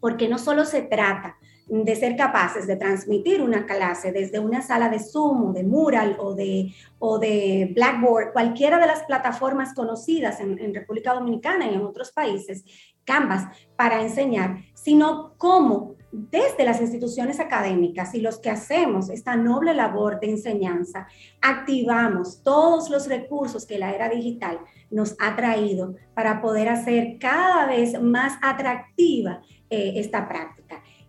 Porque 0.00 0.28
no 0.28 0.38
solo 0.38 0.64
se 0.64 0.82
trata 0.82 1.36
de 1.66 1.96
ser 1.96 2.16
capaces 2.16 2.66
de 2.66 2.76
transmitir 2.76 3.42
una 3.42 3.66
clase 3.66 4.12
desde 4.12 4.38
una 4.38 4.62
sala 4.62 4.88
de 4.88 5.00
Zoom 5.00 5.52
de 5.52 5.64
Mural 5.64 6.16
o 6.20 6.34
de, 6.34 6.72
o 6.98 7.18
de 7.18 7.72
Blackboard, 7.74 8.32
cualquiera 8.32 8.78
de 8.78 8.86
las 8.86 9.02
plataformas 9.02 9.74
conocidas 9.74 10.40
en, 10.40 10.58
en 10.58 10.74
República 10.74 11.12
Dominicana 11.12 11.68
y 11.68 11.74
en 11.74 11.82
otros 11.82 12.12
países, 12.12 12.64
Canvas, 13.04 13.44
para 13.76 14.02
enseñar, 14.02 14.58
sino 14.74 15.34
cómo 15.38 15.96
desde 16.16 16.64
las 16.64 16.80
instituciones 16.80 17.40
académicas 17.40 18.14
y 18.14 18.20
los 18.20 18.38
que 18.38 18.50
hacemos 18.50 19.10
esta 19.10 19.36
noble 19.36 19.74
labor 19.74 20.18
de 20.18 20.30
enseñanza, 20.30 21.06
activamos 21.42 22.42
todos 22.42 22.90
los 22.90 23.06
recursos 23.06 23.66
que 23.66 23.78
la 23.78 23.92
era 23.92 24.08
digital 24.08 24.60
nos 24.90 25.14
ha 25.20 25.36
traído 25.36 25.94
para 26.14 26.40
poder 26.40 26.68
hacer 26.68 27.18
cada 27.18 27.66
vez 27.66 28.00
más 28.00 28.38
atractiva 28.40 29.42
eh, 29.68 29.94
esta 29.96 30.26
práctica. 30.26 30.65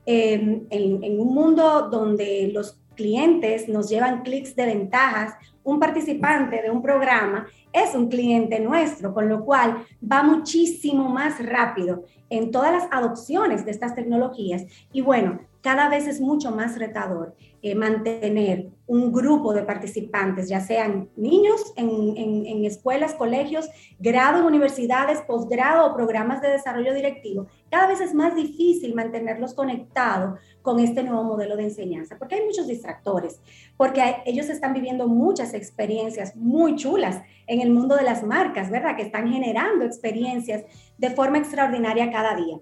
En, 0.09 0.67
en 0.69 1.19
un 1.19 1.33
mundo 1.35 1.89
donde 1.89 2.49
los 2.53 2.79
clientes 2.95 3.67
nos 3.67 3.89
llevan 3.89 4.23
clics 4.23 4.55
de 4.55 4.65
ventajas, 4.65 5.33
un 5.63 5.79
participante 5.79 6.61
de 6.61 6.71
un 6.71 6.81
programa 6.81 7.45
es 7.73 7.93
un 7.93 8.07
cliente 8.07 8.59
nuestro, 8.59 9.13
con 9.13 9.27
lo 9.27 9.43
cual 9.43 9.85
va 10.01 10.23
muchísimo 10.23 11.09
más 11.09 11.45
rápido 11.45 12.05
en 12.29 12.51
todas 12.51 12.71
las 12.71 12.87
adopciones 12.91 13.65
de 13.65 13.71
estas 13.71 13.93
tecnologías. 13.93 14.63
Y 14.93 15.01
bueno, 15.01 15.39
cada 15.61 15.89
vez 15.89 16.07
es 16.07 16.21
mucho 16.21 16.51
más 16.51 16.79
retador 16.79 17.35
eh, 17.61 17.75
mantener 17.75 18.69
un 18.87 19.11
grupo 19.11 19.53
de 19.53 19.63
participantes, 19.63 20.47
ya 20.47 20.61
sean 20.61 21.09
niños 21.17 21.73
en, 21.75 22.63
escuelas, 22.65 23.13
colegios, 23.13 23.69
grado 23.99 24.39
en 24.39 24.45
universidades, 24.45 25.21
posgrado 25.21 25.85
o 25.85 25.95
programas 25.95 26.41
de 26.41 26.49
desarrollo 26.49 26.93
directivo. 26.93 27.47
Cada 27.69 27.87
vez 27.87 27.99
es 27.99 28.13
más 28.13 28.33
difícil 28.33 28.95
mantenerlos 28.95 29.53
conectados 29.53 30.39
con 30.61 30.79
este 30.79 31.03
nuevo 31.03 31.23
modelo 31.23 31.57
de 31.57 31.63
enseñanza, 31.63 32.17
porque 32.17 32.35
hay 32.35 32.45
muchos 32.45 32.65
distractores, 32.65 33.41
porque 33.75 34.17
ellos 34.25 34.49
están 34.49 34.73
viviendo 34.73 35.07
muchas 35.07 35.53
experiencias 35.53 36.35
muy 36.37 36.75
chulas 36.75 37.21
en 37.45 37.59
el 37.59 37.71
mundo 37.71 37.95
de 37.95 38.03
las 38.03 38.23
marcas, 38.23 38.69
¿verdad? 38.69 38.95
Que 38.95 39.03
están 39.03 39.31
generando 39.31 39.83
experiencias 39.83 40.63
de 40.97 41.09
forma 41.09 41.39
extraordinaria 41.39 42.09
cada 42.09 42.35
día. 42.35 42.57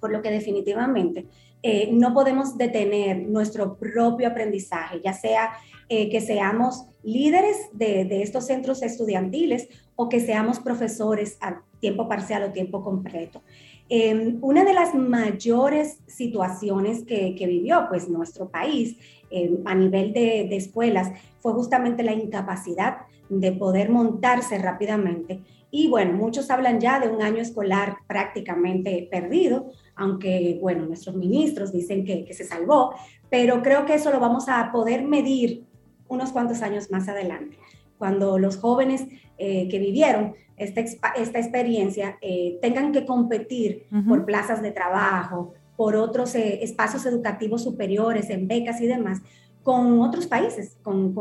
Por 0.00 0.12
lo 0.12 0.22
que 0.22 0.30
definitivamente 0.30 1.26
eh, 1.62 1.90
no 1.92 2.14
podemos 2.14 2.56
detener 2.56 3.28
nuestro 3.28 3.76
propio 3.76 4.28
aprendizaje, 4.28 5.00
ya 5.04 5.12
sea 5.12 5.52
eh, 5.88 6.08
que 6.10 6.20
seamos 6.20 6.86
líderes 7.02 7.56
de, 7.72 8.22
estos 8.22 8.46
centros 8.46 8.82
estudiantiles 8.82 9.68
o 9.94 10.08
que 10.08 10.20
seamos 10.20 10.58
profesores 10.58 11.38
a 11.40 11.62
tiempo 11.80 12.08
parcial 12.08 12.42
o 12.42 12.52
tiempo 12.52 12.82
completo. 12.82 13.42
Em, 13.88 14.38
una 14.42 14.64
de 14.64 14.74
las 14.74 14.94
mayores 14.94 16.00
situaciones 16.06 17.04
que, 17.04 17.34
vivió 17.46 17.86
pues, 17.88 18.08
nuestro 18.08 18.48
país 18.48 18.96
em, 19.30 19.58
a 19.64 19.74
nivel 19.74 20.12
de, 20.12 20.46
de 20.48 20.56
escuelas 20.56 21.12
fue 21.38 21.52
justamente 21.52 22.02
la 22.02 22.12
incapacidad 22.12 22.98
de 23.28 23.52
poder 23.52 23.90
montarse 23.90 24.58
rápidamente. 24.58 25.42
Y 25.70 25.88
bueno, 25.88 26.12
muchos 26.12 26.50
hablan 26.50 26.80
ya 26.80 27.00
de 27.00 27.08
un 27.08 27.22
año 27.22 27.42
escolar 27.42 27.98
prácticamente 28.06 29.08
perdido, 29.10 29.70
aunque, 29.96 30.58
bueno, 30.60 30.86
nuestros 30.86 31.16
ministros 31.16 31.72
dicen 31.72 32.04
que, 32.04 32.32
se 32.32 32.44
salvó, 32.44 32.94
pero 33.30 33.62
creo 33.62 33.86
que 33.86 33.94
eso 33.94 34.10
lo 34.10 34.20
vamos 34.20 34.48
a 34.48 34.70
poder 34.70 35.02
medir 35.04 35.64
unos 36.08 36.30
cuantos 36.30 36.62
años 36.62 36.90
más 36.90 37.08
adelante, 37.08 37.58
cuando 37.98 38.38
los 38.38 38.58
jóvenes 38.58 39.06
eh, 39.38 39.68
que 39.68 39.78
vivieron 39.78 40.34
esta, 40.56 40.80
esta 40.80 41.38
experiencia 41.38 42.18
eh, 42.20 42.58
tengan 42.62 42.92
que 42.92 43.04
competir 43.04 43.86
por 44.06 44.24
plazas 44.24 44.62
de 44.62 44.70
trabajo, 44.70 45.54
por 45.76 45.96
otros 45.96 46.34
eh, 46.34 46.62
espacios 46.62 47.04
educativos 47.06 47.62
superiores, 47.62 48.30
en 48.30 48.48
becas 48.48 48.80
y 48.80 48.86
demás, 48.86 49.20
con 49.62 50.00
otros 50.00 50.26
países, 50.26 50.78
con, 50.82 51.12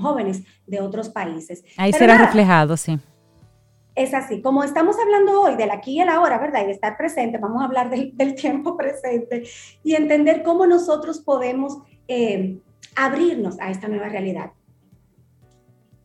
jóvenes 0.00 0.42
de 0.66 0.80
otros 0.80 1.10
países. 1.10 1.62
Ahí 1.76 1.92
será 1.92 2.16
reflejado, 2.16 2.76
sí. 2.76 2.98
Es 4.00 4.14
así, 4.14 4.40
como 4.40 4.64
estamos 4.64 4.96
hablando 4.98 5.42
hoy 5.42 5.56
del 5.56 5.70
aquí 5.70 5.98
y 5.98 6.00
el 6.00 6.08
ahora, 6.08 6.38
¿verdad? 6.38 6.62
Y 6.62 6.68
de 6.68 6.72
estar 6.72 6.96
presente, 6.96 7.36
vamos 7.36 7.60
a 7.60 7.66
hablar 7.66 7.90
del, 7.90 8.34
tiempo 8.34 8.74
presente 8.78 9.42
y 9.84 9.94
entender 9.94 10.42
cómo 10.42 10.66
nosotros 10.66 11.18
podemos 11.18 11.76
eh, 12.08 12.56
abrirnos 12.96 13.60
a 13.60 13.70
esta 13.70 13.88
nueva 13.88 14.08
realidad. 14.08 14.52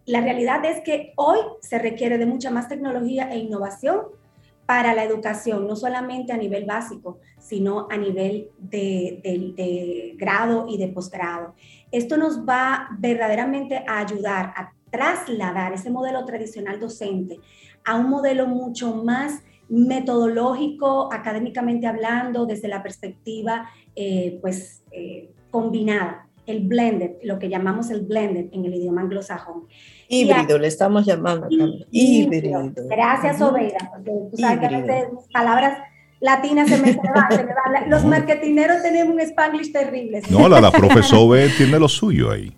La 0.06 0.20
realidad 0.20 0.66
es 0.66 0.84
que 0.84 1.14
hoy 1.16 1.39
se 1.62 1.80
requiere 1.80 2.18
de 2.18 2.26
mucha 2.26 2.52
más 2.52 2.68
tecnología 2.68 3.32
e 3.32 3.38
innovación 3.38 4.02
para 4.66 4.93
la 4.93 5.06
educación, 5.06 5.66
no 5.66 5.78
solamente 5.78 6.34
a 6.34 6.38
nivel 6.38 6.66
básico, 6.66 7.20
sino 7.39 7.88
a 7.89 7.96
nivel 7.96 8.50
de, 8.58 10.16
grado 10.18 10.66
y 10.68 10.78
de 10.78 10.89
posgrado. 10.89 11.56
Esto 11.93 12.18
nos 12.18 12.46
va 12.46 12.89
verdaderamente 13.00 13.86
a 13.88 14.00
ayudar 14.00 14.54
a 14.58 14.74
trasladar 14.91 15.72
ese 15.72 15.89
modelo 15.89 16.26
tradicional 16.26 16.78
docente 16.80 17.39
a 17.86 17.96
un 17.96 18.10
modelo 18.10 18.48
mucho 18.48 19.04
más 19.04 19.42
metodológico, 19.70 21.12
académicamente 21.12 21.88
hablando, 21.88 22.46
desde 22.46 22.68
la 22.68 22.84
perspectiva 22.84 23.70
eh, 23.96 24.38
pues, 24.42 24.84
eh, 24.92 25.32
combinada 25.50 26.28
el 26.46 26.62
blended, 26.62 27.12
lo 27.24 27.40
que 27.40 27.50
llamamos 27.50 27.90
el 27.90 28.02
blended 28.02 28.48
en 28.52 28.66
el 28.66 28.76
idioma 28.76 29.02
anglosajón. 29.02 29.64
Híbrido, 30.08 30.60
le 30.60 30.68
estamos 30.68 31.06
llamando. 31.06 31.48
Híbrido. 31.90 32.72
Gracias, 32.88 33.42
Oveida, 33.42 33.78
porque 33.92 34.12
tú 34.30 34.38
sabes 34.38 34.60
que 34.60 34.76
a 34.76 34.80
veces 34.80 35.08
palabras 35.34 35.80
latinas 36.20 36.70
se 36.70 36.82
me, 36.82 36.94
van, 36.94 37.90
Los 37.90 38.06
marketineros 38.06 38.82
tenemos 38.84 39.14
un 39.16 39.22
spanglish 39.22 39.72
terrible. 39.72 40.22
No, 40.30 40.48
la, 40.48 40.62
la 40.62 40.72
profesora 40.72 41.46
tiene 41.58 41.80
lo 41.80 41.88
suyo 41.88 42.32
ahí. 42.32 42.56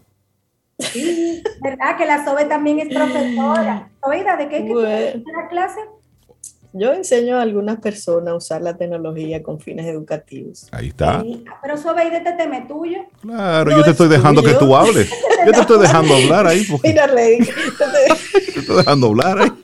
Sí, 0.80 1.44
¿verdad? 1.62 1.98
Que 1.98 2.06
la 2.06 2.24
Sobe 2.24 2.46
también 2.46 2.80
es 2.80 2.94
profesora. 2.94 3.90
Oveida, 4.02 4.38
¿de 4.38 4.48
qué 4.48 4.58
es 4.58 4.64
que 4.64 5.24
la 5.32 5.48
clase? 5.50 5.80
Yo 6.74 6.94
enseño 6.94 7.38
a 7.38 7.42
algunas 7.42 7.80
personas 7.80 8.34
a 8.34 8.36
usar 8.36 8.62
la 8.62 8.78
tecnología 8.78 9.42
con 9.42 9.60
fines 9.60 9.88
educativos. 9.88 10.68
Ahí 10.72 10.90
está. 10.90 11.24
pero 11.62 11.74
eso 11.74 11.96
ve 11.96 12.10
de 12.12 12.18
este 12.18 12.34
tema 12.34 12.68
tuyo. 12.68 13.00
Claro, 13.22 13.72
yo 13.72 13.84
te 13.84 13.92
estoy 13.92 14.10
dejando 14.10 14.44
que 14.44 14.54
tú 14.54 14.76
hables. 14.76 15.10
Yo 15.46 15.52
te 15.52 15.62
estoy 15.62 15.80
dejando 15.80 16.14
hablar 16.16 16.46
ahí. 16.46 16.68
Mira, 16.84 17.08
Rey. 17.08 17.40
te 18.54 18.60
estoy 18.60 18.78
dejando 18.78 19.08
hablar 19.08 19.40
ahí. 19.40 19.52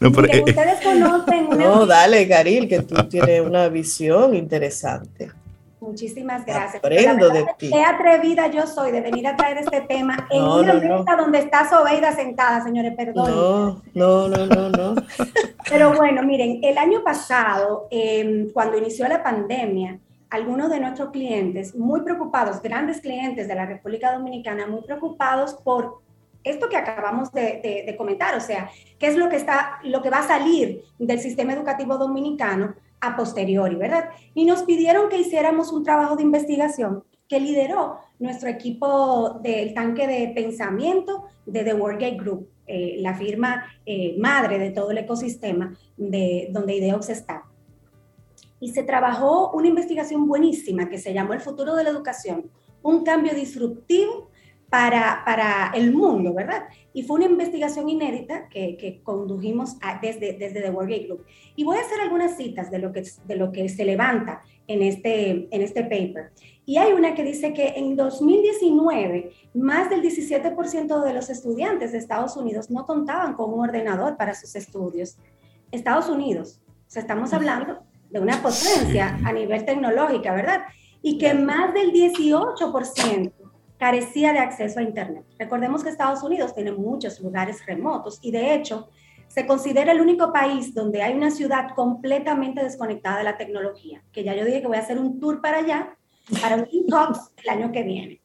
No, 0.00 0.12
pero, 0.12 0.28
eh, 0.28 0.44
ustedes 0.46 0.80
conocen 0.80 1.46
una... 1.46 1.56
No, 1.56 1.84
dale, 1.84 2.24
Garil, 2.26 2.68
que 2.68 2.82
tú 2.82 2.94
tienes 3.08 3.40
una 3.40 3.68
visión 3.68 4.32
interesante. 4.36 5.32
Muchísimas 5.80 6.44
gracias. 6.44 6.76
Aprendo 6.76 7.30
de 7.30 7.46
ti. 7.56 7.70
Qué 7.70 7.82
atrevida 7.82 8.48
yo 8.48 8.66
soy 8.66 8.90
de 8.90 9.00
venir 9.00 9.26
a 9.26 9.36
traer 9.36 9.58
este 9.58 9.80
tema 9.82 10.26
en 10.30 10.42
una 10.42 10.74
mesa 10.74 11.16
donde 11.16 11.38
está 11.38 11.68
Sobeida 11.68 12.12
sentada, 12.12 12.62
señores, 12.62 12.94
perdón. 12.96 13.82
No, 13.94 14.28
no, 14.28 14.46
no, 14.46 14.68
no, 14.70 14.94
Pero 15.68 15.94
bueno, 15.94 16.22
miren, 16.22 16.60
el 16.62 16.78
año 16.78 17.04
pasado, 17.04 17.86
em, 17.90 18.50
cuando 18.50 18.76
inició 18.76 19.06
la 19.06 19.22
pandemia, 19.22 20.00
algunos 20.30 20.68
de 20.70 20.80
nuestros 20.80 21.10
clientes, 21.10 21.74
muy 21.74 22.02
preocupados, 22.02 22.60
grandes 22.60 23.00
clientes 23.00 23.46
de 23.46 23.54
la 23.54 23.66
República 23.66 24.12
Dominicana, 24.12 24.66
muy 24.66 24.82
preocupados 24.82 25.54
por 25.54 26.00
esto 26.44 26.68
que 26.68 26.76
acabamos 26.76 27.32
de, 27.32 27.84
de 27.86 27.96
comentar, 27.96 28.34
o 28.36 28.40
sea, 28.40 28.70
qué 28.98 29.06
es 29.06 29.16
lo 29.16 29.28
que 29.28 29.36
está, 29.36 29.80
lo 29.84 30.02
que 30.02 30.10
va 30.10 30.18
a 30.18 30.26
salir 30.26 30.82
del 30.98 31.20
sistema 31.20 31.52
educativo 31.52 31.98
dominicano 31.98 32.74
a 33.00 33.16
posteriori, 33.16 33.76
¿verdad? 33.76 34.10
Y 34.34 34.44
nos 34.44 34.62
pidieron 34.62 35.08
que 35.08 35.18
hiciéramos 35.18 35.72
un 35.72 35.84
trabajo 35.84 36.16
de 36.16 36.22
investigación 36.22 37.04
que 37.28 37.40
lideró 37.40 37.98
nuestro 38.18 38.48
equipo 38.48 39.38
del 39.42 39.74
tanque 39.74 40.06
de 40.06 40.28
pensamiento 40.34 41.24
de 41.46 41.62
The 41.62 41.74
Worldgate 41.74 42.16
Group, 42.16 42.48
eh, 42.66 42.96
la 43.00 43.14
firma 43.14 43.64
eh, 43.84 44.16
madre 44.18 44.58
de 44.58 44.70
todo 44.70 44.90
el 44.90 44.98
ecosistema 44.98 45.76
de 45.96 46.48
donde 46.50 46.76
Ideox 46.76 47.10
está. 47.10 47.44
Y 48.60 48.70
se 48.70 48.82
trabajó 48.82 49.50
una 49.52 49.68
investigación 49.68 50.26
buenísima 50.26 50.88
que 50.88 50.98
se 50.98 51.12
llamó 51.12 51.34
El 51.34 51.40
futuro 51.40 51.76
de 51.76 51.84
la 51.84 51.90
educación, 51.90 52.50
un 52.82 53.04
cambio 53.04 53.34
disruptivo 53.34 54.30
para, 54.70 55.22
para 55.24 55.72
el 55.74 55.94
mundo, 55.94 56.34
¿verdad? 56.34 56.64
Y 56.92 57.02
fue 57.02 57.16
una 57.16 57.26
investigación 57.26 57.88
inédita 57.88 58.48
que, 58.48 58.76
que 58.76 59.02
condujimos 59.02 59.76
desde, 60.02 60.34
desde 60.34 60.60
The 60.60 60.70
World 60.70 61.06
Group. 61.06 61.24
Y 61.56 61.64
voy 61.64 61.78
a 61.78 61.80
hacer 61.80 62.00
algunas 62.00 62.36
citas 62.36 62.70
de 62.70 62.78
lo 62.78 62.92
que, 62.92 63.02
de 63.26 63.36
lo 63.36 63.50
que 63.50 63.68
se 63.68 63.84
levanta 63.84 64.42
en 64.66 64.82
este, 64.82 65.48
en 65.50 65.62
este 65.62 65.82
paper. 65.82 66.32
Y 66.66 66.76
hay 66.76 66.92
una 66.92 67.14
que 67.14 67.24
dice 67.24 67.54
que 67.54 67.68
en 67.76 67.96
2019, 67.96 69.32
más 69.54 69.88
del 69.88 70.02
17% 70.02 71.02
de 71.02 71.14
los 71.14 71.30
estudiantes 71.30 71.92
de 71.92 71.98
Estados 71.98 72.36
Unidos 72.36 72.70
no 72.70 72.84
contaban 72.84 73.34
con 73.34 73.52
un 73.52 73.60
ordenador 73.60 74.18
para 74.18 74.34
sus 74.34 74.54
estudios. 74.54 75.16
Estados 75.72 76.10
Unidos, 76.10 76.60
o 76.66 76.90
sea, 76.90 77.02
estamos 77.02 77.32
hablando 77.32 77.78
de 78.10 78.20
una 78.20 78.42
potencia 78.42 79.18
a 79.24 79.32
nivel 79.32 79.64
tecnológica, 79.64 80.34
¿verdad? 80.34 80.62
Y 81.00 81.16
que 81.16 81.32
más 81.32 81.72
del 81.72 81.92
18% 81.92 83.32
carecía 83.78 84.32
de 84.32 84.40
acceso 84.40 84.80
a 84.80 84.82
Internet. 84.82 85.24
Recordemos 85.38 85.82
que 85.82 85.90
Estados 85.90 86.22
Unidos 86.22 86.54
tiene 86.54 86.72
muchos 86.72 87.20
lugares 87.20 87.64
remotos 87.64 88.18
y 88.22 88.30
de 88.30 88.54
hecho 88.54 88.88
se 89.28 89.46
considera 89.46 89.92
el 89.92 90.00
único 90.00 90.32
país 90.32 90.74
donde 90.74 91.02
hay 91.02 91.14
una 91.14 91.30
ciudad 91.30 91.74
completamente 91.74 92.62
desconectada 92.62 93.18
de 93.18 93.24
la 93.24 93.36
tecnología, 93.36 94.02
que 94.12 94.24
ya 94.24 94.34
yo 94.34 94.44
dije 94.44 94.62
que 94.62 94.66
voy 94.66 94.78
a 94.78 94.80
hacer 94.80 94.98
un 94.98 95.20
tour 95.20 95.40
para 95.40 95.58
allá, 95.58 95.96
para 96.40 96.56
un 96.56 96.86
Talks 96.88 97.32
el 97.42 97.48
año 97.48 97.72
que 97.72 97.82
viene. 97.82 98.20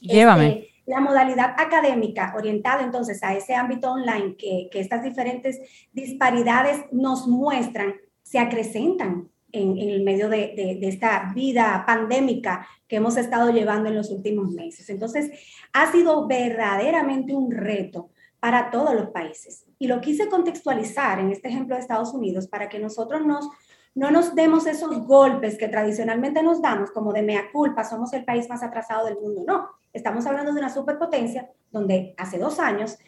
Llévame. 0.00 0.48
Este, 0.48 0.74
la 0.86 1.00
modalidad 1.00 1.54
académica 1.58 2.34
orientada 2.36 2.82
entonces 2.82 3.22
a 3.22 3.34
ese 3.34 3.54
ámbito 3.54 3.90
online 3.90 4.36
que, 4.36 4.68
que 4.70 4.80
estas 4.80 5.02
diferentes 5.02 5.60
disparidades 5.92 6.84
nos 6.92 7.26
muestran, 7.26 7.94
se 8.22 8.38
acrecentan 8.38 9.30
en, 9.54 9.78
el 9.78 10.02
medio 10.02 10.28
de, 10.28 10.78
esta 10.82 11.32
vida 11.34 11.84
pandémica 11.86 12.66
que 12.88 12.96
hemos 12.96 13.16
estado 13.16 13.50
llevando 13.50 13.88
en 13.88 13.96
los 13.96 14.10
últimos 14.10 14.50
meses. 14.50 14.90
Entonces, 14.90 15.30
ha 15.72 15.90
sido 15.90 16.26
verdaderamente 16.26 17.32
un 17.32 17.50
reto 17.50 18.10
para 18.40 18.70
todos 18.70 18.94
los 18.94 19.10
países. 19.10 19.64
Y 19.78 19.86
lo 19.86 20.00
quise 20.00 20.28
contextualizar 20.28 21.20
en 21.20 21.30
este 21.30 21.48
ejemplo 21.48 21.76
de 21.76 21.80
Estados 21.80 22.12
Unidos 22.12 22.48
para 22.48 22.68
que 22.68 22.78
nosotros 22.78 23.24
nos, 23.24 23.48
no 23.94 24.10
nos 24.10 24.34
demos 24.34 24.66
esos 24.66 25.06
golpes 25.06 25.56
que 25.56 25.68
tradicionalmente 25.68 26.42
nos 26.42 26.60
damos, 26.60 26.90
como 26.90 27.12
de 27.12 27.22
mea 27.22 27.50
culpa, 27.52 27.84
somos 27.84 28.12
el 28.12 28.24
país 28.24 28.48
más 28.48 28.62
atrasado 28.62 29.06
del 29.06 29.16
mundo. 29.16 29.44
No, 29.46 29.68
estamos 29.92 30.26
hablando 30.26 30.52
de 30.52 30.58
una 30.58 30.68
superpotencia 30.68 31.48
donde 31.70 32.14
hace 32.18 32.38
dos 32.38 32.58
años, 32.58 32.98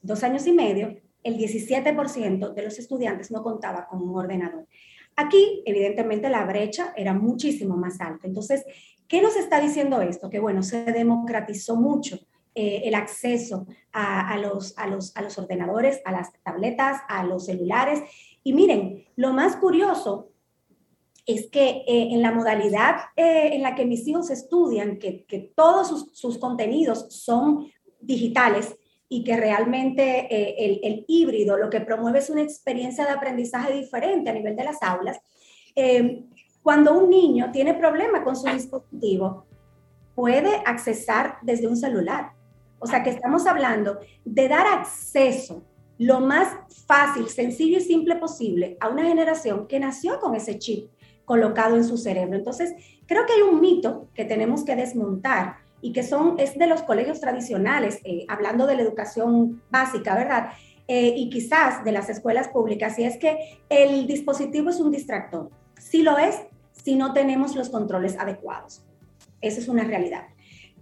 dos 0.00 0.22
años 0.22 0.46
y 0.46 0.52
medio, 0.52 0.96
el 1.24 1.36
17% 1.36 2.54
de 2.54 2.62
los 2.62 2.78
estudiantes 2.78 3.32
no 3.32 3.42
contaba 3.42 3.88
con 3.88 4.00
un 4.00 4.16
ordenador. 4.16 4.66
Aquí, 5.16 5.62
evidentemente, 5.64 6.28
la 6.28 6.44
brecha 6.44 6.92
era 6.96 7.14
muchísimo 7.14 7.76
más 7.76 8.00
alta. 8.00 8.26
Entonces, 8.26 8.64
¿qué 9.08 9.22
nos 9.22 9.36
está 9.36 9.60
diciendo 9.60 10.02
esto? 10.02 10.28
Que, 10.28 10.38
bueno, 10.38 10.62
se 10.62 10.84
democratizó 10.84 11.76
mucho 11.76 12.18
eh, 12.54 12.82
el 12.84 12.94
acceso 12.94 13.66
a, 13.92 14.36
los, 14.38 14.76
a, 14.78 14.86
los, 14.86 15.16
a 15.16 15.22
los 15.22 15.38
ordenadores, 15.38 16.00
a 16.04 16.12
las 16.12 16.32
tabletas, 16.42 17.00
a 17.08 17.24
los 17.24 17.46
celulares. 17.46 18.00
Y 18.42 18.52
miren, 18.52 19.06
lo 19.16 19.32
más 19.32 19.56
curioso 19.56 20.30
es 21.26 21.50
que 21.50 21.84
eh, 21.86 22.08
en 22.12 22.22
la 22.22 22.32
modalidad 22.32 22.96
eh, 23.16 23.50
en 23.52 23.62
la 23.62 23.74
que 23.74 23.84
mis 23.84 24.06
hijos 24.06 24.30
estudian, 24.30 24.98
que, 24.98 25.24
que 25.26 25.52
todos 25.54 25.88
sus, 25.88 26.10
sus, 26.12 26.38
contenidos 26.38 27.06
son 27.10 27.66
digitales, 28.00 28.76
y 29.08 29.22
que 29.22 29.36
realmente 29.36 30.26
eh, 30.30 30.80
el, 30.82 31.04
híbrido 31.06 31.56
lo 31.56 31.70
que 31.70 31.80
promueve 31.80 32.18
es 32.18 32.30
una 32.30 32.42
experiencia 32.42 33.04
de 33.04 33.12
aprendizaje 33.12 33.72
diferente 33.72 34.30
a 34.30 34.32
nivel 34.32 34.56
de 34.56 34.64
las 34.64 34.82
aulas. 34.82 35.20
Eh, 35.74 36.24
cuando 36.62 36.98
un 36.98 37.08
niño 37.08 37.50
tiene 37.52 37.74
problema 37.74 38.24
con 38.24 38.34
su 38.34 38.48
dispositivo, 38.48 39.46
puede 40.14 40.56
accesar 40.64 41.38
desde 41.42 41.68
un 41.68 41.76
celular. 41.76 42.32
O 42.78 42.86
sea 42.86 43.02
que 43.02 43.10
estamos 43.10 43.46
hablando 43.46 44.00
de 44.24 44.48
dar 44.48 44.66
acceso 44.66 45.62
lo 45.98 46.20
más 46.20 46.48
fácil, 46.86 47.28
sencillo 47.28 47.78
y 47.78 47.82
simple 47.82 48.16
posible 48.16 48.76
a 48.80 48.88
una 48.88 49.04
generación 49.04 49.66
que 49.66 49.80
nació 49.80 50.20
con 50.20 50.34
ese 50.34 50.58
chip 50.58 50.90
colocado 51.24 51.76
en 51.76 51.84
su 51.84 51.96
cerebro. 51.96 52.36
Entonces, 52.36 52.74
creo 53.06 53.24
que 53.26 53.34
hay 53.34 53.42
un 53.42 53.60
mito 53.60 54.08
que 54.14 54.24
tenemos 54.24 54.64
que 54.64 54.76
desmontar 54.76 55.56
y 55.80 55.92
que 55.92 56.02
son, 56.02 56.38
es 56.38 56.58
de 56.58 56.66
los 56.66 56.82
colegios 56.82 57.20
tradicionales, 57.20 58.00
eh, 58.04 58.24
hablando 58.28 58.66
de 58.66 58.76
la 58.76 58.82
educación 58.82 59.62
básica, 59.70 60.14
¿verdad? 60.14 60.50
Eh, 60.88 61.14
y 61.16 61.30
quizás 61.30 61.84
de 61.84 61.92
las 61.92 62.08
escuelas 62.08 62.48
públicas, 62.48 62.98
y 62.98 63.04
es 63.04 63.18
que 63.18 63.58
el 63.68 64.06
dispositivo 64.06 64.70
es 64.70 64.80
un 64.80 64.90
distractor. 64.90 65.50
Sí 65.78 66.02
lo 66.02 66.18
es 66.18 66.36
si 66.72 66.94
no 66.94 67.12
tenemos 67.12 67.56
los 67.56 67.68
controles 67.68 68.16
adecuados. 68.18 68.82
Esa 69.40 69.60
es 69.60 69.68
una 69.68 69.84
realidad. 69.84 70.26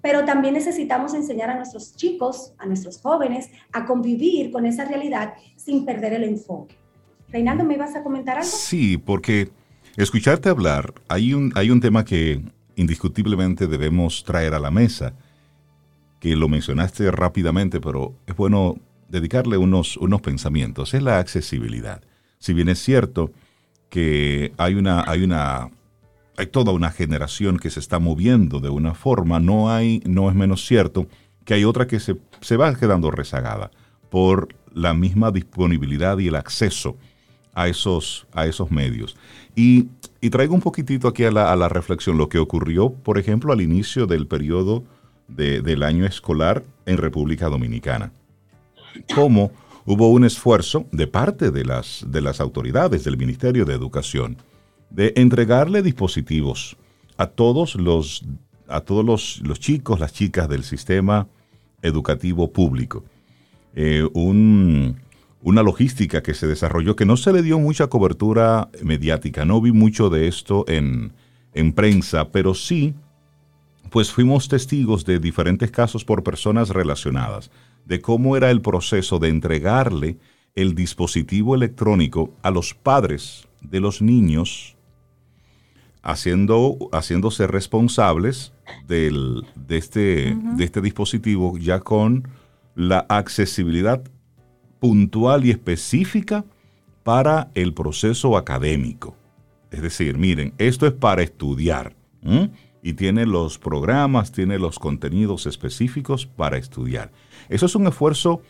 Pero 0.02 0.26
también 0.26 0.52
necesitamos 0.52 1.14
enseñar 1.14 1.48
a 1.48 1.56
nuestros 1.56 1.96
chicos, 1.96 2.52
a 2.58 2.66
nuestros 2.66 3.00
jóvenes, 3.00 3.48
a 3.72 3.86
convivir 3.86 4.52
con 4.52 4.66
esa 4.66 4.84
realidad 4.84 5.34
sin 5.56 5.86
perder 5.86 6.12
el 6.12 6.24
enfoque. 6.24 6.76
Reinaldo, 7.30 7.64
¿me 7.64 7.74
ibas 7.74 7.96
a 7.96 8.02
comentar 8.02 8.36
algo? 8.36 8.50
Sí, 8.50 8.98
porque 8.98 9.48
escucharte 9.96 10.50
hablar, 10.50 10.92
hay 11.08 11.32
un, 11.32 11.52
hay 11.54 11.70
un 11.70 11.80
tema 11.80 12.04
que 12.04 12.42
indiscutiblemente 12.76 13.66
debemos 13.66 14.24
traer 14.24 14.54
a 14.54 14.58
la 14.58 14.70
mesa, 14.70 15.14
que 16.20 16.36
lo 16.36 16.48
mencionaste 16.48 17.10
rápidamente, 17.10 17.80
pero 17.80 18.14
es 18.26 18.34
bueno 18.34 18.76
dedicarle 19.08 19.56
unos, 19.56 19.96
unos 19.98 20.20
pensamientos, 20.20 20.94
es 20.94 21.02
la 21.02 21.18
accesibilidad. 21.18 22.02
Si 22.38 22.52
bien 22.52 22.68
es 22.68 22.78
cierto 22.82 23.30
que 23.90 24.52
hay 24.56 24.74
una, 24.74 25.04
hay 25.06 25.22
una, 25.22 25.70
hay 26.36 26.46
toda 26.46 26.72
una 26.72 26.90
generación 26.90 27.58
que 27.58 27.70
se 27.70 27.80
está 27.80 27.98
moviendo 27.98 28.60
de 28.60 28.70
una 28.70 28.94
forma, 28.94 29.38
no 29.38 29.70
hay, 29.70 30.02
no 30.06 30.28
es 30.28 30.34
menos 30.34 30.66
cierto 30.66 31.06
que 31.44 31.54
hay 31.54 31.64
otra 31.64 31.86
que 31.86 32.00
se, 32.00 32.16
se 32.40 32.56
va 32.56 32.74
quedando 32.74 33.10
rezagada 33.10 33.70
por 34.10 34.48
la 34.72 34.94
misma 34.94 35.30
disponibilidad 35.30 36.18
y 36.18 36.28
el 36.28 36.36
acceso 36.36 36.96
a 37.54 37.68
esos, 37.68 38.26
a 38.32 38.46
esos 38.46 38.70
medios. 38.70 39.16
Y, 39.56 39.88
traigo 40.30 40.54
un 40.54 40.60
poquitito 40.60 41.06
aquí 41.06 41.24
a 41.24 41.30
la, 41.30 41.68
reflexión 41.68 42.18
lo 42.18 42.28
que 42.28 42.38
ocurrió, 42.38 42.90
por 42.90 43.18
ejemplo, 43.18 43.52
al 43.52 43.60
inicio 43.60 44.06
del 44.06 44.26
periodo 44.26 44.84
del 45.28 45.82
año 45.82 46.06
escolar 46.06 46.64
en 46.86 46.96
República 46.98 47.48
Dominicana. 47.48 48.12
Cómo 49.14 49.52
hubo 49.86 50.08
un 50.10 50.24
esfuerzo 50.24 50.86
de 50.92 51.06
parte 51.06 51.50
de 51.50 51.64
las, 51.64 52.04
de 52.08 52.20
las 52.20 52.40
autoridades 52.40 53.04
del 53.04 53.16
Ministerio 53.16 53.64
de 53.64 53.74
Educación 53.74 54.36
de 54.90 55.12
entregarle 55.16 55.82
dispositivos 55.82 56.76
a 57.16 57.26
todos 57.26 57.74
los, 57.74 58.24
a 58.68 58.80
todos 58.80 59.40
los, 59.42 59.60
chicos, 59.60 60.00
las 60.00 60.12
chicas 60.12 60.48
del 60.48 60.62
sistema 60.62 61.26
educativo 61.82 62.50
público. 62.52 63.04
Eh, 63.74 64.08
un, 64.14 64.96
una 65.44 65.62
logística 65.62 66.22
que 66.22 66.32
se 66.32 66.46
desarrolló 66.46 66.96
que 66.96 67.04
no 67.04 67.18
se 67.18 67.32
le 67.32 67.42
dio 67.42 67.58
mucha 67.58 67.88
cobertura 67.88 68.70
mediática. 68.82 69.44
No 69.44 69.60
vi 69.60 69.72
mucho 69.72 70.08
de 70.08 70.26
esto 70.26 70.64
en, 70.66 71.12
prensa, 71.74 72.30
pero 72.30 72.54
sí, 72.54 72.94
pues 73.90 74.10
fuimos 74.10 74.48
testigos 74.48 75.04
de 75.04 75.18
diferentes 75.18 75.70
casos 75.70 76.02
por 76.04 76.24
personas 76.24 76.70
relacionadas, 76.70 77.50
de 77.84 78.00
cómo 78.00 78.38
era 78.38 78.50
el 78.50 78.62
proceso 78.62 79.18
de 79.18 79.28
entregarle 79.28 80.16
el 80.54 80.74
dispositivo 80.74 81.54
electrónico 81.54 82.32
a 82.42 82.50
los 82.50 82.72
padres 82.72 83.46
de 83.60 83.80
los 83.80 84.00
niños, 84.00 84.76
haciendo, 86.02 86.88
haciéndose 86.90 87.46
responsables 87.46 88.54
del, 88.88 89.44
de, 89.54 89.76
este, 89.76 90.36
de 90.56 90.64
este 90.64 90.80
dispositivo 90.80 91.58
ya 91.58 91.80
con 91.80 92.28
la 92.74 93.00
accesibilidad 93.10 94.02
puntual 94.84 95.46
y 95.46 95.50
específica 95.50 96.44
para 97.04 97.48
el 97.54 97.72
proceso 97.72 98.36
académico. 98.36 99.16
Es 99.70 99.80
decir, 99.80 100.18
miren, 100.18 100.52
esto 100.58 100.86
es 100.86 100.92
para 100.92 101.22
estudiar 101.22 101.96
y 102.82 102.92
tiene 102.92 103.24
los 103.24 103.58
programas, 103.58 104.30
tiene 104.30 104.58
los 104.58 104.78
contenidos 104.78 105.46
específicos 105.46 106.26
para 106.26 106.58
estudiar. 106.58 107.10
Eso 107.48 107.64
es 107.64 107.74
un 107.74 107.86
esfuerzo 107.86 108.42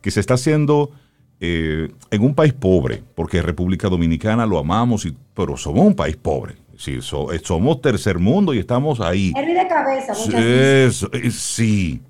que 0.00 0.12
se 0.12 0.20
está 0.20 0.34
haciendo 0.34 0.92
eh, 1.40 1.90
en 2.12 2.22
un 2.22 2.36
país 2.36 2.52
pobre, 2.52 3.02
porque 3.16 3.42
República 3.42 3.88
Dominicana 3.88 4.46
lo 4.46 4.58
amamos, 4.58 5.06
y, 5.06 5.16
pero 5.34 5.56
somos 5.56 5.84
un 5.84 5.96
país 5.96 6.16
pobre. 6.16 6.54
Sí, 6.76 7.00
eh, 7.00 7.40
somos 7.42 7.80
tercer 7.80 8.20
mundo 8.20 8.54
y 8.54 8.60
estamos 8.60 9.00
ahí. 9.00 9.32
de 9.32 9.66
cabeza, 9.66 10.12
eh, 10.36 10.88
sí, 11.32 12.00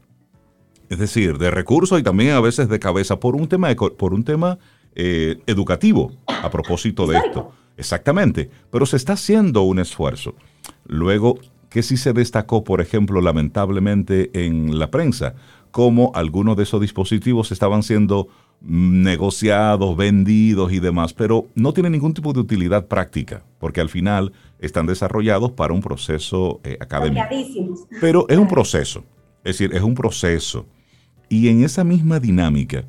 es 0.90 0.98
decir, 0.98 1.38
de 1.38 1.50
recursos 1.50 1.98
y 1.98 2.02
también 2.02 2.32
a 2.32 2.40
veces 2.40 2.68
de 2.68 2.78
cabeza 2.78 3.18
por 3.18 3.36
un 3.36 3.48
tema, 3.48 3.74
por 3.74 4.12
un 4.12 4.24
tema 4.24 4.58
eh, 4.94 5.38
educativo 5.46 6.12
a 6.26 6.50
propósito 6.50 7.06
de 7.06 7.16
esto. 7.16 7.52
Exactamente, 7.76 8.50
pero 8.70 8.84
se 8.84 8.96
está 8.96 9.14
haciendo 9.14 9.62
un 9.62 9.78
esfuerzo. 9.78 10.34
Luego, 10.86 11.38
que 11.70 11.84
sí 11.84 11.96
se 11.96 12.12
destacó, 12.12 12.64
por 12.64 12.80
ejemplo, 12.80 13.20
lamentablemente 13.20 14.30
en 14.34 14.80
la 14.80 14.90
prensa, 14.90 15.36
cómo 15.70 16.10
algunos 16.14 16.56
de 16.56 16.64
esos 16.64 16.80
dispositivos 16.80 17.52
estaban 17.52 17.84
siendo 17.84 18.26
negociados, 18.60 19.96
vendidos 19.96 20.72
y 20.72 20.80
demás, 20.80 21.14
pero 21.14 21.46
no 21.54 21.72
tienen 21.72 21.92
ningún 21.92 22.14
tipo 22.14 22.32
de 22.32 22.40
utilidad 22.40 22.86
práctica, 22.86 23.44
porque 23.58 23.80
al 23.80 23.88
final 23.88 24.32
están 24.58 24.86
desarrollados 24.86 25.52
para 25.52 25.72
un 25.72 25.80
proceso 25.80 26.60
eh, 26.64 26.76
académico. 26.80 27.24
Pero 28.00 28.26
es 28.28 28.36
un 28.36 28.48
proceso, 28.48 29.04
es 29.44 29.56
decir, 29.56 29.74
es 29.74 29.82
un 29.82 29.94
proceso. 29.94 30.66
Y 31.30 31.48
en 31.48 31.62
esa 31.62 31.84
misma 31.84 32.18
dinámica, 32.18 32.84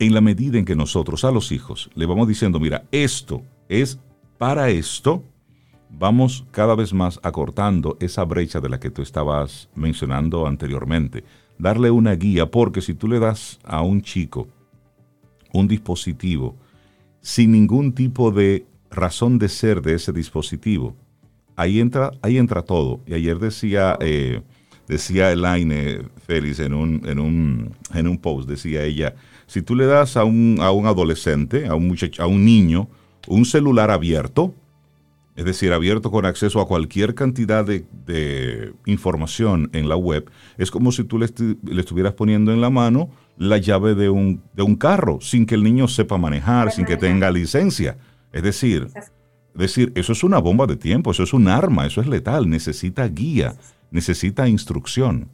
en 0.00 0.12
la 0.12 0.20
medida 0.20 0.58
en 0.58 0.64
que 0.64 0.74
nosotros 0.74 1.24
a 1.24 1.30
los 1.30 1.52
hijos 1.52 1.88
le 1.94 2.04
vamos 2.04 2.26
diciendo, 2.26 2.58
mira, 2.58 2.82
esto 2.90 3.42
es 3.68 4.00
para 4.38 4.70
esto, 4.70 5.22
vamos 5.88 6.44
cada 6.50 6.74
vez 6.74 6.92
más 6.92 7.20
acortando 7.22 7.96
esa 8.00 8.24
brecha 8.24 8.60
de 8.60 8.68
la 8.68 8.80
que 8.80 8.90
tú 8.90 9.02
estabas 9.02 9.68
mencionando 9.76 10.48
anteriormente. 10.48 11.22
Darle 11.58 11.92
una 11.92 12.16
guía, 12.16 12.50
porque 12.50 12.80
si 12.80 12.92
tú 12.92 13.06
le 13.06 13.20
das 13.20 13.60
a 13.62 13.82
un 13.82 14.02
chico 14.02 14.48
un 15.52 15.68
dispositivo 15.68 16.56
sin 17.20 17.52
ningún 17.52 17.92
tipo 17.92 18.32
de 18.32 18.66
razón 18.90 19.38
de 19.38 19.48
ser 19.48 19.80
de 19.80 19.94
ese 19.94 20.12
dispositivo, 20.12 20.96
ahí 21.54 21.78
entra, 21.78 22.10
ahí 22.20 22.36
entra 22.36 22.62
todo. 22.62 23.00
Y 23.06 23.14
ayer 23.14 23.38
decía 23.38 23.96
eh, 24.00 24.42
decía 24.88 25.32
Elaine 25.32 26.08
Félix 26.26 26.60
en 26.60 26.74
un, 26.74 27.02
en, 27.06 27.18
un, 27.18 27.74
en 27.94 28.08
un 28.08 28.18
post, 28.18 28.48
decía 28.48 28.84
ella, 28.84 29.14
si 29.46 29.62
tú 29.62 29.74
le 29.74 29.86
das 29.86 30.16
a 30.16 30.24
un, 30.24 30.58
a 30.60 30.70
un 30.70 30.86
adolescente, 30.86 31.66
a 31.66 31.74
un, 31.74 31.88
muchacho, 31.88 32.22
a 32.22 32.26
un 32.26 32.44
niño, 32.44 32.88
un 33.28 33.44
celular 33.44 33.90
abierto, 33.90 34.54
es 35.36 35.44
decir, 35.44 35.72
abierto 35.72 36.10
con 36.10 36.24
acceso 36.24 36.60
a 36.60 36.66
cualquier 36.66 37.14
cantidad 37.14 37.64
de, 37.64 38.72
información 38.86 39.68
en 39.72 39.88
la 39.88 39.96
web, 39.96 40.30
es 40.56 40.70
como 40.70 40.92
si 40.92 41.04
tú 41.04 41.18
le, 41.18 41.26
estuvieras 41.26 42.14
poniendo 42.14 42.52
en 42.52 42.60
la 42.60 42.70
mano 42.70 43.10
la 43.36 43.58
llave 43.58 43.94
de 43.94 44.08
un, 44.08 44.42
de 44.54 44.62
un 44.62 44.76
carro, 44.76 45.18
sin 45.20 45.44
que 45.44 45.54
el 45.54 45.62
niño 45.62 45.88
sepa 45.88 46.16
manejar, 46.16 46.72
sin 46.72 46.86
que 46.86 46.96
tenga 46.96 47.30
licencia. 47.30 47.98
Es 48.32 48.42
decir, 48.42 48.88
es 48.94 49.60
decir, 49.60 49.92
eso 49.94 50.12
es 50.12 50.24
una 50.24 50.38
bomba 50.38 50.66
de 50.66 50.76
tiempo, 50.76 51.10
eso 51.10 51.22
es 51.22 51.34
un 51.34 51.48
arma, 51.48 51.86
eso 51.86 52.00
es 52.00 52.06
letal, 52.06 52.48
necesita 52.48 53.06
guía 53.08 53.56
necesita 53.90 54.48
instrucción. 54.48 55.30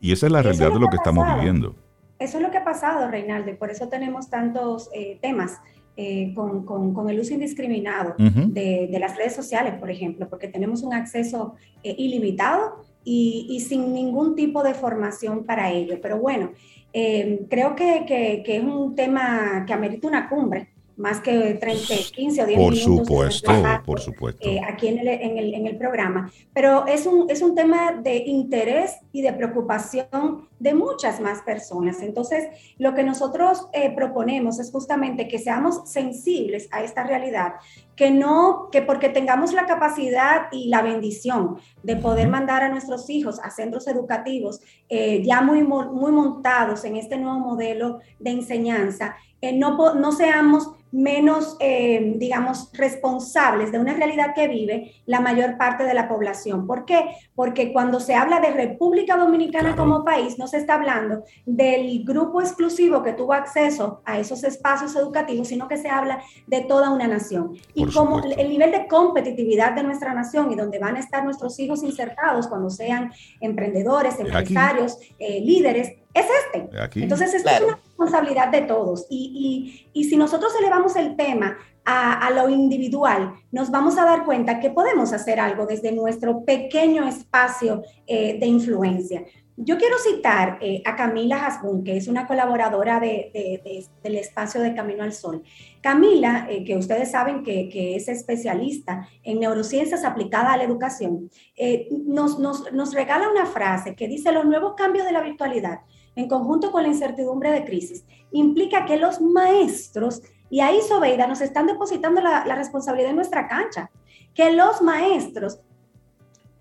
Y 0.00 0.12
esa 0.12 0.26
es 0.26 0.32
la 0.32 0.42
realidad 0.42 0.72
de 0.72 0.80
lo 0.80 0.88
que, 0.88 0.96
estamos 0.96 1.26
viviendo. 1.36 1.74
Eso 2.18 2.38
es 2.38 2.42
lo 2.42 2.50
que 2.50 2.58
ha 2.58 2.64
pasado, 2.64 3.10
Reinaldo, 3.10 3.50
y 3.50 3.54
por 3.54 3.70
eso 3.70 3.88
tenemos 3.88 4.30
tantos 4.30 4.88
eh, 4.94 5.18
temas 5.20 5.58
eh, 5.96 6.32
con, 6.34 6.64
con, 6.64 7.10
el 7.10 7.20
uso 7.20 7.34
indiscriminado 7.34 8.14
de, 8.18 8.88
de, 8.90 8.98
las 8.98 9.16
redes 9.16 9.34
sociales, 9.34 9.74
por 9.74 9.90
ejemplo, 9.90 10.28
porque 10.28 10.48
tenemos 10.48 10.82
un 10.82 10.92
acceso 10.92 11.54
eh, 11.82 11.94
ilimitado 11.96 12.84
y, 13.04 13.46
y, 13.50 13.60
sin 13.60 13.92
ningún 13.92 14.34
tipo 14.34 14.62
de 14.62 14.74
formación 14.74 15.44
para 15.44 15.70
ello. 15.70 15.98
Pero 16.02 16.18
bueno, 16.18 16.52
creo 16.92 17.74
que, 17.76 18.04
que, 18.06 18.42
que, 18.44 18.56
es 18.56 18.64
un 18.64 18.94
tema 18.94 19.64
que 19.66 19.72
amerita 19.72 20.08
una 20.08 20.28
cumbre 20.28 20.68
más 20.96 21.20
que 21.20 21.54
30, 21.54 21.94
15 22.14 22.42
o 22.42 22.46
10 22.46 22.58
por 22.58 22.72
minutos. 22.72 23.06
Supuesto, 23.06 23.52
por 23.84 24.00
supuesto, 24.00 24.48
eh, 24.48 24.60
aquí 24.66 24.88
en 24.88 24.98
el, 24.98 25.08
en, 25.08 25.38
el, 25.38 25.54
en 25.54 25.66
el, 25.66 25.76
programa. 25.76 26.30
Pero 26.54 26.86
es 26.86 27.06
un, 27.06 27.30
es 27.30 27.42
un 27.42 27.54
tema 27.54 27.92
de 27.92 28.16
interés 28.16 28.96
y 29.12 29.22
de 29.22 29.32
preocupación 29.32 30.48
de 30.58 30.74
muchas 30.74 31.20
más 31.20 31.42
personas. 31.42 32.00
Entonces, 32.00 32.48
lo 32.78 32.94
que 32.94 33.04
nosotros 33.04 33.68
eh, 33.72 33.92
proponemos 33.94 34.58
es 34.58 34.70
justamente 34.72 35.28
que 35.28 35.38
seamos 35.38 35.90
sensibles 35.90 36.68
a 36.70 36.82
esta 36.82 37.04
realidad, 37.04 37.54
que 37.96 38.10
no, 38.10 38.68
que 38.70 38.82
porque 38.82 39.08
tengamos 39.08 39.52
la 39.52 39.66
capacidad 39.66 40.48
y 40.52 40.68
la 40.68 40.82
bendición 40.82 41.56
de 41.82 41.96
poder 41.96 42.28
mandar 42.28 42.62
a 42.62 42.68
nuestros 42.68 43.08
hijos 43.10 43.40
a 43.42 43.50
centros 43.50 43.88
educativos 43.88 44.60
eh, 44.88 45.22
ya 45.24 45.40
muy, 45.40 45.62
muy 45.64 46.12
montados 46.12 46.84
en 46.84 46.96
este 46.96 47.16
nuevo 47.16 47.38
modelo 47.38 48.00
de 48.20 48.30
enseñanza, 48.30 49.16
no, 49.52 49.94
no 49.94 50.12
seamos 50.12 50.70
menos, 50.92 51.56
eh, 51.60 52.14
digamos, 52.16 52.70
responsables 52.72 53.70
de 53.70 53.78
una 53.78 53.92
realidad 53.92 54.34
que 54.34 54.48
vive 54.48 54.94
la 55.04 55.20
mayor 55.20 55.58
parte 55.58 55.84
de 55.84 55.92
la 55.92 56.08
población. 56.08 56.66
¿Por 56.66 56.84
qué? 56.84 57.10
Porque 57.34 57.72
cuando 57.72 58.00
se 58.00 58.14
habla 58.14 58.40
de 58.40 58.52
República 58.52 59.16
Dominicana 59.16 59.76
como 59.76 60.04
país, 60.04 60.38
no 60.38 60.46
se 60.46 60.58
está 60.58 60.74
hablando 60.74 61.24
del 61.44 62.02
grupo 62.04 62.40
exclusivo 62.40 63.02
que 63.02 63.12
tuvo 63.12 63.34
acceso 63.34 64.00
a 64.04 64.18
esos 64.18 64.42
espacios 64.44 64.96
educativos, 64.96 65.48
sino 65.48 65.68
que 65.68 65.76
se 65.76 65.88
habla 65.88 66.22
de 66.46 66.62
toda 66.62 66.90
una 66.90 67.06
nación. 67.06 67.56
y 67.74 67.85
como 67.94 68.20
el 68.20 68.48
nivel 68.48 68.70
de 68.70 68.86
competitividad 68.86 69.72
de 69.72 69.82
nuestra 69.82 70.14
nación 70.14 70.52
y 70.52 70.54
donde 70.54 70.78
van 70.78 70.96
a 70.96 71.00
estar 71.00 71.24
nuestros 71.24 71.58
hijos 71.58 71.82
insertados 71.82 72.46
cuando 72.48 72.70
sean 72.70 73.12
emprendedores, 73.40 74.18
empresarios, 74.18 74.98
eh, 75.18 75.40
líderes, 75.40 75.92
es 76.14 76.26
este. 76.44 77.02
Entonces, 77.02 77.34
esto 77.34 77.50
es 77.50 77.60
una 77.60 77.76
responsabilidad 77.76 78.48
de 78.48 78.62
todos. 78.62 79.06
Y, 79.10 79.88
y, 79.92 80.00
y, 80.00 80.04
si 80.04 80.16
nosotros 80.16 80.52
elevamos 80.58 80.96
el 80.96 81.14
tema 81.14 81.58
a, 81.84 82.26
a, 82.26 82.30
lo 82.30 82.48
individual, 82.48 83.34
nos 83.52 83.70
vamos 83.70 83.98
a 83.98 84.04
dar 84.04 84.24
cuenta 84.24 84.58
que 84.58 84.70
podemos 84.70 85.12
hacer 85.12 85.38
algo 85.38 85.66
desde 85.66 85.92
nuestro 85.92 86.44
pequeño 86.44 87.06
espacio 87.06 87.82
eh, 88.06 88.38
de 88.38 88.46
influencia. 88.46 89.24
Yo 89.56 89.78
quiero 89.78 89.96
citar 89.98 90.58
eh, 90.60 90.82
a 90.84 90.96
Camila 90.96 91.46
Hasbun, 91.46 91.82
que 91.82 91.96
es 91.96 92.08
una 92.08 92.26
colaboradora 92.26 93.00
del 93.00 94.14
espacio 94.14 94.60
de 94.60 94.74
Camino 94.74 95.02
al 95.02 95.14
Sol. 95.14 95.42
Camila, 95.80 96.46
eh, 96.50 96.62
que 96.64 96.76
ustedes 96.76 97.10
saben 97.10 97.42
que, 97.42 97.96
es 97.96 98.08
especialista 98.08 99.08
en 99.22 99.40
neurociencias 99.40 100.04
aplicadas 100.04 100.52
a 100.52 100.56
la 100.58 100.64
educación, 100.64 101.30
eh, 101.56 101.88
nos, 101.90 102.94
regala 102.94 103.30
una 103.30 103.46
frase 103.46 103.94
que 103.94 104.08
dice, 104.08 104.30
los 104.30 104.44
nuevos 104.44 104.74
cambios 104.76 105.06
de 105.06 105.12
la 105.12 105.22
virtualidad 105.22 105.80
en 106.14 106.28
conjunto 106.28 106.70
con 106.70 106.82
la 106.82 106.88
incertidumbre 106.88 107.50
de 107.50 107.64
crisis, 107.64 108.04
implica 108.32 108.84
que 108.84 108.96
los 108.96 109.20
maestros, 109.20 110.22
y 110.48 110.60
ahí 110.60 110.80
Sobeida 110.80 111.26
nos 111.26 111.40
están 111.40 111.66
depositando 111.66 112.20
la, 112.20 112.44
la 112.46 112.54
responsabilidad 112.54 113.10
en 113.10 113.16
nuestra 113.16 113.48
cancha, 113.48 113.90
que 114.34 114.52
los 114.52 114.82
maestros 114.82 115.60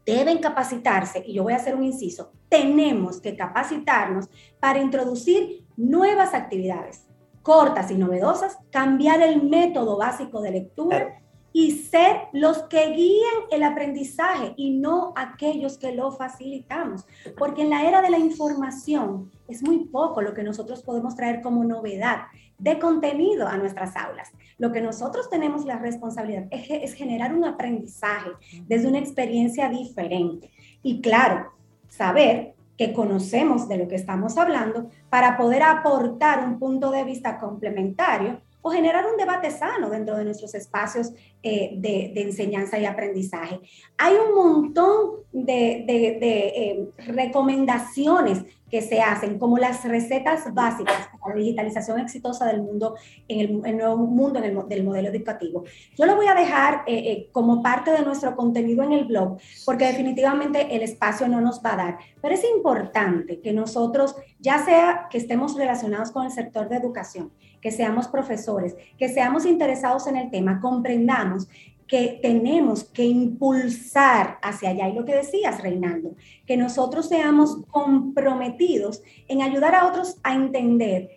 deben 0.06 0.38
capacitarse, 0.38 1.24
y 1.26 1.34
yo 1.34 1.44
voy 1.44 1.54
a 1.54 1.58
hacer 1.58 1.76
un 1.76 1.84
inciso, 1.84 2.32
tenemos 2.50 3.20
que 3.20 3.36
capacitarnos 3.36 4.30
para 4.60 4.80
introducir 4.80 5.66
nuevas 5.76 6.34
actividades 6.34 7.06
cortas 7.46 7.92
y 7.92 7.96
novedosas, 7.96 8.58
cambiar 8.72 9.22
el 9.22 9.44
método 9.44 9.98
básico 9.98 10.42
de 10.42 10.50
lectura 10.50 11.22
y 11.54 11.74
ser 11.74 12.24
los 12.34 12.64
que 12.64 12.90
guían 12.90 13.34
el 13.52 13.62
aprendizaje 13.62 14.56
y 14.58 14.72
no 14.72 15.14
aquellos 15.16 15.78
que 15.78 15.94
lo 15.94 16.12
facilitamos. 16.12 17.06
Porque 17.38 17.62
en 17.62 17.70
la 17.70 17.88
era 17.88 18.02
de 18.02 18.10
la 18.10 18.18
información 18.18 19.32
es 19.48 19.62
muy 19.62 19.86
poco 19.86 20.24
lo 20.24 20.34
que 20.34 20.42
nosotros 20.42 20.82
podemos 20.82 21.16
traer 21.16 21.42
como 21.42 21.64
novedad 21.64 22.24
de 22.58 22.80
contenido 22.80 23.48
a 23.48 23.58
nuestras 23.58 23.96
aulas. 23.96 24.32
Lo 24.58 24.72
que 24.72 24.82
nosotros 24.82 25.30
tenemos 25.30 25.66
la 25.66 25.78
responsabilidad 25.78 26.48
es, 26.52 26.94
generar 26.94 27.34
un 27.34 27.46
aprendizaje 27.46 28.30
desde 28.68 28.88
una 28.88 29.00
experiencia 29.00 29.70
diferente. 29.70 30.52
Y 30.82 31.02
claro, 31.02 31.52
saber 31.90 32.56
que 32.78 32.94
conocemos 32.94 33.68
de 33.68 33.78
lo 33.78 33.88
que 33.88 33.96
estamos 33.96 34.38
hablando 34.38 34.90
para 35.10 35.38
poder 35.38 35.64
aportar 35.64 36.46
un 36.46 36.60
punto 36.60 36.92
de 36.92 37.04
vista 37.04 37.38
complementario 37.38 38.42
o 38.62 38.72
generar 38.72 39.06
un 39.06 39.16
debate 39.16 39.52
sano 39.52 39.90
dentro 39.90 40.18
de 40.18 40.26
nuestros 40.26 40.56
espacios 40.56 41.14
eh, 41.48 41.74
de, 41.76 42.22
enseñanza 42.24 42.80
y 42.80 42.86
aprendizaje. 42.86 43.60
Hay 44.00 44.16
un 44.16 44.34
montón 44.34 45.12
de, 45.32 45.86
eh, 45.88 46.90
recomendaciones 47.06 48.44
que 48.72 48.82
se 48.82 49.00
hacen, 49.00 49.38
como 49.38 49.60
las 49.60 49.84
recetas 49.84 50.52
básicas 50.56 51.08
para 51.22 51.36
la 51.36 51.40
digitalización 51.42 52.00
exitosa 52.00 52.48
del 52.48 52.64
mundo, 52.64 52.96
en 53.28 53.64
el, 53.64 53.78
nuevo 53.78 53.96
mundo 53.98 54.40
en 54.40 54.46
el, 54.46 54.68
del 54.68 54.84
modelo 54.84 55.10
educativo. 55.10 55.66
Yo 55.96 56.08
lo 56.08 56.16
voy 56.16 56.26
a 56.26 56.34
dejar 56.34 56.82
eh, 56.88 57.30
como 57.32 57.62
parte 57.62 57.92
de 57.92 58.02
nuestro 58.02 58.36
contenido 58.36 58.82
en 58.82 58.94
el 58.94 59.06
blog, 59.06 59.38
porque 59.66 59.86
definitivamente 59.86 60.76
el 60.76 60.82
espacio 60.82 61.28
no 61.28 61.42
nos 61.42 61.64
va 61.64 61.74
a 61.74 61.78
dar. 61.78 61.98
Pero 62.24 62.34
es 62.34 62.44
importante 62.44 63.40
que 63.40 63.54
nosotros, 63.54 64.16
ya 64.40 64.66
sea 64.66 65.08
que 65.12 65.20
estemos 65.20 65.56
relacionados 65.56 66.10
con 66.10 66.26
el 66.26 66.32
sector 66.32 66.68
de 66.70 66.78
educación, 66.78 67.32
que 67.66 67.72
seamos 67.72 68.08
profesores, 68.08 68.76
que 68.96 69.10
seamos 69.10 69.44
interesados 69.44 70.06
en 70.06 70.18
el 70.18 70.30
tema, 70.30 70.60
comprendamos 70.62 71.35
que 71.88 72.20
tenemos 72.22 72.84
que 72.84 73.06
impulsar 73.06 74.40
hacia 74.42 74.70
allá. 74.70 74.90
Y 74.90 74.94
lo 74.94 75.06
que 75.06 75.16
decías, 75.16 75.62
Reinaldo, 75.62 76.16
que 76.46 76.58
nosotros 76.58 77.08
seamos 77.08 77.58
comprometidos 77.70 79.04
en 79.28 79.42
ayudar 79.42 79.76
a 79.76 79.88
otros 79.88 80.18
a 80.24 80.34
entender 80.34 81.10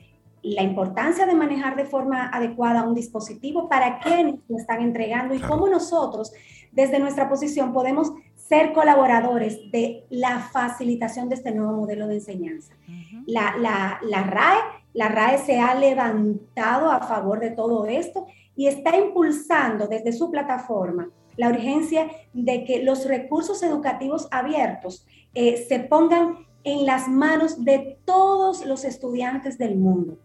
la 0.42 0.62
importancia 0.62 1.26
de 1.26 1.34
manejar 1.34 1.74
de 1.76 1.84
forma 1.84 2.28
adecuada 2.28 2.84
un 2.84 2.94
dispositivo, 2.94 3.68
para 3.68 3.98
qué 4.00 4.38
lo 4.48 4.56
están 4.56 4.82
entregando 4.82 5.34
y 5.34 5.40
cómo 5.40 5.68
nosotros, 5.68 6.32
desde 6.70 7.00
nuestra 7.00 7.28
posición, 7.28 7.72
podemos 7.72 8.12
ser 8.36 8.72
colaboradores 8.72 9.70
de 9.72 10.04
la 10.10 10.38
facilitación 10.38 11.28
de 11.28 11.34
este 11.34 11.52
nuevo 11.52 11.72
modelo 11.72 12.06
de 12.06 12.14
enseñanza. 12.16 12.74
la, 13.26 13.56
la, 13.58 14.00
la 14.02 14.22
RAE 14.22 14.78
la 14.94 15.08
RAE 15.08 15.38
se 15.38 15.60
ha 15.60 15.74
levantado 15.74 16.90
a 16.90 17.00
favor 17.00 17.40
de 17.40 17.50
todo 17.50 17.86
esto 17.86 18.26
y 18.58 18.66
está 18.66 18.96
impulsando 18.96 19.86
desde 19.86 20.12
su 20.12 20.32
plataforma 20.32 21.08
la 21.36 21.48
urgencia 21.48 22.10
de 22.32 22.64
que 22.64 22.82
los 22.82 23.06
recursos 23.06 23.62
educativos 23.62 24.26
abiertos 24.32 25.06
eh, 25.32 25.64
se 25.68 25.78
pongan 25.78 26.48
en 26.64 26.84
las 26.84 27.06
manos 27.06 27.64
de 27.64 27.98
todos 28.04 28.66
los 28.66 28.84
estudiantes 28.84 29.58
del 29.58 29.76
mundo. 29.76 30.18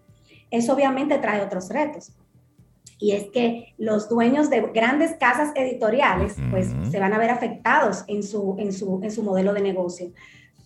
Eso 0.50 0.74
obviamente 0.74 1.20
trae 1.20 1.42
otros 1.42 1.70
retos. 1.70 2.12
Y 2.98 3.12
es 3.12 3.26
que 3.30 3.76
los 3.78 4.10
dueños 4.10 4.50
de 4.50 4.62
grandes 4.74 5.14
casas 5.20 5.52
editoriales, 5.56 6.36
pues 6.50 6.70
se 6.90 7.00
van 7.00 7.14
a 7.14 7.20
ver 7.20 7.30
afectados 7.30 8.04
en 8.08 8.24
su, 8.24 8.56
en 8.58 8.74
su, 8.74 9.00
en 9.04 9.12
su 9.12 9.22
modelo 9.22 9.54
de 9.54 9.62
negocio. 9.62 10.12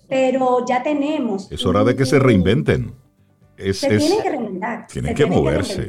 Pero 0.07 0.65
ya 0.65 0.83
tenemos... 0.83 1.51
Es 1.51 1.65
hora 1.65 1.83
de 1.83 1.97
que 1.97 2.05
se 2.05 2.17
reinventen 2.17 2.93
se 3.73 3.97
tienen 3.97 4.21
que 4.21 4.29
reinventar. 4.29 4.87
Tienen 4.87 5.15
que 5.15 5.25
moverse, 5.25 5.87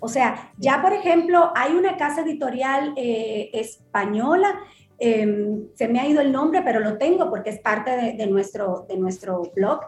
O 0.00 0.08
sea, 0.08 0.52
ya 0.56 0.80
por 0.80 0.92
ejemplo, 0.92 1.52
hay 1.54 1.74
una 1.74 1.96
casa 1.96 2.22
editorial 2.22 2.94
eh, 2.96 3.50
española, 3.52 4.60
em, 4.98 5.68
se 5.74 5.88
me 5.88 6.00
ha 6.00 6.08
ido 6.08 6.20
el 6.20 6.32
nombre, 6.32 6.62
pero 6.62 6.80
lo 6.80 6.96
tengo 6.96 7.28
porque 7.30 7.50
es 7.50 7.60
parte 7.60 7.90
de, 8.16 8.26
nuestro, 8.26 8.86
de 8.88 8.96
nuestro 8.96 9.42
blog, 9.54 9.80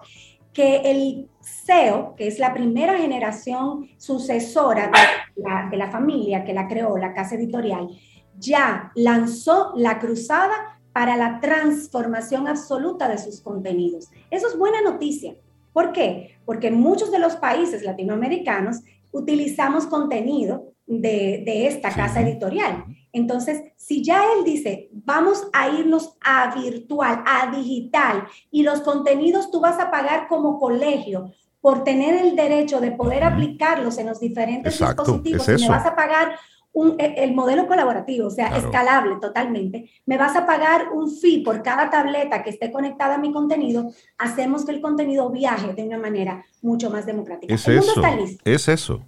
que 0.53 0.79
el 0.79 1.29
CEO, 1.41 2.15
que 2.17 2.27
es 2.27 2.39
la 2.39 2.53
primera 2.53 2.99
generación 2.99 3.89
sucesora 3.97 4.91
de 5.37 5.43
la, 5.43 5.69
de 5.71 5.77
la 5.77 5.91
familia 5.91 6.45
que 6.45 6.53
la 6.53 6.67
creó, 6.67 6.97
la 6.99 7.15
casa 7.15 7.37
editorial, 7.37 7.89
ya 8.37 8.91
lanzó 8.97 9.73
la 9.77 10.01
cruzada 10.01 10.81
para 10.93 11.17
la 11.17 11.39
transformación 11.41 12.49
absoluta 12.49 13.09
de 13.09 13.19
sus 13.19 13.41
contenidos. 13.41 14.11
Eso 14.31 14.49
es 14.49 14.59
buena 14.59 14.81
noticia 14.83 15.37
¿Por 15.73 15.93
qué? 15.93 16.39
Porque 16.45 16.71
muchos 16.71 17.11
de 17.11 17.19
los 17.19 17.37
países 17.37 17.83
latinoamericanos 17.83 18.81
utilizamos 19.13 19.87
contenido 19.87 20.73
de, 20.87 21.67
esta 21.67 21.91
casa 21.91 22.21
editorial. 22.21 22.85
Entonces, 23.13 23.63
si 23.77 24.05
ya 24.05 24.23
él 24.37 24.45
dice, 24.45 24.89
vamos 24.93 25.49
a 25.53 25.69
irnos 25.69 26.17
a 26.25 26.55
virtual, 26.55 27.23
a 27.27 27.55
digital, 27.55 28.25
y 28.51 28.63
los 28.63 28.81
contenidos 28.81 29.51
tú 29.51 29.61
vas 29.61 29.79
a 29.79 29.91
pagar 29.91 30.29
como 30.29 30.59
colegio 30.59 31.33
por 31.61 31.85
tener 31.85 32.15
el 32.25 32.37
derecho 32.37 32.81
de 32.81 32.93
poder 32.93 33.23
aplicarlos 33.23 33.99
en 33.99 34.07
los 34.07 34.21
diferentes 34.21 34.79
dispositivos, 34.79 35.49
y 35.49 35.63
me 35.63 35.69
vas 35.69 35.87
a 35.87 35.95
pagar 35.95 36.37
e, 36.73 37.15
el 37.25 37.35
modelo 37.35 37.67
colaborativo, 37.67 38.29
o 38.29 38.31
sea, 38.31 38.57
escalable 38.57 39.17
totalmente, 39.21 39.91
me 40.07 40.17
vas 40.17 40.37
a 40.37 40.47
pagar 40.47 40.93
un 40.93 41.11
fee 41.11 41.43
por 41.43 41.63
cada 41.63 41.91
tableta 41.91 42.45
que 42.45 42.51
esté 42.51 42.71
conectada 42.71 43.17
a 43.17 43.19
mi 43.19 43.33
contenido, 43.33 43.91
hacemos 44.19 44.65
que 44.65 44.73
el 44.73 44.81
contenido 44.81 45.31
viaje 45.31 45.75
de 45.75 45.83
una 45.83 45.99
manera 45.99 46.45
mucho 46.63 46.89
más 46.89 47.07
democrática. 47.07 47.53
Es 47.53 47.67
el 47.67 47.77
mundo 47.77 47.91
eso, 47.91 48.01
está 48.01 48.17
listo. 48.17 48.43
Es 48.45 48.69
eso. 48.69 49.07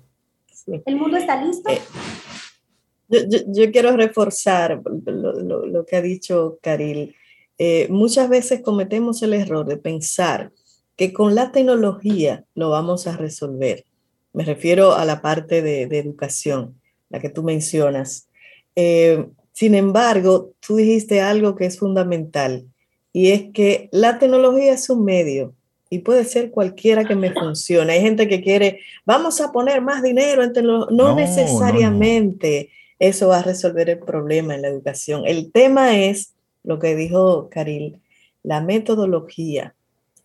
¿El 0.84 0.96
mundo 0.96 1.16
está 1.16 1.42
listo? 1.42 1.70
Eh, 1.70 1.82
yo, 3.48 3.70
quiero 3.70 3.96
reforzar 3.96 4.82
lo, 5.06 5.86
que 5.86 5.96
ha 5.96 6.02
dicho 6.02 6.58
Caril. 6.60 7.14
Eh, 7.58 7.86
muchas 7.90 8.28
veces 8.28 8.60
cometemos 8.62 9.22
el 9.22 9.34
error 9.34 9.66
de 9.66 9.76
pensar 9.76 10.52
que 10.96 11.12
con 11.12 11.36
la 11.36 11.52
tecnología 11.52 12.44
lo 12.54 12.70
vamos 12.70 13.06
a 13.06 13.16
resolver. 13.16 13.84
Me 14.32 14.44
refiero 14.44 14.94
a 14.94 15.04
la 15.04 15.22
parte 15.22 15.62
de 15.62 15.82
educación 15.98 16.81
la 17.12 17.20
que 17.20 17.28
tú 17.28 17.42
mencionas. 17.42 18.28
Eh, 18.74 19.26
sin 19.52 19.74
embargo, 19.74 20.52
tú 20.66 20.76
dijiste 20.76 21.20
algo 21.20 21.54
que 21.54 21.66
es 21.66 21.78
fundamental 21.78 22.64
y 23.12 23.30
es 23.30 23.52
que 23.52 23.88
la 23.92 24.18
tecnología 24.18 24.72
es 24.72 24.88
un 24.90 25.04
medio 25.04 25.54
y 25.90 25.98
puede 25.98 26.24
ser 26.24 26.50
cualquiera 26.50 27.04
que 27.04 27.14
me 27.14 27.32
funcione. 27.38 27.92
Hay 27.92 28.00
gente 28.00 28.26
que 28.26 28.42
quiere, 28.42 28.80
vamos 29.04 29.40
a 29.42 29.52
poner 29.52 29.82
más 29.82 30.02
dinero 30.02 30.42
entre 30.42 30.62
los... 30.62 30.90
No, 30.90 31.14
necesariamente 31.14 32.70
eso 32.98 33.28
va 33.28 33.40
a 33.40 33.42
resolver 33.42 33.90
el 33.90 33.98
problema 33.98 34.54
en 34.54 34.62
la 34.62 34.68
educación. 34.68 35.24
El 35.26 35.52
tema 35.52 35.98
es 35.98 36.32
lo 36.64 36.78
que 36.78 36.96
dijo 36.96 37.48
Caril, 37.50 38.00
la 38.42 38.60
metodología 38.62 39.74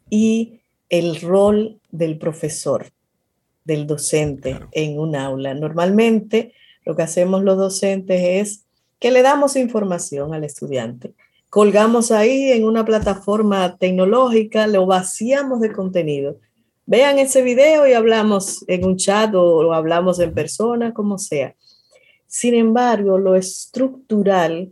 y 0.09 0.61
el 0.89 1.19
rol 1.19 1.81
del 1.91 2.17
profesor, 2.17 2.85
del 3.65 3.87
docente 3.87 4.59
en 4.71 4.97
un 4.99 5.15
aula. 5.17 5.53
Normalmente 5.53 6.53
lo 6.87 6.95
que 6.95 7.03
hacemos 7.03 7.43
los 7.43 7.57
docentes 7.57 8.21
es 8.23 8.65
que 8.97 9.11
le 9.11 9.21
damos 9.21 9.57
información 9.57 10.33
al 10.33 10.45
estudiante. 10.45 11.13
Colgamos 11.49 12.11
ahí 12.11 12.53
en 12.53 12.63
una 12.63 12.85
plataforma 12.85 13.77
tecnológica, 13.77 14.67
lo 14.67 14.85
vaciamos 14.85 15.59
de 15.59 15.73
contenido. 15.73 16.39
Vean 16.85 17.19
ese 17.19 17.41
video 17.41 17.85
y 17.85 17.91
hablamos 17.91 18.63
en 18.69 18.85
un 18.85 18.95
chat 18.95 19.35
o, 19.35 19.73
hablamos 19.73 20.21
en 20.21 20.33
persona, 20.33 20.93
como 20.93 21.17
sea. 21.17 21.55
Sin 22.25 22.55
embargo, 22.55 23.17
lo 23.17 23.35
estructural 23.35 24.71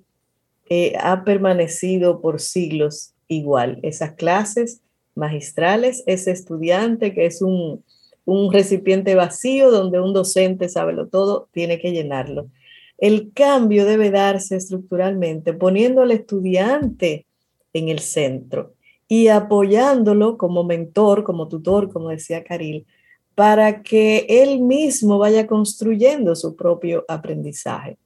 eh, 0.70 0.94
ha 0.98 1.26
permanecido 1.26 2.22
por 2.22 2.40
siglos 2.40 3.14
igual. 3.28 3.80
Esas 3.84 4.14
clases 4.14 4.80
magistrales, 5.16 6.02
ese 6.08 6.32
estudiante 6.32 7.14
que 7.14 7.26
es 7.26 7.42
un, 7.42 7.84
un 8.26 8.52
recipiente 8.52 9.16
vacío 9.16 9.72
donde 9.72 10.00
un 10.00 10.14
docente 10.14 10.68
sabe 10.68 10.94
lo 10.94 11.08
todo, 11.08 11.48
tiene 11.52 11.80
que 11.80 11.92
llenarlo. 11.92 12.48
El 12.98 13.32
cambio 13.34 13.86
debe 13.86 14.10
darse 14.10 14.56
estructuralmente 14.56 15.54
poniendo 15.54 16.02
al 16.02 16.12
estudiante 16.12 17.26
en 17.74 17.90
el 17.90 18.00
centro 18.00 18.74
y 19.08 19.28
apoyándolo 19.28 20.38
como 20.38 20.64
mentor, 20.64 21.24
como 21.24 21.48
tutor, 21.48 21.92
como 21.92 22.10
decía 22.10 22.44
Caril, 22.44 22.86
para 23.36 23.84
que 23.84 24.26
él 24.30 24.62
mismo 24.62 25.18
vaya 25.18 25.46
construyendo 25.46 26.36
su 26.36 26.56
propio 26.56 27.06
aprendizaje. 27.08 27.98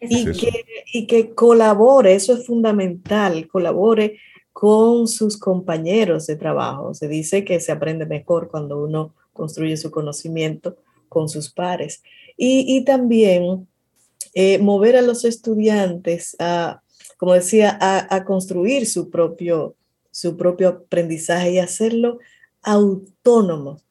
Y, 0.00 0.24
que, 0.32 0.64
y 0.92 1.06
que 1.06 1.34
colabore, 1.34 2.14
eso 2.14 2.32
es 2.34 2.46
fundamental, 2.46 3.46
colabore 3.48 4.18
con 4.52 5.08
sus 5.08 5.36
compañeros 5.38 6.26
de 6.26 6.36
trabajo. 6.36 6.94
Se 6.94 7.08
dice 7.08 7.44
que 7.44 7.60
se 7.60 7.72
aprende 7.72 8.06
mejor 8.06 8.48
cuando 8.48 8.82
uno 8.82 9.14
construye 9.32 9.76
su 9.76 9.90
conocimiento 9.90 10.76
con 11.08 11.28
sus 11.28 11.50
pares. 11.50 12.02
Y, 12.36 12.84
también 12.84 13.68
eh, 14.34 14.58
mover 14.58 14.96
a 14.96 15.02
los 15.02 15.24
estudiantes 15.24 16.34
a, 16.38 16.82
como 17.18 17.34
decía, 17.34 17.78
a, 17.80 18.24
construir 18.24 18.86
su 18.86 19.10
propio, 19.10 19.76
su 20.10 20.36
propio 20.36 20.68
aprendizaje 20.68 21.52
y 21.52 21.58
hacerlo 21.58 22.18
autónomos, 22.62 23.84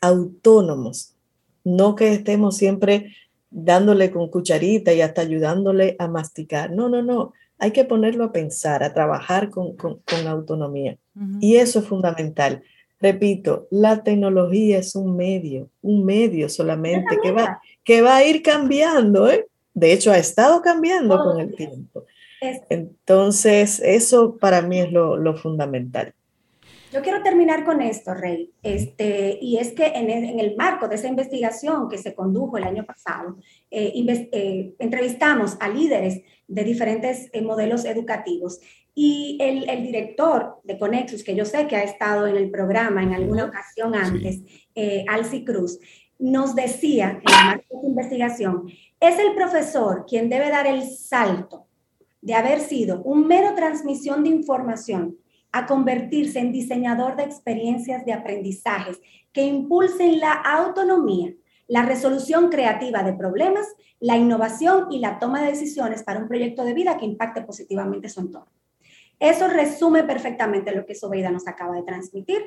autónomos. 0.00 1.14
No 1.62 1.94
que 1.94 2.12
estemos 2.12 2.56
siempre 2.56 3.14
dándole 3.50 4.10
con 4.10 4.28
cucharita 4.28 4.92
y 4.92 5.00
hasta 5.00 5.22
ayudándole 5.22 5.96
a 5.98 6.08
masticar. 6.08 6.72
No, 6.72 6.88
no, 6.88 7.02
no 7.02 7.32
hay 7.58 7.70
que 7.70 7.84
ponerlo 7.84 8.24
a 8.24 8.32
pensar, 8.32 8.82
a 8.82 8.92
trabajar 8.92 9.50
con, 9.50 9.76
autonomía. 10.26 10.96
Y 11.40 11.56
eso 11.56 11.78
es 11.80 11.86
fundamental. 11.86 12.62
Repito, 13.00 13.66
la 13.70 14.02
tecnología 14.02 14.78
es 14.78 14.94
un 14.94 15.16
medio, 15.16 15.68
un 15.82 16.04
medio 16.04 16.48
solamente 16.48 17.18
que 17.22 17.32
va, 17.32 17.60
que 17.84 18.02
va 18.02 18.16
a 18.16 18.24
ir 18.24 18.42
cambiando. 18.42 19.30
¿eh? 19.30 19.46
De 19.72 19.92
hecho, 19.92 20.10
ha 20.10 20.18
estado 20.18 20.62
cambiando 20.62 21.18
con 21.18 21.40
el 21.40 21.54
tiempo. 21.54 22.04
Entonces, 22.68 23.80
eso 23.80 24.36
para 24.36 24.62
mí 24.62 24.80
es 24.80 24.92
lo 24.92 25.36
fundamental. 25.36 26.14
Yo 26.94 27.02
quiero 27.02 27.24
terminar 27.24 27.64
con 27.64 27.82
esto, 27.82 28.14
Rey, 28.14 28.52
este, 28.62 29.36
y 29.42 29.56
es 29.56 29.72
que 29.72 29.84
en 29.84 30.38
el, 30.38 30.54
marco 30.54 30.86
de 30.86 30.94
esa 30.94 31.08
investigación 31.08 31.88
que 31.88 31.98
se 31.98 32.14
condujo 32.14 32.56
el 32.56 32.62
año 32.62 32.84
pasado, 32.84 33.36
eh, 33.68 33.92
eh, 34.30 34.74
entrevistamos 34.78 35.56
a 35.58 35.68
líderes 35.68 36.22
de 36.48 36.64
diferentes 36.64 37.30
eh, 37.32 37.42
modelos 37.42 37.84
educativos. 37.84 38.60
Y 38.94 39.38
el, 39.40 39.82
director 39.82 40.60
de 40.62 40.78
Conexus, 40.78 41.24
que 41.24 41.34
yo 41.34 41.44
sé 41.44 41.66
que 41.66 41.76
ha 41.76 41.82
estado 41.82 42.28
en 42.28 42.36
el 42.36 42.50
programa 42.50 43.02
en 43.02 43.12
alguna 43.12 43.46
ocasión 43.46 43.96
antes, 43.96 44.40
Alci 45.08 45.44
Cruz, 45.44 45.80
nos 46.18 46.54
decía 46.54 47.20
en 47.20 47.52
el 47.52 47.58
de 47.58 47.64
esa 47.70 47.86
investigación, 47.86 48.68
es 49.00 49.18
el 49.18 49.34
profesor 49.34 50.06
quien 50.08 50.28
debe 50.28 50.48
dar 50.48 50.66
el 50.66 50.88
salto 50.88 51.66
de 52.20 52.34
haber 52.34 52.60
sido 52.60 53.02
un 53.02 53.26
mero 53.26 53.54
transmisión 53.54 54.22
de 54.22 54.30
información 54.30 55.18
a 55.52 55.66
convertirse 55.66 56.38
en 56.38 56.52
diseñador 56.52 57.16
de 57.16 57.24
experiencias 57.24 58.04
de 58.04 58.12
aprendizajes 58.12 59.00
que 59.32 59.44
impulsen 59.44 60.18
la 60.18 60.32
autonomía, 60.32 61.34
la 61.66 61.82
resolución 61.82 62.48
creativa 62.50 63.02
de 63.02 63.14
problemas, 63.14 63.66
la 64.00 64.16
innovación 64.16 64.86
y 64.90 64.98
la 64.98 65.18
toma 65.18 65.42
de 65.42 65.48
decisiones 65.48 66.02
para 66.02 66.20
un 66.20 66.28
proyecto 66.28 66.64
de 66.64 66.74
vida 66.74 66.96
que 66.96 67.06
impacte 67.06 67.42
positivamente 67.42 68.08
su 68.08 68.20
entorno. 68.20 68.52
Eso 69.18 69.48
resume 69.48 70.04
perfectamente 70.04 70.74
lo 70.74 70.84
que 70.84 70.94
Sobeida 70.94 71.30
nos 71.30 71.46
acaba 71.46 71.74
de 71.76 71.82
transmitir. 71.82 72.42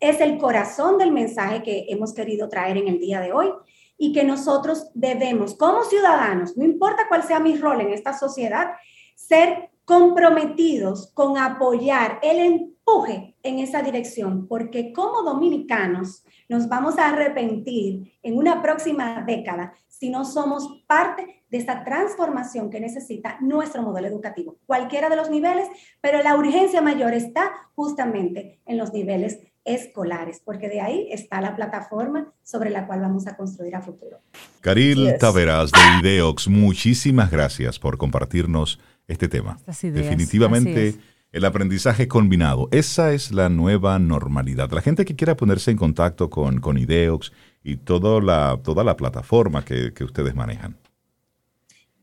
Es 0.00 0.20
el 0.20 0.38
corazón 0.38 0.98
del 0.98 1.12
mensaje 1.12 1.62
que 1.62 1.86
hemos 1.88 2.14
querido 2.14 2.48
traer 2.48 2.78
en 2.78 2.88
el 2.88 2.98
día 2.98 3.20
de 3.20 3.32
hoy 3.32 3.52
y 3.98 4.12
que 4.12 4.24
nosotros 4.24 4.90
debemos, 4.94 5.54
como 5.54 5.84
ciudadanos, 5.84 6.56
no 6.56 6.64
importa 6.64 7.06
cuál 7.08 7.22
sea 7.22 7.40
mi 7.40 7.56
rol 7.56 7.80
en 7.80 7.92
esta 7.92 8.12
sociedad, 8.12 8.72
ser 9.14 9.70
comprometidos 9.84 11.12
con 11.14 11.38
apoyar 11.38 12.18
el 12.22 12.38
empuje 12.38 13.36
en 13.42 13.60
esa 13.60 13.82
dirección, 13.82 14.46
porque 14.48 14.92
como 14.92 15.22
dominicanos 15.22 16.24
nos 16.48 16.68
vamos 16.68 16.98
a 16.98 17.08
arrepentir 17.08 18.18
en 18.22 18.36
una 18.36 18.62
próxima 18.62 19.22
década 19.26 19.72
si 19.88 20.10
no 20.10 20.24
somos 20.24 20.84
parte 20.86 21.44
de 21.50 21.58
esta 21.58 21.84
transformación 21.84 22.70
que 22.70 22.80
necesita 22.80 23.38
nuestro 23.40 23.82
modelo 23.82 24.08
educativo, 24.08 24.58
cualquiera 24.66 25.08
de 25.08 25.16
los 25.16 25.30
niveles, 25.30 25.68
pero 26.00 26.22
la 26.22 26.36
urgencia 26.36 26.82
mayor 26.82 27.14
está 27.14 27.52
justamente 27.74 28.60
en 28.66 28.78
los 28.78 28.92
niveles 28.92 29.38
escolares, 29.64 30.40
porque 30.44 30.68
de 30.68 30.80
ahí 30.80 31.08
está 31.10 31.40
la 31.40 31.56
plataforma 31.56 32.32
sobre 32.42 32.70
la 32.70 32.86
cual 32.86 33.00
vamos 33.00 33.26
a 33.26 33.36
construir 33.36 33.74
a 33.74 33.82
futuro. 33.82 34.20
Caril 34.60 35.16
Taveras 35.18 35.72
de 35.72 35.78
Ideox, 36.00 36.48
muchísimas 36.48 37.30
gracias 37.30 37.78
por 37.78 37.98
compartirnos 37.98 38.78
este 39.08 39.28
tema. 39.28 39.58
Definitivamente 39.66 40.94
el 41.36 41.44
aprendizaje 41.44 42.08
combinado, 42.08 42.68
esa 42.70 43.12
es 43.12 43.30
la 43.30 43.50
nueva 43.50 43.98
normalidad. 43.98 44.70
La 44.70 44.80
gente 44.80 45.04
que 45.04 45.16
quiera 45.16 45.36
ponerse 45.36 45.70
en 45.70 45.76
contacto 45.76 46.30
con, 46.30 46.62
con 46.62 46.78
Ideox 46.78 47.30
y 47.62 47.76
toda 47.76 48.22
la, 48.22 48.58
toda 48.64 48.82
la 48.84 48.96
plataforma 48.96 49.62
que, 49.62 49.92
que 49.92 50.02
ustedes 50.02 50.34
manejan. 50.34 50.78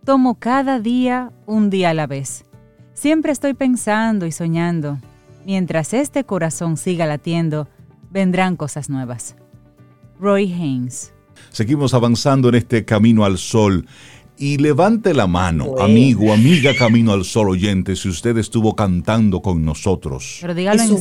Tomo 0.03 0.35
cada 0.39 0.81
día 0.81 1.31
un 1.45 1.69
día 1.69 1.91
a 1.91 1.93
la 1.93 2.05
vez. 2.05 2.43
Siempre 2.93 3.31
estoy 3.31 3.53
pensando 3.53 4.25
y 4.25 4.33
soñando. 4.33 4.97
Mientras 5.45 5.93
este 5.93 6.23
corazón 6.23 6.75
siga 6.75 7.05
latiendo, 7.05 7.67
vendrán 8.09 8.55
cosas 8.55 8.89
nuevas. 8.89 9.35
Roy 10.19 10.51
Haynes. 10.51 11.13
Seguimos 11.51 11.93
avanzando 11.93 12.49
en 12.49 12.55
este 12.55 12.83
camino 12.83 13.25
al 13.25 13.37
sol. 13.37 13.85
Y 14.37 14.57
levante 14.57 15.13
la 15.13 15.27
mano, 15.27 15.75
amigo, 15.79 16.33
amiga 16.33 16.75
Camino 16.77 17.13
al 17.13 17.23
Sol 17.23 17.51
oyente, 17.51 17.95
si 17.95 18.09
usted 18.09 18.37
estuvo 18.37 18.75
cantando 18.75 19.41
con 19.41 19.63
nosotros. 19.63 20.39
Pero 20.41 20.53
dígalo 20.53 20.81
en, 20.81 20.97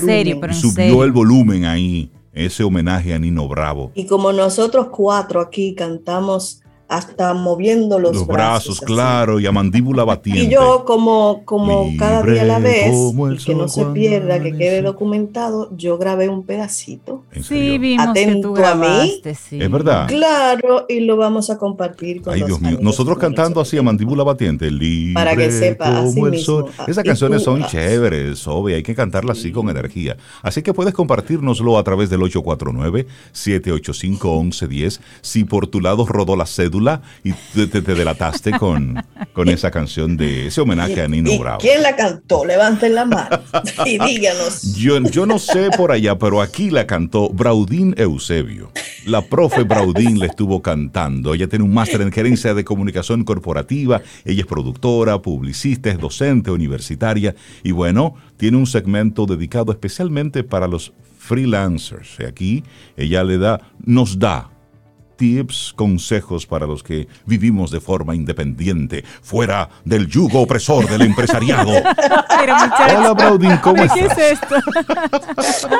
serio, 0.00 0.38
pero 0.40 0.52
en 0.52 0.58
subió 0.60 1.02
el 1.02 1.10
volumen 1.10 1.64
ahí, 1.64 2.12
ese 2.32 2.62
homenaje 2.62 3.12
a 3.12 3.18
Nino 3.18 3.48
Bravo. 3.48 3.90
Y 3.96 4.06
como 4.06 4.32
nosotros 4.32 4.86
cuatro 4.92 5.40
aquí 5.40 5.74
cantamos 5.74 6.62
hasta 6.88 7.34
moviendo 7.34 7.98
los, 7.98 8.14
los 8.14 8.26
brazos. 8.26 8.80
claro, 8.80 9.38
y 9.40 9.46
a 9.46 9.52
mandíbula 9.52 10.04
batiente. 10.04 10.42
Y 10.42 10.48
yo 10.48 10.84
como, 10.84 11.42
como 11.44 11.90
cada 11.98 12.22
día 12.22 12.42
a 12.42 12.44
la 12.44 12.60
vez, 12.60 12.94
y 12.94 13.44
que 13.44 13.56
no 13.56 13.66
se 13.68 13.84
pierda, 13.86 14.40
que 14.40 14.52
quede 14.52 14.82
documentado, 14.82 15.68
yo 15.76 15.98
grabé 15.98 16.28
un 16.28 16.44
pedacito. 16.44 17.24
Sí, 17.42 17.78
vimos 17.78 18.14
que 18.14 18.38
tú 18.40 18.52
grabaste, 18.52 19.34
sí. 19.34 19.60
Es 19.60 19.68
verdad. 19.70 20.06
Claro, 20.06 20.86
y 20.88 21.00
lo 21.00 21.16
vamos 21.16 21.50
a 21.50 21.58
compartir 21.58 22.22
con 22.22 22.34
Ay, 22.34 22.44
Dios 22.44 22.60
mío. 22.60 22.78
Nosotros 22.80 23.18
cantando 23.18 23.60
así 23.60 23.76
a 23.76 23.82
mandíbula 23.82 24.22
batiente, 24.22 24.70
libre 24.70 25.14
Para 25.14 25.34
que 25.34 25.50
sepa, 25.50 26.04
como 26.04 26.28
el 26.28 26.38
sol. 26.38 26.66
Esas 26.86 27.02
canciones 27.02 27.42
son 27.42 27.66
chéveres, 27.66 28.46
obvio, 28.46 28.76
hay 28.76 28.84
que 28.84 28.94
cantarlas 28.94 29.38
así 29.38 29.50
con 29.50 29.68
energía. 29.68 30.16
Así 30.42 30.62
que 30.62 30.72
puedes 30.72 30.94
compartirnoslo 30.94 31.78
a 31.78 31.82
través 31.82 32.10
del 32.10 32.20
849-785-1110. 32.20 35.00
Si 35.20 35.42
por 35.44 35.66
tu 35.66 35.80
lado 35.80 36.06
rodó 36.06 36.36
la 36.36 36.46
cédula, 36.46 36.75
y 37.24 37.32
te, 37.54 37.80
delataste 37.80 38.52
con, 38.52 39.02
con 39.32 39.48
esa 39.48 39.70
canción 39.70 40.16
de 40.16 40.48
ese 40.48 40.60
homenaje 40.60 41.00
a 41.02 41.08
Nino 41.08 41.38
Bravo. 41.38 41.58
¿Quién 41.60 41.82
la 41.82 41.96
cantó? 41.96 42.44
Levanten 42.44 42.94
la 42.94 43.04
mano 43.04 43.40
y 43.86 43.98
díganos. 43.98 44.74
Yo, 44.74 45.00
yo 45.00 45.26
no 45.26 45.38
sé 45.38 45.70
por 45.76 45.92
allá, 45.92 46.18
pero 46.18 46.40
aquí 46.40 46.70
la 46.70 46.86
cantó 46.86 47.30
Braudín 47.30 47.94
Eusebio. 47.96 48.70
La 49.04 49.22
profe 49.22 49.62
Braudín 49.62 50.18
le 50.18 50.26
estuvo 50.26 50.62
cantando. 50.62 51.34
Ella 51.34 51.48
tiene 51.48 51.64
un 51.64 51.72
máster 51.72 52.00
en 52.00 52.10
gerencia 52.10 52.54
de 52.54 52.64
comunicación 52.64 53.24
corporativa. 53.24 54.02
Ella 54.24 54.40
es 54.40 54.46
productora, 54.46 55.22
publicista, 55.22 55.90
es 55.90 55.98
docente 55.98 56.50
universitaria 56.50 57.34
y 57.62 57.72
bueno, 57.72 58.14
tiene 58.36 58.56
un 58.56 58.66
segmento 58.66 59.26
dedicado 59.26 59.72
especialmente 59.72 60.44
para 60.44 60.66
los 60.66 60.92
freelancers. 61.18 62.18
Aquí 62.20 62.64
ella 62.96 63.24
le 63.24 63.38
da, 63.38 63.60
nos 63.84 64.18
da 64.18 64.50
tips, 65.16 65.72
consejos 65.74 66.46
para 66.46 66.66
los 66.66 66.82
que 66.82 67.08
vivimos 67.24 67.70
de 67.70 67.80
forma 67.80 68.14
independiente, 68.14 69.04
fuera 69.22 69.68
del 69.84 70.06
yugo 70.06 70.42
opresor 70.42 70.88
del 70.88 71.02
empresariado. 71.02 71.70
Hola, 71.70 73.14
Braudín, 73.14 73.56
¿cómo 73.58 73.82
estás? 73.82 73.98
¿Qué 73.98 74.06
es 74.06 74.18
esto? 74.40 74.56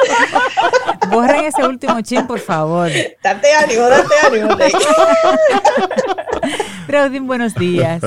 Borren 1.11 1.45
ese 1.45 1.65
último 1.65 2.01
chin, 2.01 2.27
por 2.27 2.41
favor. 2.41 2.91
Date 3.23 3.53
ánimo, 3.55 3.83
date 3.83 4.15
ánimo. 4.27 4.57
Braudín, 6.89 7.27
buenos 7.27 7.55
días. 7.55 8.03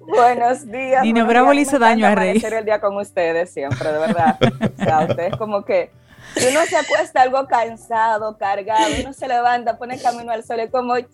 Buenos 0.00 0.70
días. 0.70 1.02
Nino 1.04 1.26
Bravo 1.26 1.52
le 1.52 1.62
hizo 1.62 1.78
daño 1.78 2.06
a 2.06 2.14
Rey. 2.14 2.42
el 2.42 2.64
día 2.64 2.80
con 2.80 2.96
ustedes 2.96 3.50
siempre, 3.50 3.92
de 3.92 3.98
verdad. 3.98 4.38
O 4.78 4.84
sea, 4.84 5.06
ustedes 5.08 5.36
como 5.36 5.64
que 5.64 5.90
uno 6.36 6.60
se 6.68 6.76
acuesta 6.76 7.22
algo 7.22 7.46
cansado, 7.46 8.36
cargado, 8.38 8.92
uno 9.00 9.12
se 9.12 9.28
levanta, 9.28 9.78
pone 9.78 9.98
camino 9.98 10.32
al 10.32 10.44
sol 10.44 10.60
y 10.60 10.68
como, 10.68 10.96
¡yeah! 10.96 11.08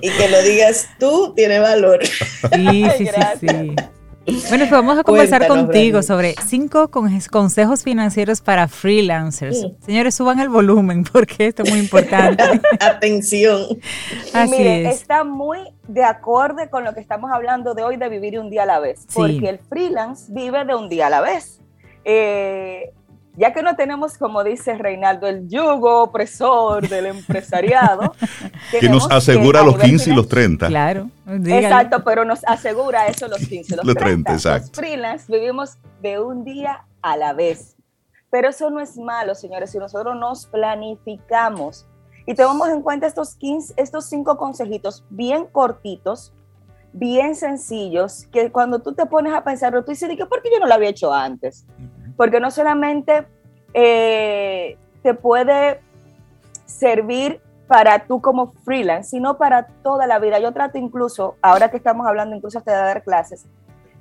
y 0.00 0.10
que 0.10 0.28
lo 0.28 0.42
digas 0.42 0.88
tú 0.98 1.32
tiene 1.34 1.58
valor. 1.60 2.04
Sí, 2.04 2.86
sí, 2.96 3.06
sí, 3.06 3.48
sí. 3.48 3.76
Bueno, 4.48 4.64
pues 4.64 4.70
vamos 4.70 4.98
a 4.98 5.04
conversar 5.04 5.46
contigo 5.46 6.02
sobre 6.02 6.34
cinco 6.46 6.88
consejos 6.88 7.82
financieros 7.82 8.40
para 8.40 8.68
freelancers. 8.68 9.66
Señores, 9.84 10.14
suban 10.14 10.38
el 10.38 10.48
volumen 10.48 11.04
porque 11.12 11.46
esto 11.46 11.62
es 11.62 11.70
muy 11.70 11.80
importante. 11.80 12.44
Atención. 12.80 13.78
Así 14.34 14.50
mire, 14.50 14.88
está 14.90 15.24
muy 15.24 15.58
de 15.86 16.04
acorde 16.04 16.68
con 16.68 16.84
lo 16.84 16.92
que 16.94 17.00
estamos 17.00 17.30
hablando 17.32 17.74
de 17.74 17.82
hoy 17.82 17.96
de 17.96 18.08
vivir 18.08 18.38
un 18.38 18.50
día 18.50 18.64
a 18.64 18.66
la 18.66 18.80
vez, 18.80 19.06
porque 19.14 19.48
el 19.48 19.58
freelance 19.58 20.26
vive 20.28 20.64
de 20.64 20.74
un 20.74 20.88
día 20.88 21.06
a 21.06 21.10
la 21.10 21.20
vez. 21.20 21.60
Eh, 22.10 22.94
ya 23.36 23.52
que 23.52 23.62
no 23.62 23.76
tenemos, 23.76 24.16
como 24.16 24.42
dice 24.42 24.76
Reinaldo, 24.76 25.26
el 25.26 25.46
yugo 25.46 26.04
opresor 26.04 26.88
del 26.88 27.04
empresariado. 27.06 28.14
que 28.80 28.88
nos 28.88 29.10
asegura 29.10 29.62
los 29.62 29.78
15 29.78 30.10
y 30.10 30.14
los 30.14 30.26
30. 30.26 30.68
Claro. 30.68 31.10
Exacto, 31.26 32.02
pero 32.02 32.24
nos 32.24 32.42
asegura 32.46 33.06
eso 33.08 33.28
los 33.28 33.46
15 33.46 33.74
y 33.74 33.86
los, 33.86 33.94
30. 33.94 34.32
exacto. 34.32 34.68
Los 34.68 34.76
freelance 34.76 35.30
vivimos 35.30 35.76
de 36.00 36.18
un 36.18 36.44
día 36.44 36.86
a 37.02 37.16
la 37.18 37.34
vez. 37.34 37.76
Pero 38.30 38.48
eso 38.48 38.70
no 38.70 38.80
es 38.80 38.96
malo, 38.96 39.34
señores, 39.34 39.70
si 39.70 39.78
nosotros 39.78 40.16
nos 40.16 40.46
planificamos 40.46 41.86
y 42.26 42.34
tomamos 42.34 42.70
en 42.70 42.80
cuenta 42.80 43.06
estos 43.06 43.36
15, 43.36 43.74
estos 43.76 44.06
cinco 44.06 44.38
consejitos 44.38 45.04
bien 45.10 45.46
cortitos, 45.46 46.32
bien 46.92 47.36
sencillos, 47.36 48.26
que 48.32 48.50
cuando 48.50 48.80
tú 48.80 48.94
te 48.94 49.06
pones 49.06 49.32
a 49.34 49.44
pensar, 49.44 49.72
tú 49.84 49.90
dices, 49.90 50.08
¿por 50.28 50.42
qué 50.42 50.50
yo 50.52 50.58
no 50.58 50.66
lo 50.66 50.74
había 50.74 50.88
hecho 50.88 51.12
antes? 51.12 51.66
Porque 52.18 52.38
no 52.38 52.50
solamente 52.50 53.26
eh, 53.72 54.76
te 55.02 55.14
puede 55.14 55.80
servir 56.66 57.40
para 57.66 58.00
tú 58.00 58.20
como 58.20 58.52
freelance, 58.64 59.10
sino 59.10 59.38
para 59.38 59.68
toda 59.82 60.06
la 60.06 60.18
vida. 60.18 60.38
Yo 60.38 60.52
trato 60.52 60.76
incluso, 60.76 61.36
ahora 61.40 61.70
que 61.70 61.78
estamos 61.78 62.06
hablando 62.06 62.36
incluso 62.36 62.58
hasta 62.58 62.72
de 62.72 62.78
dar 62.78 63.02
clases, 63.02 63.46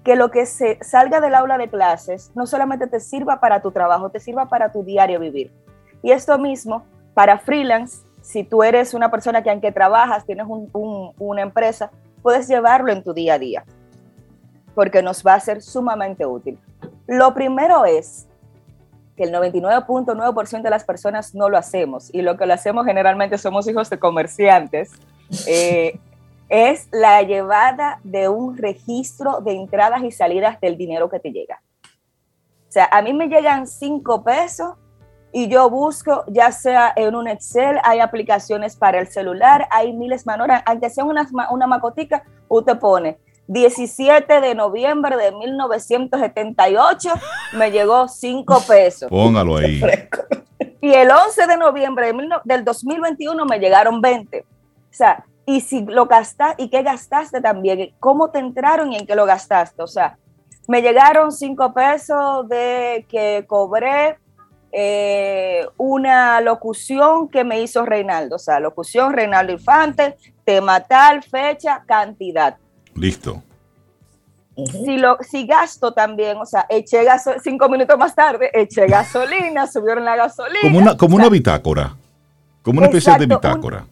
que 0.03 0.15
lo 0.15 0.32
que 0.32 0.45
se 0.45 0.80
salga 0.82 1.22
del 1.22 1.36
aula 1.36 1.57
de 1.57 1.70
clases 1.70 2.32
no 2.34 2.47
solamente 2.47 2.88
te 2.88 2.99
sirva 2.99 3.39
para 3.39 3.61
tu 3.61 3.72
trabajo, 3.72 4.09
te 4.09 4.20
sirva 4.20 4.47
para 4.47 4.72
tu 4.72 4.84
diario 4.84 5.20
vivir. 5.20 5.51
Y 6.01 6.11
esto 6.11 6.38
mismo, 6.38 6.86
para 7.13 7.38
freelance, 7.38 7.99
si 8.22 8.43
tú 8.43 8.63
eres 8.63 8.93
una 8.93 9.11
persona 9.11 9.43
que 9.43 9.49
aunque 9.49 9.72
trabajas, 9.72 10.26
tienes 10.26 10.47
una 10.47 11.41
empresa, 11.41 11.91
puedes 12.22 12.47
llevarlo 12.47 12.91
en 12.91 13.03
tu 13.03 13.13
día 13.13 13.36
a 13.36 13.39
día, 13.39 13.63
porque 14.76 15.01
nos 15.01 15.26
va 15.26 15.36
a 15.36 15.39
ser 15.39 15.61
sumamente 15.61 16.26
útil. 16.26 16.57
Lo 17.08 17.34
primero 17.34 17.86
es 17.86 18.28
que 19.16 19.24
el 19.24 19.34
99.9% 19.34 20.62
de 20.62 20.70
las 20.70 20.84
personas 20.84 21.34
no 21.34 21.49
lo 21.49 21.58
hacemos 21.58 22.14
y 22.14 22.22
lo 22.22 22.38
que 22.38 22.45
lo 22.45 22.53
hacemos 22.53 22.86
generalmente 22.86 23.38
somos 23.38 23.68
hijos 23.68 23.89
de 23.89 23.97
comerciantes, 23.97 24.91
eh, 25.47 25.99
es 26.49 26.88
la 26.91 27.22
llevada 27.24 27.99
de 28.03 28.30
un 28.30 28.55
registro 28.58 29.41
de 29.41 29.53
entradas 29.53 30.03
y 30.03 30.12
salidas 30.12 30.62
del 30.62 30.78
dinero 30.78 31.10
que 31.10 31.20
te 31.20 31.32
llega. 31.32 31.62
O 31.84 32.72
sea, 32.72 32.88
a 32.91 33.01
mí 33.01 33.14
me 33.14 33.28
llegan 33.28 33.68
cinco 33.68 34.24
pesos 34.24 34.76
y 35.34 35.47
yo 35.47 35.70
busco, 35.70 36.24
ya 36.28 36.51
sea 36.51 36.93
en 36.95 37.16
un 37.16 37.28
Excel, 37.28 37.80
hay 37.84 37.99
aplicaciones 37.99 38.76
para 38.76 38.99
el 38.99 39.08
celular, 39.08 39.68
hay 39.72 39.93
miles 39.93 40.24
de 40.24 40.32
maneras, 40.32 40.64
aunque 40.66 40.89
sea 40.89 41.03
una, 41.03 41.28
una 41.49 41.68
macotica, 41.68 42.24
usted 42.47 42.78
pone 42.78 43.18
17 43.48 44.41
de 44.41 44.56
noviembre 44.56 45.18
de 45.18 45.32
1978, 45.32 47.10
me 47.54 47.72
llegó 47.72 48.08
5 48.08 48.62
pesos. 48.68 49.10
Póngalo 49.10 49.58
ahí. 49.58 49.82
Y 50.80 50.93
el 50.93 51.10
11 51.10 51.48
de 51.48 51.58
noviembre 51.58 52.14
del 52.45 52.64
2021 52.64 53.45
me 53.45 53.60
llegaron 53.60 54.00
20. 54.00 54.39
O 54.39 54.45
sea, 54.91 55.26
y 55.45 55.62
si 55.62 55.84
lo 55.84 56.06
gastaste, 56.06 56.64
y 56.64 56.70
qué 56.70 56.84
gastaste 56.84 57.41
también, 57.41 57.93
cómo 58.00 58.30
te 58.30 58.39
entraron 58.39 58.93
y 58.93 58.98
en 58.98 59.08
qué 59.08 59.16
lo 59.16 59.26
gastaste. 59.26 59.82
O 59.82 59.88
sea, 59.88 60.18
me 60.68 60.82
llegaron 60.82 61.32
5 61.32 61.74
pesos 61.74 62.48
de 62.48 63.06
que 63.10 63.45
cobré 63.48 64.18
eh, 64.72 65.66
una 65.78 66.41
locución 66.41 67.30
que 67.30 67.43
me 67.43 67.62
hizo 67.62 67.86
Reinaldo, 67.86 68.36
o 68.36 68.39
sea, 68.39 68.60
locución 68.60 69.14
Reinaldo 69.14 69.54
Infante, 69.54 70.18
tema 70.43 70.82
tal, 70.82 71.24
fecha, 71.24 71.84
cantidad. 71.88 72.58
Listo. 72.98 73.43
Si, 74.56 74.98
lo, 74.98 75.18
si 75.22 75.45
gasto 75.45 75.93
también, 75.93 76.38
o 76.38 76.45
sea, 76.45 76.66
eché 76.68 77.04
gasolina, 77.04 77.41
cinco 77.43 77.70
minutos 77.70 77.95
más 77.98 78.16
tarde, 78.16 78.50
eché 78.54 78.88
gasolina, 78.88 79.68
subieron 79.72 80.04
la 80.04 80.16
gasolina. 80.16 80.62
Como 80.64 80.78
una, 80.80 80.98
como 80.98 81.16
una 81.16 81.30
bitácora, 81.30 81.95
como 82.64 82.80
una 82.80 82.88
especie 82.88 83.20
de 83.20 83.28
bitácora. 83.28 83.86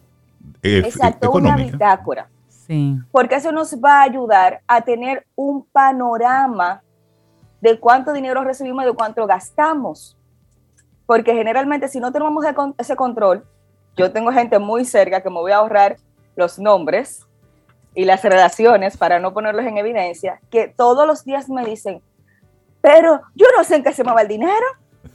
Eh, 0.64 0.80
exacto, 0.84 1.32
una 1.32 1.56
bitácora. 1.56 2.28
Sí. 2.49 2.97
Porque 3.12 3.36
eso 3.36 3.51
nos 3.51 3.76
va 3.76 3.99
a 3.99 4.03
ayudar 4.03 4.62
a 4.66 4.82
tener 4.82 5.28
un 5.36 5.64
panorama 5.66 6.82
de 7.62 7.80
cuánto 7.80 8.12
dinero 8.12 8.43
recibimos 8.43 8.84
y 8.84 8.88
de 8.88 8.93
cuánto 8.93 9.28
gastamos. 9.28 10.18
Porque 11.06 11.36
generalmente 11.36 11.88
si 11.88 11.99
no 11.99 12.12
tenemos 12.12 12.43
ese 12.80 12.95
control, 12.95 13.45
yo 13.95 14.12
tengo 14.12 14.32
gente 14.32 14.58
muy 14.58 14.84
cerca 14.84 15.22
que 15.22 15.30
me 15.30 15.36
voy 15.36 15.51
a 15.51 15.58
ahorrar 15.58 15.97
los 16.36 16.58
nombres, 16.58 17.26
y 17.96 18.04
las 18.04 18.22
relaciones, 18.24 18.98
para 18.98 19.20
no 19.20 19.34
ponerlos 19.34 19.66
en 19.66 19.78
evidencia, 19.78 20.39
que 20.52 20.68
todos 20.68 21.08
los 21.08 21.24
días 21.24 21.50
me 21.50 21.66
dicen, 21.66 22.02
pero 22.82 23.22
yo 23.34 23.48
no 23.58 23.64
sé 23.64 23.78
en 23.78 23.84
qué 23.84 23.93
se 23.93 24.04
me 24.04 24.14
va 24.14 24.22
el 24.22 24.28
dinero. 24.28 24.66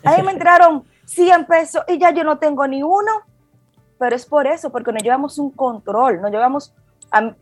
Ahí 0.02 0.22
me 0.22 0.32
entraron 0.32 0.84
100 1.04 1.44
pesos 1.44 1.84
y 1.86 1.98
ya 1.98 2.10
yo 2.10 2.24
no 2.24 2.38
tengo 2.38 2.66
ni 2.66 2.82
uno. 2.82 3.12
Pero 3.98 4.16
es 4.16 4.24
por 4.24 4.46
eso, 4.46 4.70
porque 4.70 4.92
no 4.92 4.98
llevamos 4.98 5.38
un 5.38 5.50
control, 5.50 6.22
no 6.22 6.30
llevamos, 6.30 6.74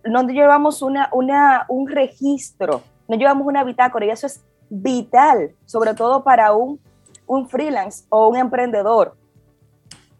no 0.05 0.22
llevamos 0.24 0.82
una, 0.82 1.09
una, 1.12 1.66
un 1.68 1.89
registro, 1.89 2.82
no 3.07 3.16
llevamos 3.16 3.47
una 3.47 3.62
bitácora 3.62 4.07
y 4.07 4.11
eso 4.11 4.26
es 4.26 4.43
vital, 4.68 5.53
sobre 5.66 5.95
todo 5.95 6.24
para 6.24 6.53
un, 6.53 6.80
un 7.28 7.49
freelance 7.49 8.05
o 8.09 8.26
un 8.26 8.36
emprendedor. 8.36 9.16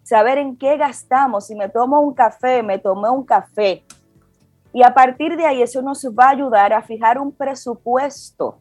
Saber 0.05 0.39
en 0.39 0.57
qué 0.57 0.77
gastamos. 0.77 1.49
Si 1.49 1.57
me 1.57 1.69
tomo 1.69 2.01
un 2.01 2.15
café, 2.15 2.63
me 2.63 2.79
tomé 2.79 3.11
un 3.11 3.25
café 3.25 3.85
y 4.73 4.83
a 4.83 4.95
partir 4.95 5.37
de 5.37 5.47
ahí 5.47 5.63
eso 5.63 5.83
nos 5.83 6.05
va 6.07 6.27
a 6.27 6.31
ayudar 6.31 6.73
a 6.73 6.83
fijar 6.83 7.19
un 7.19 7.33
presupuesto. 7.33 8.61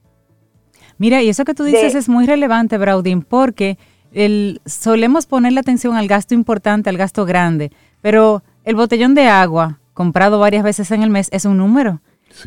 Mira, 0.97 1.21
y 1.21 1.29
eso 1.29 1.45
que 1.45 1.53
tú 1.53 1.63
dices 1.63 1.95
es 1.95 2.09
muy 2.09 2.25
relevante, 2.25 2.77
Braudín, 2.77 3.21
porque 3.21 3.77
el, 4.13 4.61
solemos 4.65 5.25
ponerle 5.25 5.59
atención 5.59 5.95
al 5.95 6.07
gasto 6.07 6.33
importante, 6.33 6.89
al 6.89 6.97
gasto 6.97 7.25
grande, 7.25 7.71
pero 8.01 8.41
el 8.63 8.75
botellón 8.75 9.13
de 9.13 9.27
agua 9.27 9.79
comprado 9.93 10.39
varias 10.39 10.63
veces 10.63 10.91
en 10.91 11.03
el 11.03 11.09
mes 11.09 11.29
es 11.31 11.45
un 11.45 11.57
número. 11.57 12.01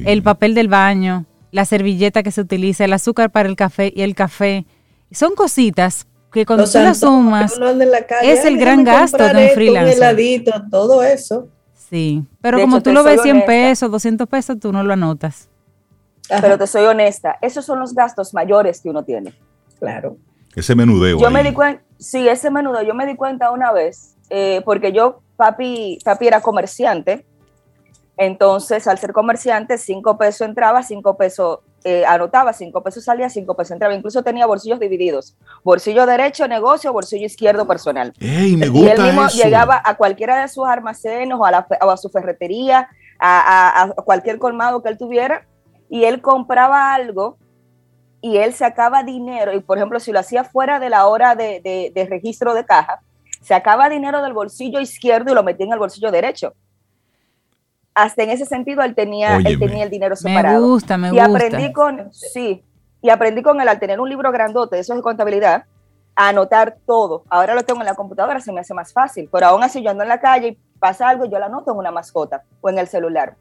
El 0.05 0.23
papel 0.23 0.55
del 0.55 0.69
baño, 0.69 1.27
la 1.51 1.65
servilleta 1.65 2.23
que 2.23 2.31
se 2.31 2.41
utiliza, 2.41 2.85
el 2.85 2.93
azúcar 2.93 3.31
para 3.31 3.49
el 3.49 3.57
café 3.57 3.93
y 3.95 4.03
el 4.03 4.15
café, 4.15 4.67
son 5.11 5.35
cositas 5.35 6.07
que 6.33 6.47
cuando 6.47 6.65
tú 6.65 6.79
las 6.79 7.01
sumas 7.01 7.59
es 8.23 8.45
el 8.45 8.57
gran 8.59 8.85
gasto 8.85 9.19
de 9.19 9.47
un 9.47 9.51
freelancer. 9.51 9.97
Un 9.97 10.03
heladito, 10.03 10.53
todo 10.71 11.03
eso. 11.03 11.49
Sí, 11.91 12.25
pero 12.41 12.61
como 12.61 12.81
tú 12.81 12.93
lo 12.93 13.03
ves 13.03 13.21
100 13.21 13.45
pesos, 13.45 13.91
200 13.91 14.29
pesos, 14.29 14.61
tú 14.61 14.73
no 14.73 14.85
lo 14.85 14.93
anotas. 14.93 15.49
Pero 16.41 16.57
te 16.57 16.69
soy 16.69 16.85
honesta, 16.85 17.37
esos 17.43 17.65
son 17.65 17.81
los 17.81 17.93
gastos 17.93 18.33
mayores 18.33 18.81
que 18.81 18.91
uno 18.91 19.03
tiene. 19.03 19.35
Claro. 19.81 20.17
Ese 20.55 20.77
menudeo. 20.77 21.19
Yo 21.19 21.31
me 21.33 21.43
di 21.43 21.53
cuenta, 21.53 21.83
sí, 21.99 22.29
ese 22.29 22.49
menudeo, 22.49 22.83
yo 22.83 22.95
me 22.95 23.07
di 23.07 23.17
cuenta 23.17 23.51
una 23.51 23.73
vez, 23.73 24.17
eh, 24.29 24.63
porque 24.65 24.93
yo, 24.93 25.21
papi, 25.37 25.99
papi 26.05 26.29
era 26.29 26.41
comerciante, 26.41 27.27
entonces 28.17 28.87
al 28.87 28.99
ser 28.99 29.13
comerciante, 29.13 29.77
5 29.77 30.17
pesos 30.17 30.47
entraba, 30.47 30.85
5 30.85 31.17
pesos 31.17 31.59
eh, 31.85 32.05
anotaba 32.07 32.53
cinco 32.53 32.83
pesos 32.83 33.05
salía, 33.05 33.31
cinco 33.31 33.55
pesos 33.55 33.73
entraba. 33.73 33.95
Incluso 33.95 34.23
tenía 34.23 34.47
bolsillos 34.47 34.79
divididos. 34.79 35.37
Bolsillo 35.65 36.07
derecho, 36.07 36.47
negocio, 36.47 36.93
bolsillo 36.93 37.27
izquierdo, 37.27 37.67
personal. 37.67 38.13
y 38.19 38.63
él 38.63 38.71
mismo 38.71 39.29
llegaba 39.29 39.81
a 39.85 39.97
cualquiera 39.97 40.43
de 40.43 40.49
sus 40.49 40.67
almacenes 40.67 41.37
o 41.39 41.45
a, 41.45 41.97
su 41.97 42.09
ferretería, 42.11 42.89
a, 43.19 43.93
cualquier 44.05 44.39
colmado 44.39 44.83
que 44.83 44.91
él 44.91 44.99
tuviera, 44.99 45.47
y 45.89 46.05
él 46.05 46.21
compraba 46.21 46.95
algo 46.95 47.39
y 48.21 48.37
él 48.37 48.53
sacaba 48.53 49.03
dinero. 49.03 49.55
Y 49.55 49.61
por 49.61 49.79
ejemplo, 49.79 50.01
si 50.01 50.13
lo 50.13 50.19
hacía 50.19 50.45
fuera 50.45 50.79
de 50.79 50.91
la 50.91 51.07
hora 51.07 51.35
de, 51.35 52.07
registro 52.09 52.55
de 52.55 52.65
caja, 52.65 53.01
Sacaba 53.43 53.89
dinero 53.89 54.21
del 54.21 54.35
bolsillo 54.35 54.81
izquierdo 54.81 55.33
y 55.33 55.35
lo 55.35 55.43
metía 55.43 55.65
en 55.65 55.73
el 55.73 55.79
bolsillo 55.79 56.11
derecho. 56.11 56.53
Hasta 57.95 58.23
en 58.23 58.31
ese 58.31 58.47
sentido 58.47 58.83
él 58.83 58.95
tenía, 58.95 59.37
él 59.37 59.59
tenía 59.59 59.85
el 59.85 59.91
dinero 59.91 60.17
separado. 60.17 60.61
Me 60.61 60.67
gusta, 60.67 60.97
me 60.97 61.11
gusta. 61.11 61.23
Y 61.23 61.35
aprendí 61.35 61.73
con, 61.73 62.13
sí, 62.13 62.65
y 63.03 63.11
aprendí 63.11 63.43
con 63.43 63.61
él 63.61 63.69
al 63.69 63.79
tener 63.79 64.01
un 64.01 64.09
libro 64.09 64.31
grandote, 64.31 64.79
eso 64.79 64.93
es 64.93 64.99
de 64.99 65.03
contabilidad, 65.03 65.65
a 66.15 66.29
anotar 66.29 66.77
todo. 66.87 67.25
Ahora 67.29 67.55
lo 67.55 67.63
tengo 67.63 67.81
en 67.81 67.87
la 67.87 67.95
computadora, 67.95 68.41
se 68.41 68.53
me 68.53 68.61
hace 68.61 68.75
más 68.75 68.93
fácil. 68.93 69.29
Pero 69.33 69.47
aún 69.47 69.63
así 69.63 69.83
yo 69.83 69.91
ando 69.91 70.03
en 70.03 70.09
la 70.09 70.21
calle 70.21 70.49
y 70.49 70.59
pasa 70.79 71.09
algo, 71.09 71.25
yo 71.25 71.39
la 71.39 71.47
anoto 71.47 71.73
en 71.73 71.79
una 71.79 71.91
mascota 71.91 72.43
o 72.61 72.69
en 72.69 72.79
el 72.79 72.89
celular. 72.89 73.37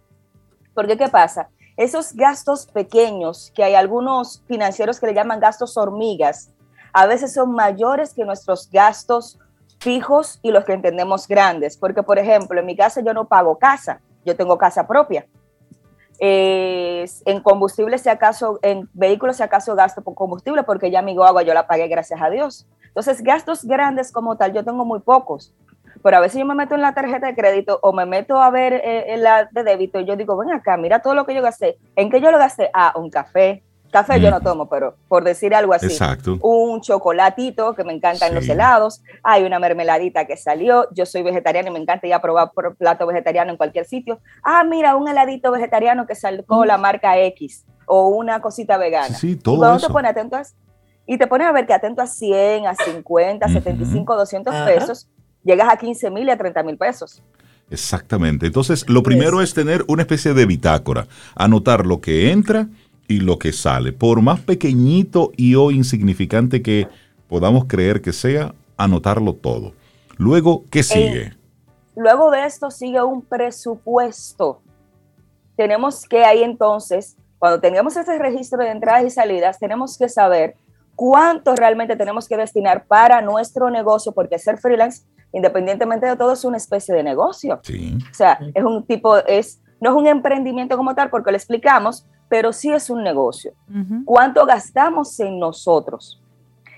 Porque 0.74 0.98
¿qué 0.98 1.10
pasa? 1.10 1.50
Esos 1.76 2.14
gastos 2.14 2.66
pequeños, 2.68 3.52
que 3.56 3.64
hay 3.64 3.76
algunos 3.76 4.44
financieros 4.48 5.00
que 5.00 5.08
le 5.08 5.14
llaman 5.14 5.40
gastos 5.40 5.78
hormigas, 5.78 6.52
a 6.94 7.06
veces 7.06 7.34
son 7.34 7.52
mayores 7.52 8.14
que 8.14 8.26
nuestros 8.26 8.70
gastos 8.70 9.40
fijos 9.80 10.40
y 10.42 10.52
los 10.52 10.66
que 10.66 10.74
entendemos 10.74 11.28
grandes. 11.28 11.78
Porque, 11.78 12.04
por 12.04 12.20
ejemplo, 12.20 12.60
en 12.60 12.66
mi 12.66 12.76
casa 12.76 13.02
yo 13.02 13.14
no 13.14 13.28
pago 13.28 13.58
casa, 13.58 14.02
yo 14.26 14.36
tengo 14.36 14.58
casa 14.58 14.88
propia. 14.88 15.26
en 16.20 17.42
combustible, 17.42 17.98
si 17.98 18.10
acaso, 18.10 18.60
en 18.62 18.90
vehículos, 18.94 19.38
si 19.38 19.44
acaso 19.44 19.76
gasto 19.76 20.02
por 20.02 20.16
combustible, 20.16 20.64
porque 20.64 20.92
ya 20.92 21.02
mi 21.02 21.14
agua 21.14 21.44
yo 21.44 21.54
la 21.54 21.68
pagué, 21.68 21.88
gracias 21.88 22.22
a 22.22 22.30
Dios. 22.30 22.68
Entonces, 22.88 23.22
gastos 23.22 23.64
grandes 23.64 24.12
como 24.12 24.36
tal, 24.36 24.54
yo 24.54 24.64
tengo 24.66 24.84
muy 24.84 25.00
pocos. 25.00 25.54
Pero 26.04 26.18
a 26.18 26.20
veces 26.20 26.40
yo 26.40 26.46
me 26.46 26.56
meto 26.56 26.76
en 26.76 26.82
la 26.82 26.94
tarjeta 26.94 27.28
de 27.28 27.36
crédito 27.36 27.80
o 27.82 27.94
me 27.94 28.06
meto 28.06 28.42
a 28.42 28.50
ver 28.50 28.74
eh, 28.74 29.18
la 29.18 29.50
de 29.52 29.64
débito 29.64 30.00
y 30.00 30.06
yo 30.06 30.16
digo, 30.16 30.38
ven 30.38 30.52
acá, 30.52 30.78
mira 30.78 31.02
todo 31.02 31.14
lo 31.14 31.26
que 31.26 31.36
yo 31.36 31.42
gasté. 31.42 31.78
¿En 31.96 32.10
qué 32.10 32.22
yo 32.22 32.32
lo 32.32 32.38
gasté? 32.38 32.70
Ah, 32.74 32.94
un 32.96 33.10
café. 33.10 33.64
Café 33.92 34.20
yo 34.22 34.30
no 34.30 34.42
tomo, 34.42 34.70
pero 34.70 34.96
por 35.08 35.24
decir 35.24 35.56
algo 35.56 35.74
así. 35.74 35.88
Exacto. 35.88 36.38
Un 36.42 36.82
chocolatito 36.82 37.74
que 37.74 37.84
me 37.84 37.94
encanta 37.94 38.28
en 38.28 38.36
los 38.36 38.48
helados. 38.48 39.02
Hay 39.24 39.44
una 39.44 39.60
mermeladita 39.60 40.26
que 40.26 40.38
salió. 40.38 40.88
Yo 40.94 41.06
soy 41.06 41.24
vegetariana 41.24 41.70
y 41.70 41.72
me 41.74 41.80
encanta 41.80 42.08
ya 42.08 42.22
probar 42.22 42.52
por 42.52 42.76
plato 42.76 43.08
vegetariano 43.08 43.52
en 43.52 43.58
cualquier 43.58 43.86
sitio. 43.86 44.20
Ah, 44.44 44.64
mira, 44.64 44.96
un 44.96 45.08
heladito 45.08 45.52
vegetariano 45.52 46.06
que 46.06 46.16
salió 46.16 46.44
la 46.66 46.78
marca 46.78 47.18
X 47.20 47.66
o 47.86 48.10
una 48.10 48.42
cosita 48.42 48.78
vegana. 48.78 49.16
Sí, 49.16 49.36
todo 49.36 49.76
eso. 49.76 49.88
te 49.88 49.94
pones 49.94 50.12
atento 50.12 50.36
a, 50.36 50.44
y 51.08 51.18
te 51.18 51.26
pones 51.26 51.48
a 51.48 51.52
ver 51.52 51.66
que 51.66 51.74
atento 51.74 52.02
a 52.02 52.08
100, 52.08 52.68
a 52.68 52.76
50, 52.76 53.46
a 53.46 53.50
75, 53.50 54.16
200 54.16 54.56
pesos 54.66 55.10
llegas 55.44 55.70
a 55.72 55.78
15 55.78 56.12
mil 56.12 56.28
y 56.28 56.32
a 56.32 56.38
30 56.38 56.64
mil 56.64 56.78
pesos. 56.78 57.24
Exactamente. 57.72 58.48
Entonces, 58.48 58.88
lo 58.90 59.04
primero 59.04 59.42
es 59.42 59.54
tener 59.54 59.86
una 59.88 60.02
especie 60.02 60.34
de 60.34 60.46
bitácora, 60.46 61.08
anotar 61.36 61.86
lo 61.86 62.02
que 62.02 62.32
entra 62.32 62.68
y 63.10 63.20
lo 63.20 63.38
que 63.38 63.52
sale. 63.52 63.92
Por 63.92 64.22
más 64.22 64.40
pequeñito 64.40 65.32
y 65.36 65.56
o 65.56 65.72
insignificante 65.72 66.62
que 66.62 66.88
podamos 67.28 67.66
creer 67.66 68.02
que 68.02 68.14
sea, 68.14 68.54
anotarlo 68.78 69.34
todo. 69.34 69.74
Luego, 70.18 70.64
¿qué 70.70 70.84
sigue? 70.84 71.34
luego 71.96 72.32
de 72.32 72.46
esto 72.46 72.72
sigue 72.72 73.04
un 73.04 73.22
presupuesto. 73.22 74.62
Tenemos 75.58 76.08
que 76.08 76.24
ahí 76.24 76.44
entonces, 76.44 77.18
cuando 77.40 77.60
tengamos 77.60 77.98
ese 77.98 78.18
registro 78.18 78.60
de 78.60 78.72
entradas 78.72 79.04
y 79.04 79.10
salidas, 79.10 79.60
tenemos 79.60 79.98
que 79.98 80.08
saber 80.08 80.56
cuánto 80.96 81.56
realmente 81.56 81.98
tenemos 81.98 82.30
que 82.30 82.38
destinar 82.38 82.86
para 82.86 83.22
nuestro 83.22 83.70
negocio, 83.70 84.14
porque 84.14 84.40
ser 84.40 84.58
freelance 84.58 85.04
independientemente 85.32 86.06
de 86.06 86.16
todo, 86.16 86.34
es 86.34 86.44
una 86.44 86.58
especie 86.58 86.96
de 86.96 87.04
negocio. 87.04 87.56
O 87.56 88.14
sea, 88.14 88.40
es 88.54 88.64
un 88.64 88.86
tipo, 88.86 89.18
es, 89.18 89.62
no 89.80 89.92
es 89.92 89.96
un 89.96 90.08
emprendimiento 90.08 90.76
como 90.78 90.96
tal, 90.96 91.10
porque 91.10 91.32
lo 91.32 91.38
explicamos, 91.38 92.06
pero 92.30 92.54
sí 92.54 92.72
es 92.72 92.90
un 92.90 93.04
negocio. 93.04 93.54
¿Cuánto 94.06 94.46
gastamos 94.46 95.20
en 95.20 95.40
nosotros? 95.40 96.22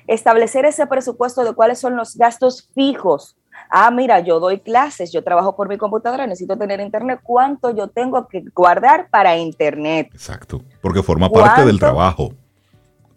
Establecer 0.07 0.65
ese 0.65 0.87
presupuesto 0.87 1.43
de 1.43 1.53
cuáles 1.53 1.79
son 1.79 1.95
los 1.95 2.15
gastos 2.15 2.69
fijos. 2.73 3.37
Ah, 3.69 3.91
mira, 3.91 4.19
yo 4.19 4.39
doy 4.39 4.59
clases, 4.59 5.11
yo 5.11 5.23
trabajo 5.23 5.55
por 5.55 5.69
mi 5.69 5.77
computadora, 5.77 6.25
necesito 6.25 6.57
tener 6.57 6.79
internet. 6.79 7.19
¿Cuánto 7.21 7.69
yo 7.71 7.87
tengo 7.87 8.27
que 8.27 8.43
guardar 8.55 9.09
para 9.09 9.37
internet? 9.37 10.09
Exacto, 10.13 10.61
porque 10.81 11.03
forma 11.03 11.29
parte 11.29 11.65
del 11.65 11.79
trabajo. 11.79 12.33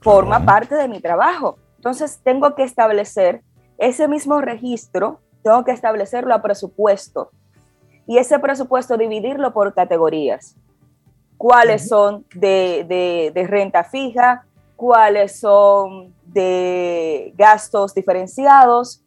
Forma 0.01 0.45
parte 0.45 0.75
de 0.75 0.89
mi 0.89 1.01
trabajo. 1.01 1.57
Entonces, 1.77 2.21
tengo 2.23 2.55
que 2.55 2.63
establecer 2.63 3.43
ese 3.79 4.07
mismo 4.07 4.41
registro 4.41 5.21
tengo 5.45 5.63
que 5.63 5.73
establecerlo 5.73 6.35
a 6.35 6.43
presupuesto 6.43 7.31
y 8.07 8.17
ese 8.17 8.39
presupuesto 8.39 8.97
dividirlo 8.97 9.53
por 9.53 9.75
categorías. 9.75 10.57
¿Cuáles 11.37 11.89
son 11.89 12.25
de, 12.35 13.33
renta 13.49 13.85
fija? 13.85 14.45
¿Cuáles 14.77 15.39
son 15.39 16.15
de 16.27 17.33
gastos 17.37 17.95
diferenciados? 17.95 19.03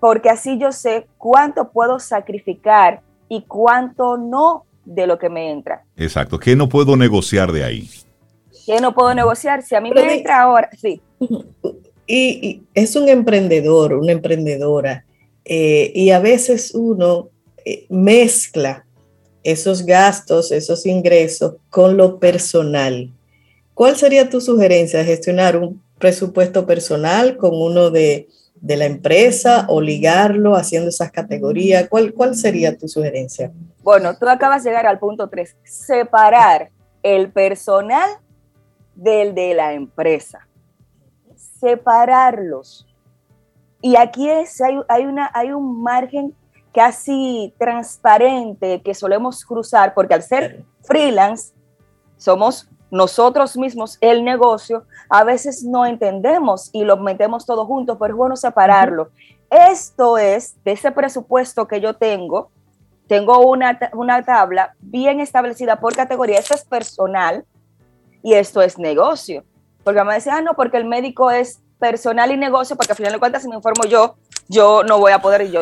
Porque 0.00 0.30
así 0.30 0.58
yo 0.58 0.72
sé 0.72 1.06
cuánto 1.18 1.70
puedo 1.70 1.98
sacrificar 1.98 3.00
y 3.28 3.42
cuánto 3.42 4.16
no 4.16 4.64
de 4.84 5.06
lo 5.06 5.18
que 5.18 5.28
me 5.28 5.50
entra. 5.50 5.84
Exacto. 5.96 6.38
¿Qué 6.38 6.56
no 6.56 6.68
puedo 6.68 6.96
negociar 6.96 7.52
de 7.52 7.64
ahí? 7.64 7.90
¿Qué 8.66 8.80
no 8.80 8.94
puedo 8.94 9.14
negociar? 9.14 9.62
Si 9.62 9.74
a 9.74 9.80
mí 9.80 9.90
me 9.90 10.14
entra 10.14 10.42
ahora, 10.42 10.70
sí. 10.78 11.00
y, 12.06 12.62
es 12.74 12.96
un 12.96 13.08
emprendedor, 13.08 13.94
una 13.94 14.12
emprendedora 14.12 15.04
eh, 15.44 15.92
y 15.94 16.10
a 16.10 16.18
veces 16.18 16.74
uno 16.74 17.28
eh, 17.64 17.86
mezcla 17.88 18.83
esos 19.44 19.84
gastos, 19.84 20.50
esos 20.50 20.86
ingresos 20.86 21.56
con 21.70 21.96
lo 21.96 22.18
personal. 22.18 23.10
¿Cuál 23.74 23.96
sería 23.96 24.30
tu 24.30 24.40
sugerencia 24.40 25.00
de 25.00 25.04
gestionar 25.04 25.56
un 25.56 25.82
presupuesto 25.98 26.66
personal 26.66 27.36
con 27.36 27.50
uno 27.54 27.90
de, 27.90 28.28
la 28.62 28.86
empresa 28.86 29.66
o 29.68 29.82
ligarlo 29.82 30.56
haciendo 30.56 30.88
esas 30.88 31.10
categorías? 31.10 31.88
¿Cuál, 31.88 32.14
¿Cuál 32.14 32.34
sería 32.34 32.76
tu 32.76 32.88
sugerencia? 32.88 33.52
Bueno, 33.82 34.16
tú 34.16 34.26
acabas 34.26 34.64
de 34.64 34.70
llegar 34.70 34.86
al 34.86 34.98
punto 34.98 35.28
3, 35.28 35.56
separar 35.62 36.70
el 37.02 37.30
personal 37.30 38.08
del 38.94 39.34
de 39.34 39.54
la 39.54 39.74
empresa. 39.74 40.48
Separarlos. 41.60 42.86
Y 43.82 43.96
aquí 43.96 44.30
es, 44.30 44.58
hay, 44.62 44.78
hay, 44.88 45.04
una, 45.04 45.30
hay 45.34 45.52
un 45.52 45.82
margen 45.82 46.34
casi 46.74 47.54
transparente 47.56 48.82
que 48.82 48.94
solemos 48.94 49.44
cruzar, 49.44 49.94
porque 49.94 50.14
al 50.14 50.22
ser 50.22 50.64
freelance, 50.82 51.54
somos 52.16 52.68
nosotros 52.90 53.56
mismos 53.56 53.98
el 54.00 54.24
negocio, 54.24 54.84
a 55.08 55.24
veces 55.24 55.64
no 55.64 55.86
entendemos 55.86 56.70
y 56.72 56.84
lo 56.84 56.96
metemos 56.96 57.46
todo 57.46 57.64
juntos, 57.66 57.96
pero 57.98 58.14
es 58.14 58.16
bueno 58.16 58.36
separarlo. 58.36 59.10
Esto 59.50 60.18
es 60.18 60.56
de 60.64 60.72
ese 60.72 60.90
presupuesto 60.90 61.66
que 61.66 61.80
yo 61.80 61.94
tengo, 61.94 62.50
tengo 63.06 63.38
una, 63.46 63.78
una 63.92 64.22
tabla 64.22 64.74
bien 64.80 65.20
establecida 65.20 65.80
por 65.80 65.94
categoría, 65.94 66.38
esto 66.38 66.54
es 66.54 66.64
personal 66.64 67.44
y 68.22 68.34
esto 68.34 68.62
es 68.62 68.78
negocio. 68.78 69.44
Porque 69.82 70.02
me 70.02 70.14
decía, 70.14 70.36
ah, 70.36 70.42
no, 70.42 70.54
porque 70.54 70.78
el 70.78 70.86
médico 70.86 71.30
es 71.30 71.60
personal 71.78 72.30
y 72.30 72.36
negocio, 72.36 72.76
porque 72.76 72.92
al 72.92 72.96
final 72.96 73.12
de 73.12 73.18
cuentas, 73.18 73.42
si 73.42 73.48
me 73.48 73.56
informo 73.56 73.84
yo, 73.84 74.16
yo 74.48 74.82
no 74.84 74.98
voy 74.98 75.12
a 75.12 75.20
poder, 75.20 75.50
yo, 75.50 75.60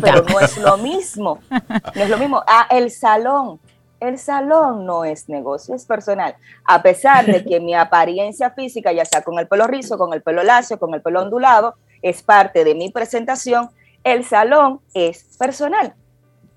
pero 0.00 0.22
no 0.22 0.40
es 0.40 0.56
lo 0.58 0.76
mismo, 0.76 1.38
no 1.50 2.02
es 2.02 2.10
lo 2.10 2.18
mismo. 2.18 2.42
Ah, 2.46 2.66
el 2.70 2.90
salón, 2.90 3.58
el 4.00 4.18
salón 4.18 4.84
no 4.86 5.04
es 5.04 5.28
negocio, 5.28 5.74
es 5.74 5.84
personal. 5.84 6.36
A 6.64 6.82
pesar 6.82 7.26
de 7.26 7.44
que 7.44 7.60
mi 7.60 7.74
apariencia 7.74 8.50
física, 8.50 8.92
ya 8.92 9.04
sea 9.04 9.22
con 9.22 9.38
el 9.38 9.48
pelo 9.48 9.66
rizo, 9.66 9.98
con 9.98 10.12
el 10.12 10.22
pelo 10.22 10.42
lacio, 10.42 10.78
con 10.78 10.94
el 10.94 11.02
pelo 11.02 11.22
ondulado, 11.22 11.74
es 12.02 12.22
parte 12.22 12.64
de 12.64 12.74
mi 12.74 12.90
presentación, 12.90 13.70
el 14.04 14.24
salón 14.24 14.80
es 14.94 15.36
personal. 15.38 15.94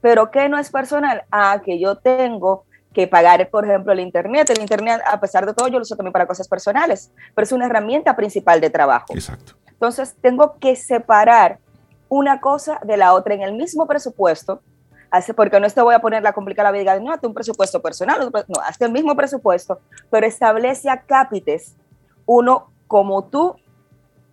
Pero 0.02 0.32
¿qué 0.32 0.49
no 0.49 0.58
es 0.58 0.70
personal? 0.70 1.24
Ah, 1.32 1.62
que 1.64 1.80
yo 1.80 1.95
tengo 1.95 2.66
que 2.94 3.08
pagar, 3.08 3.50
por 3.50 3.66
ejemplo, 3.66 3.94
el 3.94 4.00
Internet. 4.00 4.50
El 4.50 4.60
Internet, 4.60 5.02
a 5.06 5.20
pesar 5.20 5.46
de 5.46 5.54
todo, 5.54 5.68
yo 5.68 5.76
lo 5.76 5.82
uso 5.82 5.96
también 5.96 6.12
para 6.12 6.28
cosas 6.28 6.48
personales, 6.48 7.12
pero 7.34 7.44
es 7.44 7.52
una 7.52 7.66
herramienta 7.66 8.16
principal 8.16 8.60
de 8.60 8.70
trabajo. 8.70 9.14
Exacto. 9.14 9.54
Entonces, 9.68 10.16
tengo 10.22 10.58
que 10.60 10.76
separar 10.76 11.60
una 12.10 12.42
cosa 12.42 12.80
de 12.84 12.98
la 12.98 13.14
otra 13.14 13.34
en 13.34 13.42
el 13.42 13.54
mismo 13.54 13.88
presupuesto, 13.88 14.62
porque 15.36 15.60
no 15.60 15.70
te 15.70 15.82
voy 15.82 15.94
a 15.94 16.00
poner 16.00 16.24
la 16.24 16.34
complicada 16.34 16.72
la 16.72 16.78
vida, 16.78 17.00
no, 17.00 17.12
hazte 17.12 17.28
un 17.28 17.34
presupuesto 17.34 17.82
personal, 17.82 18.32
no, 18.48 18.62
hazte 18.62 18.86
el 18.86 18.92
mismo 18.92 19.16
presupuesto, 19.16 19.80
pero 20.10 20.26
establece 20.26 20.89
a 20.89 21.02
cápites, 21.02 21.76
uno 22.26 22.72
como 22.88 23.24
tú 23.26 23.56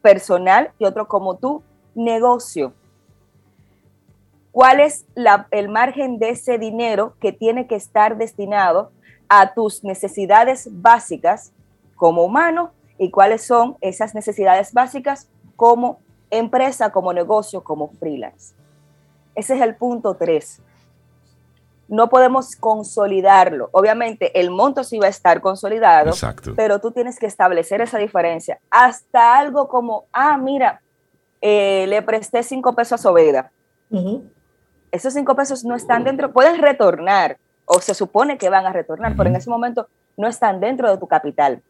personal 0.03 0.73
y 0.79 0.85
otro 0.85 1.09
como 1.09 1.37
tú 1.37 1.63
negocio 1.95 2.73
cuál 4.59 4.81
es 4.81 5.07
el 5.53 5.69
margen 5.69 6.19
de 6.19 6.31
ese 6.31 6.59
dinero 6.59 7.15
que 7.21 7.31
tiene 7.31 7.69
que 7.69 7.77
estar 7.77 8.17
destinado 8.19 8.91
a 9.29 9.55
tus 9.55 9.85
necesidades 9.85 10.69
básicas 10.69 11.53
como 11.95 12.25
humano 12.25 12.73
y 12.99 13.13
cuáles 13.13 13.47
son 13.47 13.77
esas 13.81 14.17
necesidades 14.17 14.73
básicas 14.73 15.29
como 15.55 16.01
empresa, 16.29 16.91
como 16.91 17.13
negocio, 17.13 17.63
como 17.63 17.91
freelance. 18.01 18.53
Ese 19.37 19.55
es 19.55 19.61
el 19.61 19.77
punto 19.77 20.17
tres. 20.17 20.61
No 21.87 22.09
podemos 22.09 22.57
consolidarlo. 22.57 23.69
Obviamente 23.71 24.41
el 24.41 24.51
monto 24.51 24.83
sí 24.83 24.99
va 24.99 25.07
a 25.07 25.11
estar 25.11 25.41
consolidado, 25.41 26.11
pero 26.57 26.81
tú 26.81 26.91
tienes 26.91 27.21
que 27.21 27.27
establecer 27.27 27.81
esa 27.81 27.99
diferencia. 27.99 28.59
Hasta 28.73 29.39
algo 29.39 29.69
como, 29.69 30.07
ah, 30.13 30.37
mira, 30.37 30.83
eh, 31.41 31.87
le 31.87 32.03
presté 32.03 32.43
cinco 32.43 32.75
pesos 32.75 32.95
a 32.95 32.99
Sobeda. 33.05 33.53
Esos 34.91 35.15
cinco 35.15 35.35
pesos 35.37 35.65
no 35.65 35.75
están 35.75 36.05
dentro, 36.05 36.33
pueden 36.33 36.61
retornar, 36.61 37.39
o 37.65 37.81
se 37.81 37.95
supone 37.95 38.39
que 38.39 38.49
van 38.49 38.67
a 38.67 38.73
retornar, 38.73 39.15
pero 39.17 39.29
en 39.29 39.37
ese 39.37 39.51
momento 39.51 39.89
no 40.17 40.27
están 40.27 40.61
dentro 40.61 40.91
de 40.91 40.99
tu 40.99 41.07
capital. 41.07 41.63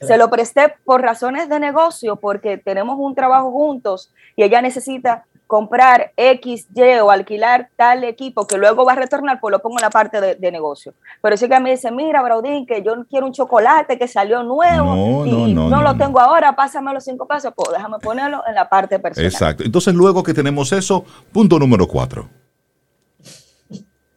Se 0.00 0.16
lo 0.16 0.30
presté 0.30 0.74
por 0.84 1.02
razones 1.02 1.48
de 1.48 1.58
negocio, 1.58 2.16
porque 2.16 2.56
tenemos 2.56 2.96
un 2.98 3.14
trabajo 3.14 3.50
juntos 3.50 4.12
y 4.36 4.44
ella 4.44 4.62
necesita 4.62 5.24
comprar 5.48 6.12
X, 6.14 6.68
Y 6.74 6.98
o 7.00 7.10
alquilar 7.10 7.70
tal 7.74 8.04
equipo 8.04 8.46
que 8.46 8.58
luego 8.58 8.84
va 8.84 8.92
a 8.92 8.96
retornar, 8.96 9.40
pues 9.40 9.50
lo 9.50 9.60
pongo 9.60 9.78
en 9.78 9.82
la 9.82 9.90
parte 9.90 10.20
de, 10.20 10.52
negocio. 10.52 10.92
Pero 11.22 11.36
si 11.36 11.48
que 11.48 11.58
me 11.58 11.70
dice, 11.70 11.90
mira, 11.90 12.22
Braudín, 12.22 12.66
que 12.66 12.82
yo 12.82 12.94
quiero 13.08 13.26
un 13.26 13.32
chocolate 13.32 13.98
que 13.98 14.06
salió 14.06 14.42
nuevo 14.42 15.26
y 15.26 15.54
no, 15.54 15.82
lo 15.82 15.96
tengo 15.96 16.20
ahora, 16.20 16.54
pásame 16.54 16.92
los 16.92 17.04
cinco 17.04 17.26
pesos, 17.26 17.52
pues 17.56 17.70
déjame 17.72 17.98
ponerlo 17.98 18.42
en 18.46 18.54
la 18.54 18.68
parte 18.68 18.98
personal. 18.98 19.30
Exacto. 19.30 19.64
Entonces, 19.64 19.94
luego 19.94 20.22
que 20.22 20.34
tenemos 20.34 20.70
eso, 20.72 21.04
punto 21.32 21.58
número 21.58 21.88
cuatro. 21.88 22.28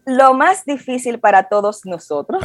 Lo 0.05 0.33
más 0.33 0.65
difícil 0.65 1.19
para 1.19 1.43
todos 1.43 1.85
nosotros, 1.85 2.43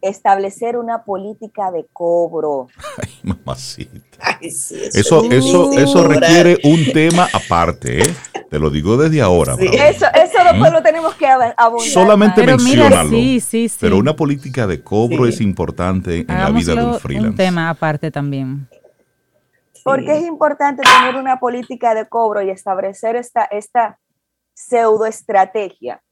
establecer 0.00 0.76
una 0.76 1.02
política 1.02 1.72
de 1.72 1.86
cobro. 1.92 2.68
Ay, 3.02 3.18
mamacita. 3.24 4.38
eso, 4.40 5.24
eso, 5.24 5.72
eso, 5.72 6.04
requiere 6.04 6.58
un 6.62 6.92
tema 6.92 7.28
aparte, 7.32 8.04
¿eh? 8.04 8.14
Te 8.48 8.58
lo 8.60 8.70
digo 8.70 8.96
desde 8.96 9.20
ahora. 9.20 9.54
Eso, 9.60 10.06
eso 10.14 10.44
después 10.50 10.72
lo 10.72 10.82
tenemos 10.82 11.14
que 11.16 11.26
abundar. 11.26 11.88
Solamente 11.88 12.46
mencionarlo. 12.46 13.10
sí, 13.10 13.40
sí, 13.40 13.70
pero 13.80 13.98
una 13.98 14.14
política 14.14 14.66
de 14.66 14.82
cobro 14.82 15.26
es 15.26 15.40
importante 15.40 16.20
en 16.20 16.26
la 16.28 16.50
vida 16.50 16.74
de 16.74 16.84
un 16.84 17.00
freelance. 17.00 17.30
Un 17.30 17.36
tema 17.36 17.70
aparte 17.70 18.10
también. 18.10 18.68
Porque 19.82 20.16
es 20.16 20.26
importante 20.26 20.82
tener 20.82 21.16
una 21.16 21.40
política 21.40 21.94
de 21.94 22.08
cobro 22.08 22.40
y 22.42 22.50
establecer 22.50 23.16
esta, 23.16 23.44
esta 23.44 23.98
pseudoestrategia 24.54 26.02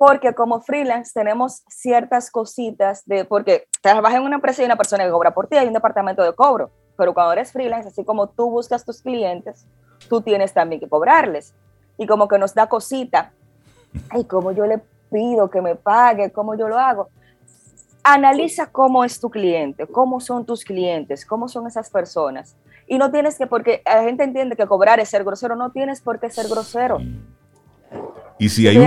porque 0.00 0.32
como 0.32 0.62
freelance 0.62 1.12
tenemos 1.12 1.62
ciertas 1.68 2.30
cositas 2.30 3.04
de, 3.04 3.26
porque 3.26 3.66
trabajas 3.82 4.16
en 4.16 4.24
una 4.24 4.36
empresa 4.36 4.62
y 4.62 4.64
una 4.64 4.76
persona 4.76 5.04
que 5.04 5.10
cobra 5.10 5.34
por 5.34 5.46
ti, 5.46 5.58
hay 5.58 5.66
un 5.66 5.74
departamento 5.74 6.22
de 6.22 6.32
cobro, 6.32 6.70
pero 6.96 7.12
cuando 7.12 7.34
eres 7.34 7.52
freelance, 7.52 7.88
así 7.88 8.02
como 8.02 8.26
tú 8.26 8.48
buscas 8.48 8.82
tus 8.82 9.02
clientes, 9.02 9.66
tú 10.08 10.22
tienes 10.22 10.54
también 10.54 10.80
que 10.80 10.88
cobrarles. 10.88 11.52
Y 11.98 12.06
como 12.06 12.28
que 12.28 12.38
nos 12.38 12.54
da 12.54 12.66
cosita, 12.66 13.32
ay, 14.08 14.24
¿cómo 14.24 14.52
yo 14.52 14.64
le 14.64 14.80
pido 15.10 15.50
que 15.50 15.60
me 15.60 15.74
pague? 15.74 16.32
¿Cómo 16.32 16.54
yo 16.54 16.66
lo 16.66 16.78
hago? 16.78 17.10
Analiza 18.02 18.72
cómo 18.72 19.04
es 19.04 19.20
tu 19.20 19.28
cliente, 19.28 19.86
cómo 19.86 20.18
son 20.18 20.46
tus 20.46 20.64
clientes, 20.64 21.26
cómo 21.26 21.46
son 21.46 21.66
esas 21.66 21.90
personas. 21.90 22.56
Y 22.86 22.96
no 22.96 23.10
tienes 23.10 23.36
que, 23.36 23.46
porque 23.46 23.82
la 23.84 24.02
gente 24.02 24.24
entiende 24.24 24.56
que 24.56 24.66
cobrar 24.66 24.98
es 24.98 25.10
ser 25.10 25.24
grosero, 25.24 25.56
no 25.56 25.72
tienes 25.72 26.00
por 26.00 26.18
qué 26.18 26.30
ser 26.30 26.48
grosero. 26.48 27.00
Y 28.40 28.48
si 28.48 28.66
hay, 28.66 28.78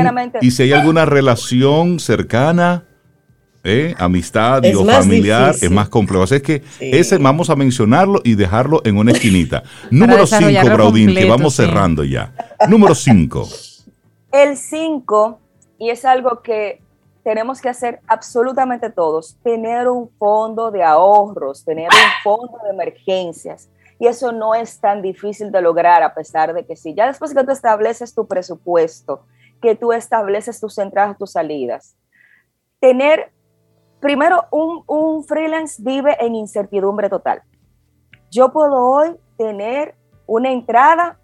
y 0.41 0.51
si 0.51 0.63
hay 0.63 0.73
alguna 0.73 1.05
relación 1.05 1.99
cercana, 1.99 2.85
¿eh? 3.63 3.95
amistad 3.97 4.61
o 4.75 4.85
familiar, 4.85 5.55
es 5.61 5.71
más 5.71 5.89
complejo. 5.89 6.23
Así 6.23 6.35
es 6.35 6.41
que 6.41 6.63
ese 6.79 7.17
vamos 7.17 7.49
a 7.49 7.55
mencionarlo 7.55 8.19
y 8.23 8.35
dejarlo 8.35 8.81
en 8.83 8.97
una 8.97 9.11
esquinita. 9.11 9.63
Número 9.91 10.25
5, 10.27 10.65
Braudín, 10.65 11.13
que 11.13 11.25
vamos 11.25 11.55
cerrando 11.55 12.03
ya. 12.03 12.33
Número 12.67 12.95
5. 12.95 13.47
El 14.31 14.57
5, 14.57 15.39
y 15.77 15.91
es 15.91 16.03
algo 16.05 16.41
que 16.41 16.81
tenemos 17.23 17.61
que 17.61 17.69
hacer 17.69 17.99
absolutamente 18.07 18.89
todos, 18.89 19.37
tener 19.43 19.87
un 19.87 20.09
fondo 20.17 20.71
de 20.71 20.83
ahorros, 20.83 21.63
tener 21.63 21.87
un 21.87 22.11
fondo 22.23 22.57
de 22.63 22.71
emergencias. 22.71 23.69
Y 23.99 24.07
eso 24.07 24.31
no 24.31 24.55
es 24.55 24.79
tan 24.79 25.01
difícil 25.01 25.51
de 25.51 25.61
lograr 25.61 26.03
a 26.03 26.13
pesar 26.13 26.53
de 26.53 26.65
que 26.65 26.75
sí. 26.75 26.93
Ya 26.93 27.07
después 27.07 27.33
que 27.33 27.43
tú 27.43 27.51
estableces 27.51 28.13
tu 28.13 28.27
presupuesto, 28.27 29.21
que 29.63 29.75
tú 29.75 29.93
estableces 29.93 30.59
tus 30.59 30.77
entradas, 30.77 31.17
tus 31.17 31.31
salidas. 31.31 31.95
Tener, 32.81 33.31
primero, 34.01 34.45
un, 34.51 35.23
freelance 35.23 35.81
vive 35.81 36.17
en 36.19 36.35
incertidumbre 36.35 37.09
total. 37.09 37.41
Yo 38.29 38.51
puedo 38.51 38.75
hoy 38.75 39.15
tener 39.37 39.95
una 40.27 40.51
entrada 40.51 41.17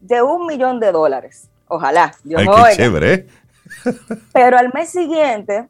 de 0.00 0.22
un 0.22 0.44
millón 0.44 0.80
de 0.80 0.90
dólares. 0.90 1.48
Ojalá. 1.68 2.12
Yo 2.24 2.36
Ay, 2.38 2.48
qué 2.48 2.76
chévere. 2.76 3.14
¿eh? 3.14 3.26
Pero 4.32 4.58
al 4.58 4.72
mes 4.74 4.90
siguiente 4.90 5.68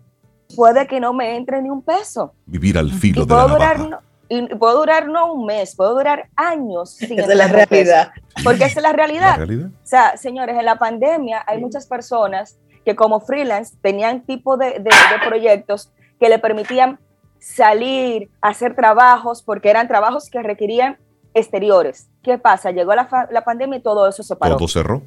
puede 0.56 0.86
que 0.86 1.00
no 1.00 1.12
me 1.12 1.36
entre 1.36 1.60
ni 1.60 1.68
un 1.68 1.82
peso. 1.82 2.32
Vivir 2.46 2.78
al 2.78 2.90
filo 2.90 3.26
de 3.26 3.34
la 3.34 3.46
navaja 3.46 4.02
y 4.34 4.54
puedo 4.56 4.78
durar 4.78 5.08
no 5.08 5.32
un 5.32 5.46
mes, 5.46 5.76
puedo 5.76 5.94
durar 5.94 6.28
años 6.36 6.90
sin 6.90 7.18
es 7.18 7.28
la 7.28 7.46
realidad. 7.48 8.12
Porque 8.42 8.64
esa 8.64 8.80
es 8.80 8.82
la 8.82 8.92
realidad. 8.92 9.38
O 9.42 9.86
sea, 9.86 10.16
señores, 10.16 10.56
en 10.58 10.64
la 10.64 10.78
pandemia 10.78 11.42
hay 11.46 11.60
muchas 11.60 11.86
personas 11.86 12.58
que 12.84 12.96
como 12.96 13.20
freelance 13.20 13.76
tenían 13.80 14.22
tipo 14.22 14.56
de, 14.56 14.80
de, 14.80 14.90
proyectos 15.26 15.90
que 16.20 16.28
le 16.28 16.38
permitían 16.38 16.98
salir, 17.38 18.30
hacer 18.40 18.74
trabajos, 18.74 19.42
porque 19.42 19.70
eran 19.70 19.88
trabajos 19.88 20.28
que 20.30 20.42
requerían 20.42 20.98
exteriores. 21.32 22.08
¿Qué 22.22 22.38
pasa? 22.38 22.70
Llegó 22.70 22.94
la, 22.94 23.28
la 23.30 23.44
pandemia 23.44 23.78
y 23.78 23.82
todo 23.82 24.08
eso 24.08 24.22
se 24.22 24.36
paró. 24.36 24.56
Todo 24.56 24.68
cerró. 24.68 25.02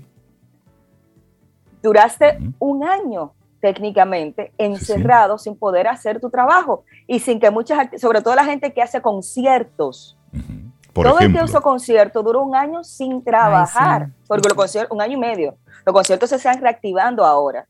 Duraste 1.83 2.39
un 2.59 2.83
año 2.83 3.33
técnicamente 3.59 4.51
encerrado 4.57 5.37
sin 5.37 5.55
poder 5.55 5.87
hacer 5.87 6.19
tu 6.19 6.29
trabajo 6.29 6.83
y 7.07 7.19
sin 7.19 7.39
que 7.39 7.49
muchas, 7.49 7.89
sobre 7.99 8.21
todo 8.21 8.35
la 8.35 8.45
gente 8.45 8.73
que 8.73 8.81
hace 8.81 9.01
conciertos. 9.01 10.17
todo 10.93 11.19
el 11.19 11.33
que 11.33 11.43
hizo 11.43 11.61
concierto 11.61 12.23
duró 12.23 12.43
un 12.43 12.55
año 12.55 12.83
sin 12.83 13.23
trabajar, 13.23 14.09
porque 14.27 14.47
los 14.47 14.57
conciertos, 14.57 14.95
un 14.95 15.01
año 15.01 15.13
y 15.13 15.19
medio. 15.19 15.57
Los 15.85 15.93
conciertos 15.93 16.29
se 16.29 16.35
están 16.37 16.61
reactivando 16.61 17.25
ahora. 17.25 17.67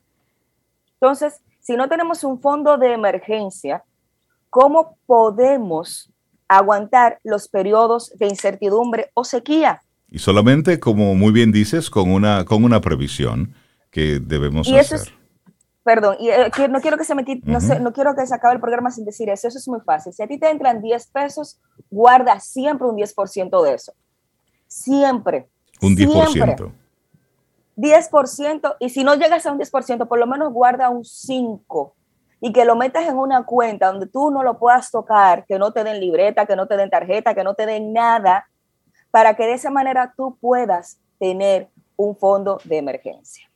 Entonces, 0.93 1.41
si 1.59 1.76
no 1.76 1.88
tenemos 1.88 2.23
un 2.23 2.39
fondo 2.39 2.77
de 2.77 2.93
emergencia, 2.93 3.84
¿cómo 4.49 4.97
podemos 5.05 6.11
aguantar 6.47 7.19
los 7.23 7.47
periodos 7.49 8.11
de 8.18 8.27
incertidumbre 8.27 9.11
o 9.14 9.23
sequía? 9.23 9.81
Y 10.09 10.19
solamente, 10.19 10.80
como 10.80 11.14
muy 11.15 11.34
bien 11.34 11.51
dices, 11.51 11.89
con 11.89 12.09
una, 12.09 12.45
con 12.45 12.64
una 12.64 12.80
previsión 12.80 13.53
que 13.91 14.19
debemos 14.19 14.72
hacer 14.72 15.18
perdón, 15.88 16.18
y 16.19 16.27
eh, 16.27 16.51
no 16.69 16.81
quiero 16.81 16.97
que 16.97 17.05
se 17.05 17.15
me 17.15 17.23
no, 17.43 17.59
no 17.80 17.93
quiero 17.93 18.14
que 18.14 18.27
se 18.27 18.35
acabe 18.35 18.55
el 18.55 18.59
programa 18.59 18.91
sin 18.91 19.05
decir 19.05 19.30
eso, 19.30 19.47
eso 19.47 19.57
es 19.57 19.69
muy 19.69 19.80
fácil. 19.80 20.11
Si 20.11 20.22
a 20.22 20.27
ti 20.27 20.38
te 20.38 20.49
entran 20.49 20.81
10 20.81 21.07
pesos, 21.07 21.61
guarda 21.89 22.41
siempre 22.41 22.85
un 22.85 22.97
10% 22.97 23.64
de 23.64 23.73
eso. 23.73 23.93
Siempre. 24.68 25.47
Un 25.81 25.95
10%. 25.95 26.73
10%, 27.77 28.76
y 28.81 28.89
si 28.89 29.05
no 29.05 29.15
llegas 29.15 29.45
a 29.45 29.53
un 29.53 29.59
10%, 29.59 30.09
por 30.09 30.19
lo 30.19 30.27
menos 30.27 30.51
guarda 30.51 30.89
un 30.89 31.03
5% 31.03 31.93
y 32.41 32.51
que 32.51 32.65
lo 32.65 32.76
metas 32.76 33.07
en 33.07 33.18
una 33.18 33.45
cuenta 33.45 33.88
donde 33.88 34.07
tú 34.07 34.30
no 34.30 34.43
lo 34.43 34.59
puedas 34.59 34.91
tocar, 34.91 35.45
que 35.45 35.57
no 35.57 35.72
te 35.72 35.85
den 35.85 36.01
libreta, 36.01 36.45
que 36.45 36.57
no 36.57 36.68
te 36.68 36.76
den 36.76 36.89
tarjeta, 36.89 37.34
que 37.34 37.45
no 37.45 37.53
te 37.53 37.65
den 37.65 37.93
nada, 37.93 38.49
para 39.09 39.38
que 39.38 39.45
de 39.45 39.53
esa 39.53 39.72
manera 39.72 40.14
tú 40.18 40.38
puedas 40.41 40.99
tener 41.18 41.69
un 41.95 42.14
fondo 42.18 42.59
de 42.65 42.77
emergencia. 42.77 43.47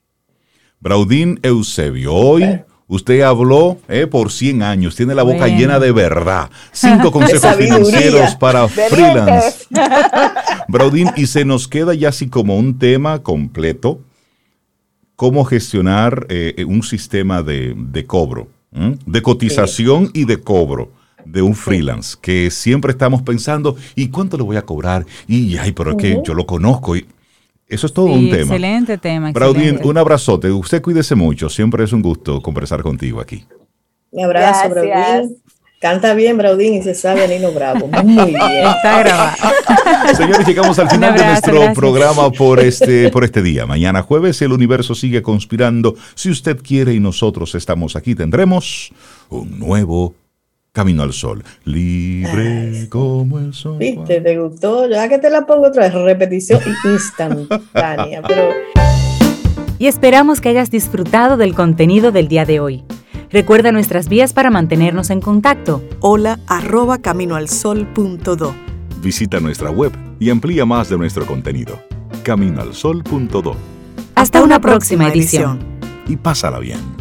Braudín 0.82 1.40
Eusebio, 1.44 2.12
hoy 2.12 2.60
usted 2.88 3.22
habló 3.22 3.78
eh, 3.88 4.08
por 4.08 4.32
100 4.32 4.64
años, 4.64 4.96
tiene 4.96 5.14
la 5.14 5.22
boca 5.22 5.48
llena 5.48 5.78
de 5.78 5.92
verdad. 5.92 6.50
Cinco 6.72 7.12
consejos 7.12 7.56
financieros 7.56 8.36
para 8.36 8.68
freelance. 8.68 9.68
Braudín, 10.68 11.12
y 11.16 11.28
se 11.28 11.46
nos 11.46 11.68
queda 11.68 11.94
ya 11.94 12.10
así 12.10 12.30
como 12.30 12.58
un 12.58 12.80
tema 12.80 13.22
completo, 13.22 14.02
cómo 15.16 15.46
gestionar 15.46 16.26
eh, 16.30 16.66
un 16.68 16.82
sistema 16.82 17.44
de, 17.44 17.76
cobro, 18.08 18.48
de 18.72 19.22
cotización 19.22 20.10
y 20.16 20.26
de 20.26 20.42
cobro 20.42 20.94
de 21.26 21.44
un 21.44 21.54
freelance, 21.54 22.18
que 22.20 22.50
siempre 22.50 22.92
estamos 22.92 23.22
pensando, 23.22 23.76
¿y 23.94 24.08
cuánto 24.08 24.36
le 24.36 24.42
voy 24.42 24.58
a 24.58 24.64
cobrar? 24.64 25.06
Y, 25.28 25.58
ay, 25.58 25.74
pero 25.74 25.92
es 25.92 25.98
que 25.98 26.20
yo 26.26 26.34
lo 26.34 26.48
conozco. 26.48 26.96
Y, 26.96 27.06
eso 27.72 27.88
es 27.88 27.94
todo 27.94 28.08
un 28.08 28.30
tema. 28.30 28.42
Excelente 28.42 28.98
tema. 28.98 29.32
Braudín, 29.32 29.80
un 29.84 29.98
abrazote. 29.98 30.52
Usted 30.52 30.82
cuídese 30.82 31.16
mucho. 31.16 31.50
Siempre 31.50 31.84
es 31.84 31.94
un 31.94 32.02
gusto 32.02 32.42
conversar 32.42 32.82
contigo 32.82 33.22
aquí. 33.22 33.46
Un 34.12 34.26
abrazo, 34.26 34.70
Braudín. 34.70 35.38
Canta 35.80 36.14
bien, 36.14 36.38
Braudín, 36.38 36.76
y 36.76 36.84
se 36.84 36.94
sabe 36.94 37.28
Nino 37.28 37.52
Bravo. 37.54 37.88
Muy 37.88 38.26
bien. 38.26 38.68
Está 38.68 39.00
grabado. 39.00 39.36
Señores, 40.16 40.46
llegamos 40.46 40.78
al 40.78 40.90
final 40.90 41.16
de 41.16 41.26
nuestro 41.26 41.74
programa 41.74 42.30
por 42.30 42.60
este, 42.60 43.10
por 43.10 43.24
este 43.24 43.42
día. 43.42 43.66
Mañana 43.66 44.04
jueves 44.04 44.40
el 44.44 44.52
universo 44.52 44.94
sigue 44.94 45.24
conspirando. 45.24 45.96
Si 46.14 46.30
usted 46.30 46.62
quiere 46.62 46.94
y 46.94 47.00
nosotros 47.00 47.56
estamos 47.56 47.96
aquí, 47.96 48.14
tendremos 48.14 48.92
un 49.30 49.58
nuevo 49.58 50.14
Camino 50.74 51.04
al 51.04 51.12
Sol, 51.12 51.44
libre 51.66 52.88
como 52.90 53.40
el 53.40 53.54
sol. 53.54 53.78
¿Viste? 53.78 54.22
¿Te 54.22 54.40
gustó? 54.40 54.88
Ya 54.88 55.10
que 55.10 55.18
te 55.18 55.30
la 55.30 55.46
pongo 55.46 55.68
otra 55.68 55.84
vez, 55.84 55.94
repetición 55.94 56.62
instantánea. 56.86 58.22
Y 59.80 59.88
esperamos 59.88 60.40
que 60.40 60.48
hayas 60.48 60.72
disfrutado 60.72 61.36
del 61.36 61.56
contenido 61.56 62.14
del 62.14 62.30
día 62.30 62.46
de 62.46 62.62
hoy. 62.62 62.86
Recuerda 63.30 63.74
nuestras 63.74 64.08
vías 64.08 64.32
para 64.32 64.50
mantenernos 64.50 65.10
en 65.10 65.20
contacto. 65.20 65.84
Hola 66.00 66.40
arroba 66.48 67.00
caminoalsol.do. 67.00 68.56
Visita 69.02 69.42
nuestra 69.42 69.72
web 69.72 69.92
y 70.22 70.30
amplía 70.30 70.66
más 70.66 70.88
de 70.88 70.98
nuestro 70.98 71.26
contenido. 71.26 71.82
Caminoalsol.do. 72.24 73.58
Hasta 74.16 74.42
una 74.42 74.62
próxima 74.62 75.10
edición. 75.10 75.60
Y 76.08 76.16
pásala 76.16 76.60
bien. 76.60 77.01